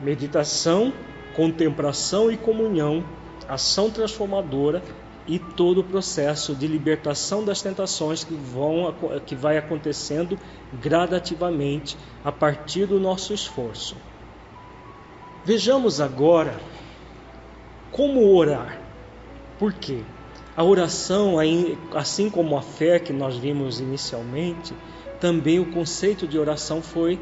meditação, 0.00 0.92
contemplação 1.34 2.30
e 2.30 2.36
comunhão, 2.38 3.04
ação 3.46 3.90
transformadora 3.90 4.82
e 5.26 5.38
todo 5.38 5.82
o 5.82 5.84
processo 5.84 6.54
de 6.54 6.66
libertação 6.66 7.44
das 7.44 7.60
tentações 7.60 8.24
que, 8.24 8.34
vão, 8.34 8.94
que 9.26 9.34
vai 9.34 9.58
acontecendo 9.58 10.38
gradativamente 10.80 11.98
a 12.24 12.32
partir 12.32 12.86
do 12.86 12.98
nosso 12.98 13.34
esforço. 13.34 13.94
Vejamos 15.44 16.00
agora 16.00 16.58
como 17.90 18.34
orar. 18.34 18.80
Por 19.58 19.72
quê? 19.74 20.02
A 20.56 20.64
oração, 20.64 21.36
assim 21.94 22.30
como 22.30 22.56
a 22.56 22.62
fé 22.62 22.98
que 22.98 23.12
nós 23.12 23.36
vimos 23.36 23.80
inicialmente, 23.80 24.74
também 25.20 25.58
o 25.58 25.72
conceito 25.72 26.26
de 26.26 26.38
oração 26.38 26.82
foi 26.82 27.20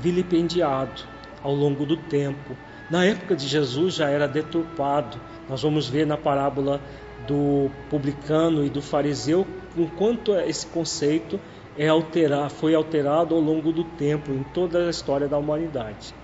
vilipendiado 0.00 1.02
ao 1.42 1.54
longo 1.54 1.86
do 1.86 1.96
tempo. 1.96 2.56
Na 2.90 3.04
época 3.04 3.36
de 3.36 3.46
Jesus 3.46 3.94
já 3.94 4.08
era 4.08 4.26
deturpado. 4.26 5.18
Nós 5.48 5.62
vamos 5.62 5.88
ver 5.88 6.06
na 6.06 6.16
parábola 6.16 6.80
do 7.26 7.70
publicano 7.90 8.64
e 8.64 8.70
do 8.70 8.80
fariseu 8.80 9.46
o 9.76 9.86
quanto 9.86 10.34
esse 10.34 10.66
conceito 10.66 11.38
é 11.76 11.88
alterar, 11.88 12.50
foi 12.50 12.74
alterado 12.74 13.34
ao 13.34 13.40
longo 13.40 13.70
do 13.70 13.84
tempo 13.84 14.32
em 14.32 14.42
toda 14.42 14.86
a 14.86 14.90
história 14.90 15.28
da 15.28 15.38
humanidade. 15.38 16.14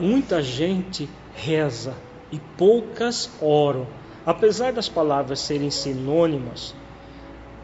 Muita 0.00 0.42
gente 0.42 1.08
reza 1.34 1.94
e 2.30 2.38
poucas 2.58 3.30
oram. 3.40 3.86
Apesar 4.26 4.72
das 4.72 4.88
palavras 4.88 5.40
serem 5.40 5.70
sinônimas, 5.70 6.74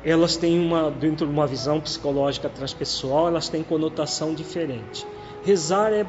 elas 0.07 0.37
têm 0.37 0.61
uma 0.61 0.89
dentro 0.89 1.27
de 1.27 1.33
uma 1.33 1.49
visão 1.49 1.81
psicológica 1.81 2.49
transpessoal, 2.49 3.27
elas 3.27 3.49
têm 3.49 3.65
conotação 3.65 4.33
diferente. 4.33 5.05
Rezar 5.43 5.93
é, 5.93 6.07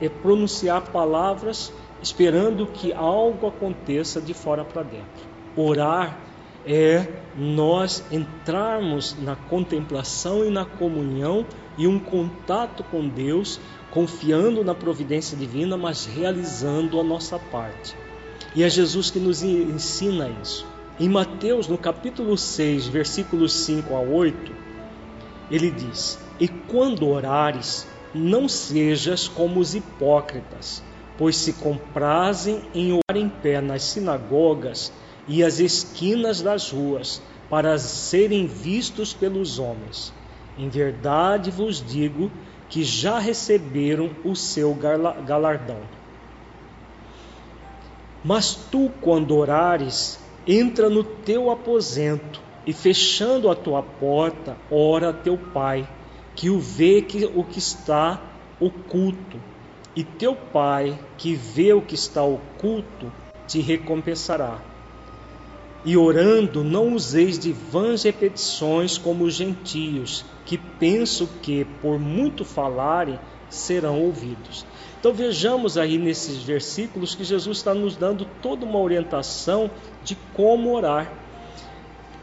é 0.00 0.08
pronunciar 0.08 0.90
palavras 0.90 1.72
esperando 2.02 2.66
que 2.66 2.92
algo 2.92 3.46
aconteça 3.46 4.20
de 4.20 4.34
fora 4.34 4.64
para 4.64 4.82
dentro. 4.82 5.30
Orar 5.56 6.18
é 6.66 7.06
nós 7.36 8.04
entrarmos 8.10 9.16
na 9.20 9.36
contemplação 9.36 10.44
e 10.44 10.50
na 10.50 10.64
comunhão 10.64 11.46
e 11.78 11.86
um 11.86 12.00
contato 12.00 12.82
com 12.82 13.08
Deus, 13.08 13.60
confiando 13.92 14.64
na 14.64 14.74
providência 14.74 15.36
divina, 15.36 15.76
mas 15.76 16.04
realizando 16.04 16.98
a 16.98 17.04
nossa 17.04 17.38
parte. 17.38 17.94
E 18.56 18.64
é 18.64 18.68
Jesus 18.68 19.08
que 19.08 19.20
nos 19.20 19.44
ensina 19.44 20.28
isso. 20.42 20.66
Em 21.00 21.08
Mateus, 21.08 21.66
no 21.66 21.78
capítulo 21.78 22.36
6, 22.36 22.88
versículos 22.88 23.54
5 23.64 23.94
a 23.94 24.00
8, 24.00 24.52
ele 25.50 25.70
diz: 25.70 26.18
E 26.38 26.46
quando 26.46 27.08
orares, 27.08 27.88
não 28.14 28.46
sejas 28.46 29.26
como 29.26 29.60
os 29.60 29.74
hipócritas, 29.74 30.84
pois 31.16 31.36
se 31.36 31.54
comprazem 31.54 32.60
em 32.74 32.92
orar 32.92 33.16
em 33.16 33.30
pé 33.30 33.62
nas 33.62 33.82
sinagogas 33.82 34.92
e 35.26 35.42
as 35.42 35.58
esquinas 35.58 36.42
das 36.42 36.70
ruas, 36.70 37.22
para 37.48 37.78
serem 37.78 38.46
vistos 38.46 39.14
pelos 39.14 39.58
homens. 39.58 40.12
Em 40.58 40.68
verdade 40.68 41.50
vos 41.50 41.82
digo 41.82 42.30
que 42.68 42.84
já 42.84 43.18
receberam 43.18 44.10
o 44.22 44.36
seu 44.36 44.74
galardão. 44.74 45.80
Mas 48.22 48.54
tu, 48.54 48.92
quando 49.00 49.34
orares, 49.34 50.20
entra 50.46 50.88
no 50.88 51.04
teu 51.04 51.50
aposento 51.50 52.40
e, 52.66 52.72
fechando 52.72 53.50
a 53.50 53.54
tua 53.54 53.82
porta, 53.82 54.56
ora 54.70 55.10
a 55.10 55.12
teu 55.12 55.36
pai, 55.36 55.88
que 56.34 56.50
o 56.50 56.58
vê 56.58 57.02
que, 57.02 57.24
o 57.24 57.44
que 57.44 57.58
está 57.58 58.20
oculto. 58.58 59.40
E 59.94 60.04
teu 60.04 60.34
pai, 60.34 60.98
que 61.18 61.34
vê 61.34 61.72
o 61.72 61.82
que 61.82 61.94
está 61.94 62.22
oculto, 62.22 63.12
te 63.46 63.60
recompensará. 63.60 64.58
E 65.84 65.96
orando, 65.96 66.62
não 66.62 66.94
useis 66.94 67.38
de 67.38 67.52
vãs 67.52 68.02
repetições 68.02 68.98
como 68.98 69.24
os 69.24 69.34
gentios, 69.34 70.24
que 70.44 70.58
pensam 70.58 71.26
que, 71.42 71.64
por 71.80 71.98
muito 71.98 72.44
falarem, 72.44 73.18
serão 73.48 74.00
ouvidos. 74.00 74.64
Então 75.00 75.14
vejamos 75.14 75.78
aí 75.78 75.96
nesses 75.96 76.42
versículos 76.42 77.14
que 77.14 77.24
Jesus 77.24 77.56
está 77.56 77.72
nos 77.72 77.96
dando 77.96 78.26
toda 78.42 78.66
uma 78.66 78.78
orientação 78.78 79.70
de 80.04 80.14
como 80.34 80.74
orar. 80.74 81.10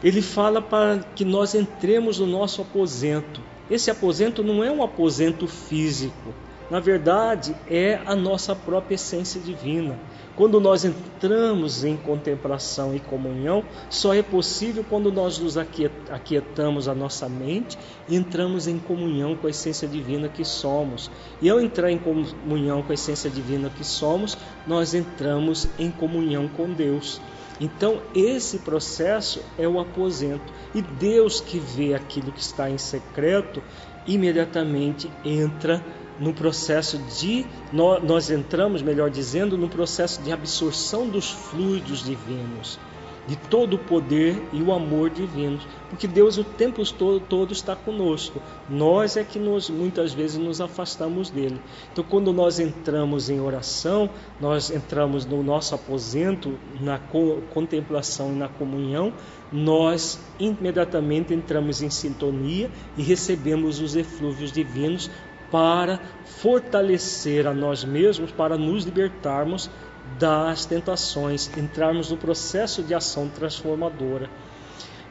Ele 0.02 0.22
fala 0.22 0.62
para 0.62 1.00
que 1.16 1.24
nós 1.24 1.56
entremos 1.56 2.20
no 2.20 2.26
nosso 2.26 2.62
aposento. 2.62 3.42
Esse 3.68 3.90
aposento 3.90 4.44
não 4.44 4.62
é 4.62 4.70
um 4.70 4.80
aposento 4.80 5.48
físico, 5.48 6.32
na 6.70 6.80
verdade 6.80 7.56
é 7.68 8.00
a 8.04 8.14
nossa 8.14 8.54
própria 8.54 8.94
essência 8.94 9.40
divina. 9.40 9.98
Quando 10.36 10.60
nós 10.60 10.84
entramos 10.84 11.82
em 11.82 11.96
contemplação 11.96 12.94
e 12.94 13.00
comunhão, 13.00 13.64
só 13.90 14.14
é 14.14 14.22
possível 14.22 14.84
quando 14.88 15.10
nós 15.10 15.38
nos 15.40 15.56
aquietamos 15.56 16.86
a 16.86 16.94
nossa 16.94 17.28
mente 17.28 17.76
e 18.08 18.14
entramos 18.14 18.68
em 18.68 18.78
comunhão 18.78 19.34
com 19.34 19.48
a 19.48 19.50
essência 19.50 19.88
divina 19.88 20.28
que 20.28 20.44
somos. 20.44 21.10
E 21.42 21.50
ao 21.50 21.60
entrar 21.60 21.90
em 21.90 21.98
comunhão 21.98 22.82
com 22.82 22.92
a 22.92 22.94
essência 22.94 23.28
divina 23.28 23.68
que 23.68 23.82
somos, 23.82 24.38
nós 24.64 24.94
entramos 24.94 25.68
em 25.76 25.90
comunhão 25.90 26.46
com 26.46 26.72
Deus. 26.72 27.20
Então, 27.60 28.00
esse 28.14 28.58
processo 28.60 29.42
é 29.58 29.66
o 29.66 29.80
aposento. 29.80 30.52
E 30.72 30.80
Deus 30.80 31.40
que 31.40 31.58
vê 31.58 31.94
aquilo 31.94 32.30
que 32.30 32.40
está 32.40 32.70
em 32.70 32.78
secreto, 32.78 33.60
imediatamente 34.06 35.10
entra 35.24 35.84
no 36.18 36.32
processo 36.32 36.98
de 36.98 37.46
nós 37.72 38.30
entramos, 38.30 38.82
melhor 38.82 39.10
dizendo, 39.10 39.56
no 39.56 39.68
processo 39.68 40.20
de 40.22 40.32
absorção 40.32 41.08
dos 41.08 41.30
fluidos 41.30 42.04
divinos, 42.04 42.78
de 43.26 43.36
todo 43.36 43.74
o 43.74 43.78
poder 43.78 44.42
e 44.52 44.62
o 44.62 44.72
amor 44.72 45.10
divinos, 45.10 45.66
porque 45.90 46.06
Deus 46.06 46.38
o 46.38 46.44
tempo 46.44 46.82
todo, 46.92 47.20
todo 47.20 47.52
está 47.52 47.76
conosco. 47.76 48.40
Nós 48.68 49.18
é 49.18 49.24
que 49.24 49.38
nos, 49.38 49.68
muitas 49.68 50.14
vezes 50.14 50.38
nos 50.38 50.60
afastamos 50.60 51.28
dele. 51.28 51.60
Então, 51.92 52.02
quando 52.02 52.32
nós 52.32 52.58
entramos 52.58 53.28
em 53.28 53.38
oração, 53.38 54.08
nós 54.40 54.70
entramos 54.70 55.26
no 55.26 55.42
nosso 55.42 55.74
aposento, 55.74 56.58
na 56.80 56.98
co 56.98 57.42
contemplação 57.52 58.32
e 58.32 58.36
na 58.36 58.48
comunhão, 58.48 59.12
nós 59.52 60.18
imediatamente 60.38 61.32
entramos 61.32 61.82
em 61.82 61.90
sintonia 61.90 62.70
e 62.96 63.02
recebemos 63.02 63.80
os 63.80 63.94
eflúvios 63.94 64.52
divinos 64.52 65.10
para 65.50 66.00
fortalecer 66.24 67.46
a 67.46 67.54
nós 67.54 67.84
mesmos, 67.84 68.30
para 68.30 68.56
nos 68.56 68.84
libertarmos 68.84 69.70
das 70.18 70.64
tentações, 70.64 71.50
entrarmos 71.56 72.10
no 72.10 72.16
processo 72.16 72.82
de 72.82 72.94
ação 72.94 73.28
transformadora. 73.28 74.30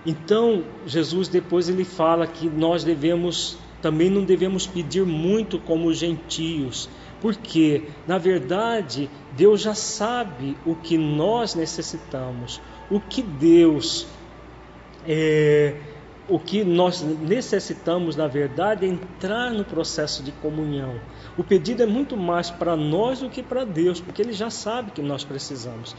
Então, 0.05 0.63
Jesus 0.85 1.27
depois 1.27 1.69
ele 1.69 1.83
fala 1.83 2.25
que 2.25 2.49
nós 2.49 2.83
devemos 2.83 3.57
também 3.81 4.09
não 4.09 4.23
devemos 4.23 4.65
pedir 4.65 5.05
muito 5.05 5.59
como 5.59 5.87
os 5.87 5.97
gentios, 5.97 6.89
porque 7.21 7.83
na 8.07 8.17
verdade 8.17 9.09
Deus 9.33 9.61
já 9.61 9.75
sabe 9.75 10.57
o 10.65 10.75
que 10.75 10.97
nós 10.97 11.53
necessitamos, 11.53 12.59
o 12.89 12.99
que 12.99 13.21
Deus 13.21 14.07
é, 15.07 15.75
o 16.29 16.37
que 16.37 16.63
nós 16.63 17.01
necessitamos, 17.01 18.15
na 18.15 18.27
verdade, 18.27 18.85
é 18.85 18.89
entrar 18.89 19.51
no 19.51 19.63
processo 19.63 20.21
de 20.21 20.31
comunhão. 20.31 20.99
O 21.37 21.43
pedido 21.43 21.83
é 21.83 21.85
muito 21.85 22.17
mais 22.17 22.51
para 22.51 22.75
nós 22.75 23.19
do 23.19 23.29
que 23.29 23.41
para 23.41 23.63
Deus, 23.63 24.01
porque 24.01 24.21
Ele 24.21 24.33
já 24.33 24.49
sabe 24.49 24.91
que 24.91 25.01
nós 25.01 25.23
precisamos. 25.23 25.95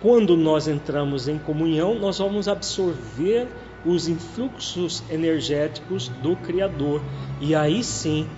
Quando 0.00 0.36
nós 0.36 0.68
entramos 0.68 1.28
em 1.28 1.38
comunhão, 1.38 1.94
nós 1.94 2.18
vamos 2.18 2.48
absorver 2.48 3.48
os 3.84 4.08
influxos 4.08 5.02
energéticos 5.10 6.08
do 6.08 6.36
Criador. 6.36 7.00
E 7.40 7.54
aí 7.54 7.82
sim, 7.82 8.28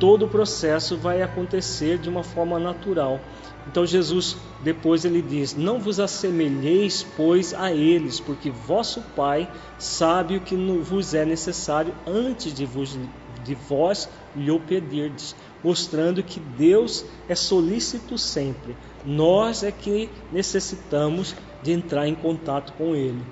todo 0.00 0.24
o 0.24 0.28
processo 0.28 0.96
vai 0.96 1.22
acontecer 1.22 1.98
de 1.98 2.08
uma 2.08 2.24
forma 2.24 2.58
natural. 2.58 3.20
Então 3.68 3.84
Jesus 3.84 4.36
depois 4.64 5.04
ele 5.04 5.20
diz: 5.22 5.54
Não 5.54 5.78
vos 5.78 6.00
assemelheis, 6.00 7.06
pois, 7.16 7.54
a 7.54 7.70
eles, 7.70 8.18
porque 8.18 8.50
vosso 8.50 9.02
Pai 9.14 9.48
sabe 9.78 10.36
o 10.36 10.40
que 10.40 10.56
vos 10.56 11.14
é 11.14 11.24
necessário 11.24 11.94
antes 12.06 12.54
de, 12.54 12.64
vos, 12.64 12.98
de 13.44 13.54
vós 13.54 14.08
lhe 14.34 14.58
pedirdes, 14.60 15.36
mostrando 15.62 16.22
que 16.22 16.40
Deus 16.40 17.04
é 17.28 17.34
solícito 17.34 18.16
sempre. 18.16 18.74
Nós 19.04 19.62
é 19.62 19.70
que 19.70 20.08
necessitamos 20.32 21.36
de 21.62 21.72
entrar 21.72 22.08
em 22.08 22.14
contato 22.14 22.72
com 22.72 22.96
Ele. 22.96 23.22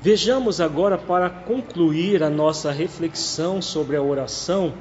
Vejamos 0.00 0.60
agora, 0.60 0.98
para 0.98 1.30
concluir 1.30 2.22
a 2.22 2.30
nossa 2.30 2.70
reflexão 2.70 3.62
sobre 3.62 3.96
a 3.96 4.02
oração, 4.02 4.74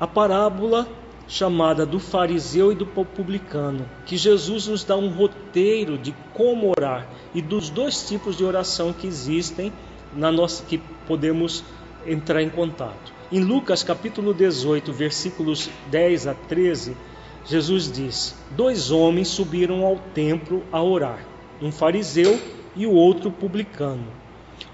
a 0.00 0.06
parábola 0.06 0.88
chamada 1.28 1.84
do 1.84 2.00
fariseu 2.00 2.72
e 2.72 2.74
do 2.74 2.86
publicano, 2.86 3.86
que 4.06 4.16
Jesus 4.16 4.66
nos 4.66 4.82
dá 4.82 4.96
um 4.96 5.10
roteiro 5.10 5.98
de 5.98 6.12
como 6.32 6.70
orar 6.70 7.06
e 7.34 7.42
dos 7.42 7.68
dois 7.68 8.08
tipos 8.08 8.36
de 8.36 8.42
oração 8.42 8.94
que 8.94 9.06
existem 9.06 9.70
na 10.12 10.32
nossa 10.32 10.64
que 10.64 10.78
podemos 11.06 11.62
entrar 12.06 12.42
em 12.42 12.48
contato. 12.48 13.12
Em 13.30 13.44
Lucas 13.44 13.82
capítulo 13.82 14.34
18, 14.34 14.90
versículos 14.92 15.70
10 15.90 16.26
a 16.26 16.34
13, 16.34 16.96
Jesus 17.44 17.92
diz: 17.92 18.34
Dois 18.56 18.90
homens 18.90 19.28
subiram 19.28 19.84
ao 19.84 19.96
templo 20.14 20.64
a 20.72 20.82
orar, 20.82 21.24
um 21.60 21.70
fariseu 21.70 22.40
e 22.74 22.86
o 22.86 22.92
outro 22.92 23.30
publicano. 23.30 24.06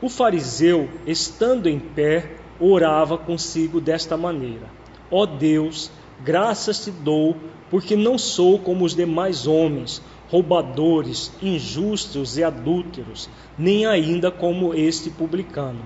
O 0.00 0.08
fariseu, 0.08 0.88
estando 1.06 1.68
em 1.68 1.78
pé, 1.78 2.36
orava 2.58 3.18
consigo 3.18 3.80
desta 3.80 4.16
maneira: 4.16 4.66
Ó 5.10 5.26
Deus, 5.26 5.90
Graças 6.24 6.82
te 6.82 6.90
dou, 6.90 7.36
porque 7.70 7.94
não 7.94 8.16
sou 8.16 8.58
como 8.58 8.84
os 8.84 8.94
demais 8.94 9.46
homens, 9.46 10.02
roubadores, 10.28 11.30
injustos 11.42 12.38
e 12.38 12.42
adúlteros, 12.42 13.28
nem 13.58 13.84
ainda 13.84 14.30
como 14.30 14.74
este 14.74 15.10
publicano. 15.10 15.82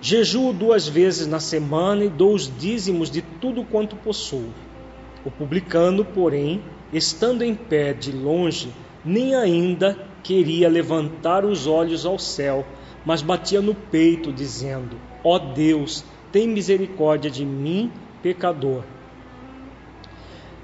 Jejuo 0.00 0.52
duas 0.52 0.88
vezes 0.88 1.26
na 1.26 1.40
semana 1.40 2.04
e 2.04 2.08
dou 2.08 2.34
os 2.34 2.52
dízimos 2.58 3.10
de 3.10 3.22
tudo 3.22 3.64
quanto 3.64 3.96
possuo. 3.96 4.52
O 5.24 5.30
publicano, 5.30 6.04
porém, 6.04 6.62
estando 6.92 7.42
em 7.42 7.54
pé 7.54 7.92
de 7.92 8.12
longe, 8.12 8.72
nem 9.04 9.34
ainda 9.34 9.96
queria 10.22 10.68
levantar 10.68 11.44
os 11.44 11.66
olhos 11.66 12.04
ao 12.04 12.18
céu, 12.18 12.66
mas 13.04 13.22
batia 13.22 13.60
no 13.60 13.74
peito, 13.74 14.32
dizendo: 14.32 14.96
Ó 15.24 15.36
oh 15.36 15.38
Deus, 15.38 16.04
tem 16.32 16.48
misericórdia 16.48 17.30
de 17.30 17.44
mim, 17.44 17.92
pecador. 18.22 18.82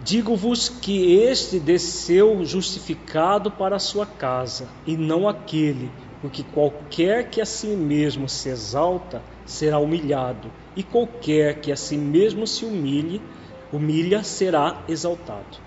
Digo-vos 0.03 0.69
que 0.69 1.15
este 1.17 1.59
desceu 1.59 2.45
justificado 2.45 3.51
para 3.51 3.77
a 3.77 3.79
sua 3.79 4.05
casa, 4.05 4.69
e 4.87 4.97
não 4.97 5.27
aquele, 5.27 5.91
porque 6.21 6.43
qualquer 6.43 7.31
que 7.31 7.41
a 7.41 7.47
si 7.47 7.69
mesmo 7.69 8.29
se 8.29 8.51
exalta 8.51 9.23
será 9.47 9.79
humilhado, 9.79 10.51
e 10.77 10.83
qualquer 10.83 11.61
que 11.61 11.73
a 11.73 11.77
si 11.77 11.97
mesmo 11.97 12.47
se 12.47 12.67
humilhe, 12.67 13.23
humilha 13.73 14.23
será 14.23 14.83
exaltado. 14.87 15.59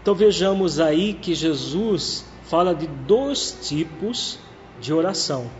Então 0.00 0.14
vejamos 0.14 0.80
aí 0.80 1.12
que 1.12 1.34
Jesus 1.34 2.24
fala 2.44 2.74
de 2.74 2.86
dois 2.86 3.58
tipos 3.62 4.38
de 4.80 4.92
oração: 4.92 5.50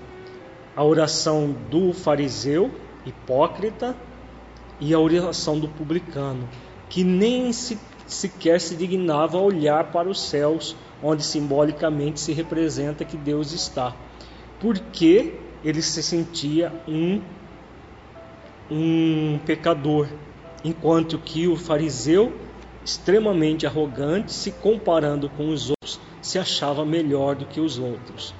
a 0.74 0.82
oração 0.82 1.54
do 1.70 1.92
fariseu 1.92 2.70
hipócrita 3.06 3.96
e 4.80 4.92
a 4.92 4.98
oração 4.98 5.58
do 5.58 5.68
publicano, 5.68 6.48
que 6.88 7.04
nem 7.04 7.52
se, 7.52 7.78
sequer 8.06 8.60
se 8.60 8.76
dignava 8.76 9.38
a 9.38 9.40
olhar 9.40 9.92
para 9.92 10.08
os 10.08 10.20
céus, 10.20 10.76
onde 11.02 11.22
simbolicamente 11.22 12.20
se 12.20 12.32
representa 12.32 13.04
que 13.04 13.16
Deus 13.16 13.52
está, 13.52 13.94
porque 14.60 15.34
ele 15.64 15.82
se 15.82 16.02
sentia 16.02 16.72
um 16.86 17.20
um 18.70 19.38
pecador, 19.44 20.08
enquanto 20.64 21.18
que 21.18 21.46
o 21.46 21.56
fariseu, 21.56 22.32
extremamente 22.84 23.66
arrogante, 23.66 24.32
se 24.32 24.52
comparando 24.52 25.28
com 25.28 25.48
os 25.50 25.70
outros, 25.70 26.00
se 26.22 26.38
achava 26.38 26.84
melhor 26.84 27.34
do 27.34 27.44
que 27.44 27.60
os 27.60 27.78
outros. 27.78 28.34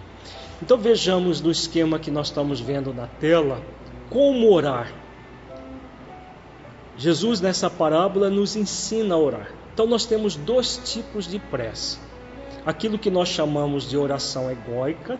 Então 0.62 0.78
vejamos 0.78 1.40
no 1.40 1.50
esquema 1.50 1.98
que 1.98 2.10
nós 2.10 2.28
estamos 2.28 2.60
vendo 2.60 2.92
na 2.94 3.06
tela 3.06 3.62
como 4.10 4.52
orar. 4.52 4.92
Jesus 6.96 7.40
nessa 7.40 7.68
parábola 7.68 8.30
nos 8.30 8.54
ensina 8.54 9.14
a 9.14 9.18
orar. 9.18 9.50
Então 9.72 9.86
nós 9.86 10.06
temos 10.06 10.36
dois 10.36 10.76
tipos 10.84 11.26
de 11.26 11.38
prece. 11.38 11.98
Aquilo 12.64 12.98
que 12.98 13.10
nós 13.10 13.28
chamamos 13.28 13.88
de 13.88 13.96
oração 13.96 14.50
egóica, 14.50 15.18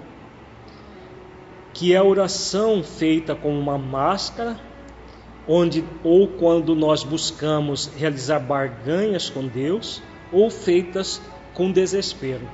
que 1.73 1.93
é 1.93 1.97
a 1.97 2.05
oração 2.05 2.83
feita 2.83 3.35
com 3.35 3.59
uma 3.59 3.77
máscara, 3.77 4.59
onde 5.47 5.85
ou 6.05 6.29
quando 6.29 6.75
nós 6.75 7.03
buscamos 7.03 7.91
realizar 7.97 8.39
barganhas 8.39 9.29
com 9.29 9.47
Deus, 9.47 10.01
ou 10.33 10.49
feitas 10.49 11.21
com 11.53 11.71
desespero. 11.71 12.49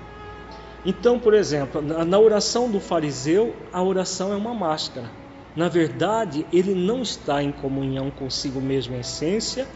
Então, 0.85 1.19
por 1.19 1.35
exemplo, 1.35 1.83
na 1.83 2.19
oração 2.19 2.71
do 2.71 2.81
fariseu, 2.81 3.55
a 3.71 3.83
oração 3.83 4.33
é 4.33 4.37
uma 4.37 4.55
máscara. 4.55 5.20
Na 5.57 5.69
verdade, 5.69 6.47
ele 6.53 6.75
não 6.75 7.03
está 7.03 7.43
em 7.43 7.51
comunhão 7.51 8.11
consigo 8.11 8.61
mesmo 8.61 8.95
em 8.95 9.01
essência, 9.01 9.67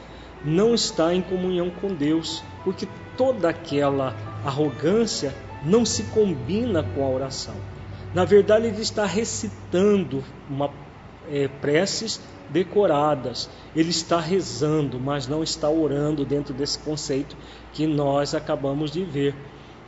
não 0.45 0.75
está 0.75 1.15
em 1.15 1.23
comunhão 1.23 1.71
com 1.71 1.89
Deus, 1.89 2.43
porque 2.63 2.87
toda 3.17 3.49
aquela 3.49 4.15
arrogância 4.45 5.35
não 5.65 5.85
se 5.85 6.05
combina 6.05 6.83
com 6.83 7.05
a 7.05 7.09
oração. 7.09 7.57
Na 8.15 8.25
verdade, 8.25 8.67
ele 8.67 8.81
está 8.81 9.05
recitando 9.05 10.23
uma, 10.49 10.71
é, 11.31 11.49
preces 11.49 12.21
decoradas, 12.49 13.49
ele 13.75 13.91
está 13.91 14.21
rezando, 14.21 15.01
mas 15.01 15.27
não 15.27 15.43
está 15.43 15.69
orando 15.69 16.25
dentro 16.25 16.55
desse 16.55 16.79
conceito 16.79 17.37
que 17.73 17.87
nós 17.87 18.35
acabamos 18.35 18.91
de 18.91 19.03
ver. 19.05 19.35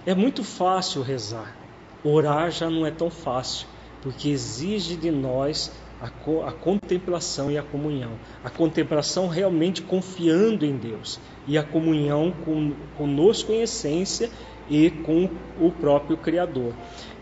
É 0.05 0.14
muito 0.14 0.43
fácil 0.43 1.03
rezar, 1.03 1.55
orar 2.03 2.51
já 2.51 2.70
não 2.70 2.87
é 2.87 2.91
tão 2.91 3.11
fácil, 3.11 3.68
porque 4.07 4.29
exige 4.29 4.95
de 4.95 5.11
nós 5.11 5.73
a, 6.01 6.09
co 6.09 6.45
a, 6.45 6.53
contemplação 6.53 7.51
e 7.51 7.59
a 7.59 7.63
comunhão. 7.65 8.13
A 8.45 8.49
contemplação 8.49 9.27
realmente 9.27 9.83
confiando 9.83 10.65
em 10.65 10.77
Deus 10.77 11.19
e 11.45 11.59
a 11.59 11.65
comunhão 11.65 12.33
com, 12.45 12.73
conosco 12.97 13.51
em 13.51 13.63
essência 13.63 14.31
e 14.71 14.91
com 14.91 15.29
o 15.61 15.73
próprio 15.73 16.17
Criador. 16.17 16.73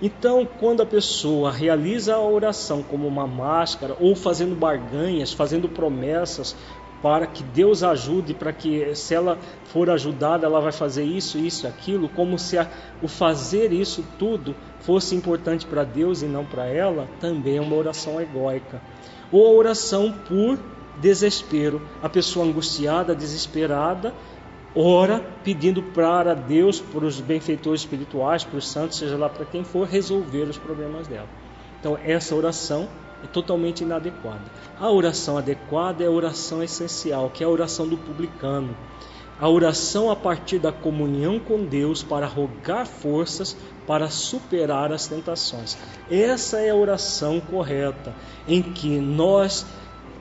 Então, 0.03 0.47
quando 0.61 0.83
a 0.83 0.87
pessoa 0.87 1.51
realiza 1.51 2.17
a 2.17 2.21
oração 2.21 2.83
como 2.83 3.09
uma 3.09 3.27
máscara, 3.27 3.97
ou 3.99 4.15
fazendo 4.15 4.55
barganhas, 4.55 5.33
fazendo 5.33 5.71
promessas 5.71 6.55
para 7.05 7.27
que 7.27 7.43
Deus 7.43 7.83
ajude, 7.83 8.33
para 8.33 8.51
que 8.51 8.95
se 8.95 9.15
ela 9.15 9.39
for 9.67 9.91
ajudada, 9.91 10.47
ela 10.47 10.59
vai 10.59 10.73
fazer 10.73 11.05
isso, 11.05 11.37
isso, 11.37 11.67
aquilo, 11.67 12.09
como 12.09 12.39
se 12.39 12.57
a, 12.57 12.67
o 13.03 13.07
fazer 13.07 13.75
isso 13.75 14.03
tudo 14.19 14.57
fosse 14.81 15.15
importante 15.15 15.67
para 15.67 15.85
Deus 15.85 16.23
e 16.23 16.25
não 16.25 16.47
para 16.47 16.65
ela, 16.65 17.07
também 17.21 17.59
é 17.59 17.61
uma 17.61 17.77
oração 17.77 18.19
egóica. 18.19 18.81
Ou 19.31 19.47
a 19.47 19.51
oração 19.51 20.15
por 20.27 20.59
desespero, 20.99 21.83
a 22.03 22.09
pessoa 22.09 22.47
angustiada, 22.47 23.15
desesperada, 23.15 24.15
ora 24.75 25.23
pedindo 25.45 25.83
para 25.83 26.33
Deus, 26.33 26.81
para 26.81 27.05
os 27.05 27.21
benfeitores 27.21 27.83
espirituais, 27.83 28.45
para 28.45 28.57
os 28.57 28.67
santos, 28.67 28.97
seja 28.97 29.19
lá 29.19 29.29
para 29.29 29.45
quem 29.45 29.63
for, 29.63 29.87
resolver 29.87 30.45
os 30.45 30.57
problemas 30.57 31.07
dela. 31.07 31.29
Então, 31.79 31.99
essa 32.03 32.35
oração 32.35 32.89
é 33.25 33.27
totalmente 33.27 33.83
inadequada. 33.83 34.45
A 34.79 34.91
oração 34.91 35.39
adequada 35.39 36.05
é 36.05 36.07
a 36.07 36.11
oração 36.11 36.63
essencial, 36.63 37.31
que 37.31 37.43
é 37.43 37.47
a 37.47 37.51
oração 37.51 37.89
do 37.89 37.97
publicano. 37.97 38.77
A 39.41 39.49
oração 39.49 40.11
a 40.11 40.15
partir 40.15 40.59
da 40.59 40.71
comunhão 40.71 41.41
com 41.41 41.65
Deus 41.65 42.03
para 42.03 42.27
rogar 42.27 42.87
forças 42.87 43.57
para 43.87 44.09
superar 44.09 44.93
as 44.93 45.07
tentações. 45.07 45.77
Essa 46.11 46.61
é 46.61 46.71
a 46.71 46.77
oração 46.77 47.41
correta, 47.41 48.15
em 48.47 48.63
que 48.63 48.99
nós 48.99 49.67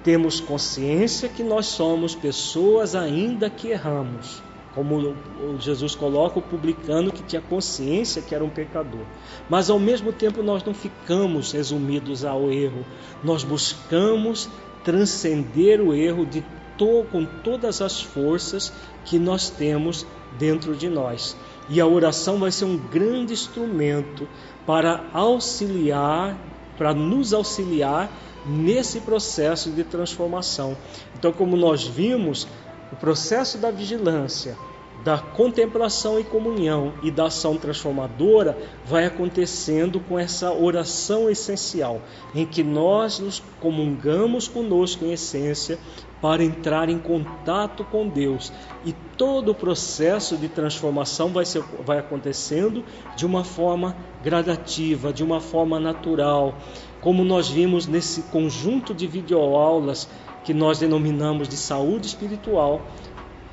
temos 0.04 0.40
consciência 0.40 1.30
que 1.30 1.44
nós 1.44 1.68
somos 1.68 2.16
pessoas 2.16 2.96
ainda 2.96 3.50
que 3.50 3.70
erramos. 3.70 4.42
Como 4.74 5.16
Jesus 5.60 5.94
coloca 5.94 6.40
o 6.40 6.42
publicano 6.42 7.12
que 7.12 7.22
tinha 7.22 7.42
consciência 7.42 8.22
que 8.22 8.34
era 8.34 8.44
um 8.44 8.50
pecador. 8.50 9.06
Mas 9.50 9.70
ao 9.70 9.80
mesmo 9.80 10.12
tempo 10.12 10.42
nós 10.42 10.64
não 10.64 10.74
ficamos 10.74 11.52
resumidos 11.52 12.26
ao 12.26 12.52
erro. 12.52 12.84
Nós 13.24 13.44
buscamos 13.44 14.50
transcender 14.84 15.80
o 15.80 15.94
erro 15.94 16.26
de 16.26 16.44
to 16.78 17.06
com 17.12 17.24
todas 17.24 17.82
as 17.82 18.02
forças 18.02 18.74
que 19.06 19.20
nós 19.20 19.50
temos 19.50 20.06
dentro 20.38 20.76
de 20.76 20.90
nós. 20.90 21.38
E 21.70 21.80
a 21.80 21.88
oração 21.88 22.40
vai 22.40 22.52
ser 22.52 22.66
um 22.66 22.78
grande 22.78 23.34
instrumento 23.34 24.28
para 24.66 25.06
auxiliar, 25.14 26.38
para 26.78 26.94
nos 26.94 27.34
auxiliar 27.34 28.12
nesse 28.46 29.00
processo 29.02 29.72
de 29.72 29.84
transformação. 29.84 30.76
Então, 31.18 31.32
como 31.32 31.56
nós 31.56 31.86
vimos, 31.86 32.48
o 32.94 32.96
processo 32.96 33.58
da 33.58 33.72
vigilância, 33.72 34.56
da 35.04 35.18
contemplação 35.18 36.20
e 36.20 36.24
comunhão 36.24 36.94
e 37.02 37.10
da 37.10 37.26
ação 37.26 37.58
transformadora 37.58 38.56
vai 38.86 39.04
acontecendo 39.04 40.00
com 40.00 40.18
essa 40.20 40.54
oração 40.54 41.28
essencial, 41.28 42.02
em 42.36 42.46
que 42.46 42.64
nós 42.64 43.18
nos 43.18 43.42
comungamos 43.60 44.48
conosco 44.48 45.06
em 45.06 45.12
essência 45.12 45.80
para 46.22 46.44
entrar 46.44 46.88
em 46.88 47.00
contato 47.00 47.84
com 47.84 48.08
Deus. 48.08 48.54
E 48.86 48.94
todo 49.18 49.50
o 49.50 49.56
processo 49.56 50.38
de 50.38 50.48
transformação 50.48 51.30
vai, 51.30 51.46
ser, 51.46 51.64
vai 51.84 51.98
acontecendo 51.98 52.86
de 53.18 53.26
uma 53.26 53.44
forma 53.44 53.98
gradativa, 54.24 55.12
de 55.12 55.24
uma 55.24 55.42
forma 55.42 55.80
natural, 55.80 56.54
como 57.02 57.26
nós 57.26 57.50
vimos 57.50 57.88
nesse 57.88 58.22
conjunto 58.22 58.94
de 58.94 59.08
videoaulas 59.08 60.08
que 60.44 60.54
nós 60.54 60.80
denominamos 60.80 61.48
de 61.48 61.58
saúde 61.58 62.08
espiritual, 62.08 62.82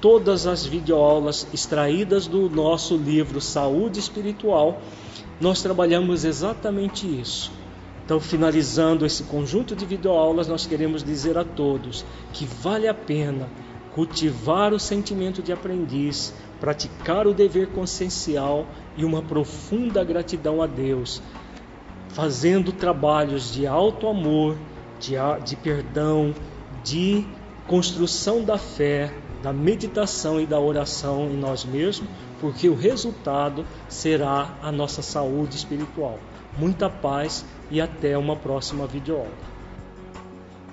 todas 0.01 0.47
as 0.47 0.65
videoaulas 0.65 1.47
extraídas 1.53 2.27
do 2.27 2.49
nosso 2.49 2.97
livro 2.97 3.41
Saúde 3.41 4.01
Espiritual, 4.01 4.81
nós 5.41 5.63
trabalhamos 5.63 6.25
exatamente 6.25 7.07
isso. 7.07 7.53
Então, 8.05 8.19
finalizando 8.19 9.07
esse 9.07 9.25
conjunto 9.25 9.77
de 9.77 9.87
videoaulas, 9.87 10.49
nós 10.49 10.67
queremos 10.67 11.05
dizer 11.05 11.39
a 11.39 11.45
todos 11.45 12.05
que 12.33 12.45
vale 12.45 12.89
a 12.89 12.95
pena 12.95 13.49
cultivar 13.95 14.73
o 14.73 14.81
sentimento 14.81 15.43
de 15.43 15.53
aprendiz, 15.53 16.35
praticar 16.61 17.27
o 17.27 17.35
dever 17.35 17.69
consciencial 17.69 18.67
e 18.97 19.05
uma 19.05 19.23
profunda 19.23 20.03
gratidão 20.03 20.63
a 20.63 20.67
Deus 20.67 21.23
fazendo 22.11 22.73
trabalhos 22.73 23.53
de 23.53 23.67
alto 23.67 24.09
amor, 24.09 24.57
de, 24.99 25.15
de 25.45 25.57
perdão, 25.57 26.35
de 26.85 27.25
construção 27.67 28.45
da 28.45 28.59
fé, 28.59 29.11
da 29.43 29.53
meditação 29.53 30.41
e 30.41 30.47
da 30.47 30.59
oração 30.59 31.29
em 31.31 31.37
nós 31.37 31.65
mesmos, 31.65 32.09
porque 32.41 32.69
o 32.69 32.75
resultado 32.75 33.65
será 33.89 34.55
a 34.63 34.73
nossa 34.73 35.03
saúde 35.03 35.57
espiritual. 35.57 36.19
Muita 36.59 36.91
paz 36.91 37.45
e 37.71 37.81
até 37.81 38.19
uma 38.19 38.37
próxima 38.37 38.87
videoaula. 38.87 39.31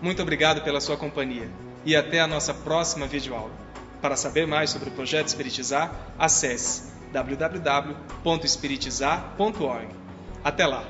Muito 0.01 0.21
obrigado 0.21 0.61
pela 0.63 0.81
sua 0.81 0.97
companhia 0.97 1.49
e 1.85 1.95
até 1.95 2.19
a 2.19 2.27
nossa 2.27 2.53
próxima 2.53 3.07
videoaula. 3.07 3.51
Para 4.01 4.15
saber 4.15 4.45
mais 4.45 4.69
sobre 4.69 4.89
o 4.89 4.91
projeto 4.91 5.27
Espiritizar, 5.27 6.13
acesse 6.17 6.93
www.espiritizar.org. 7.11 9.87
Até 10.43 10.67
lá! 10.67 10.83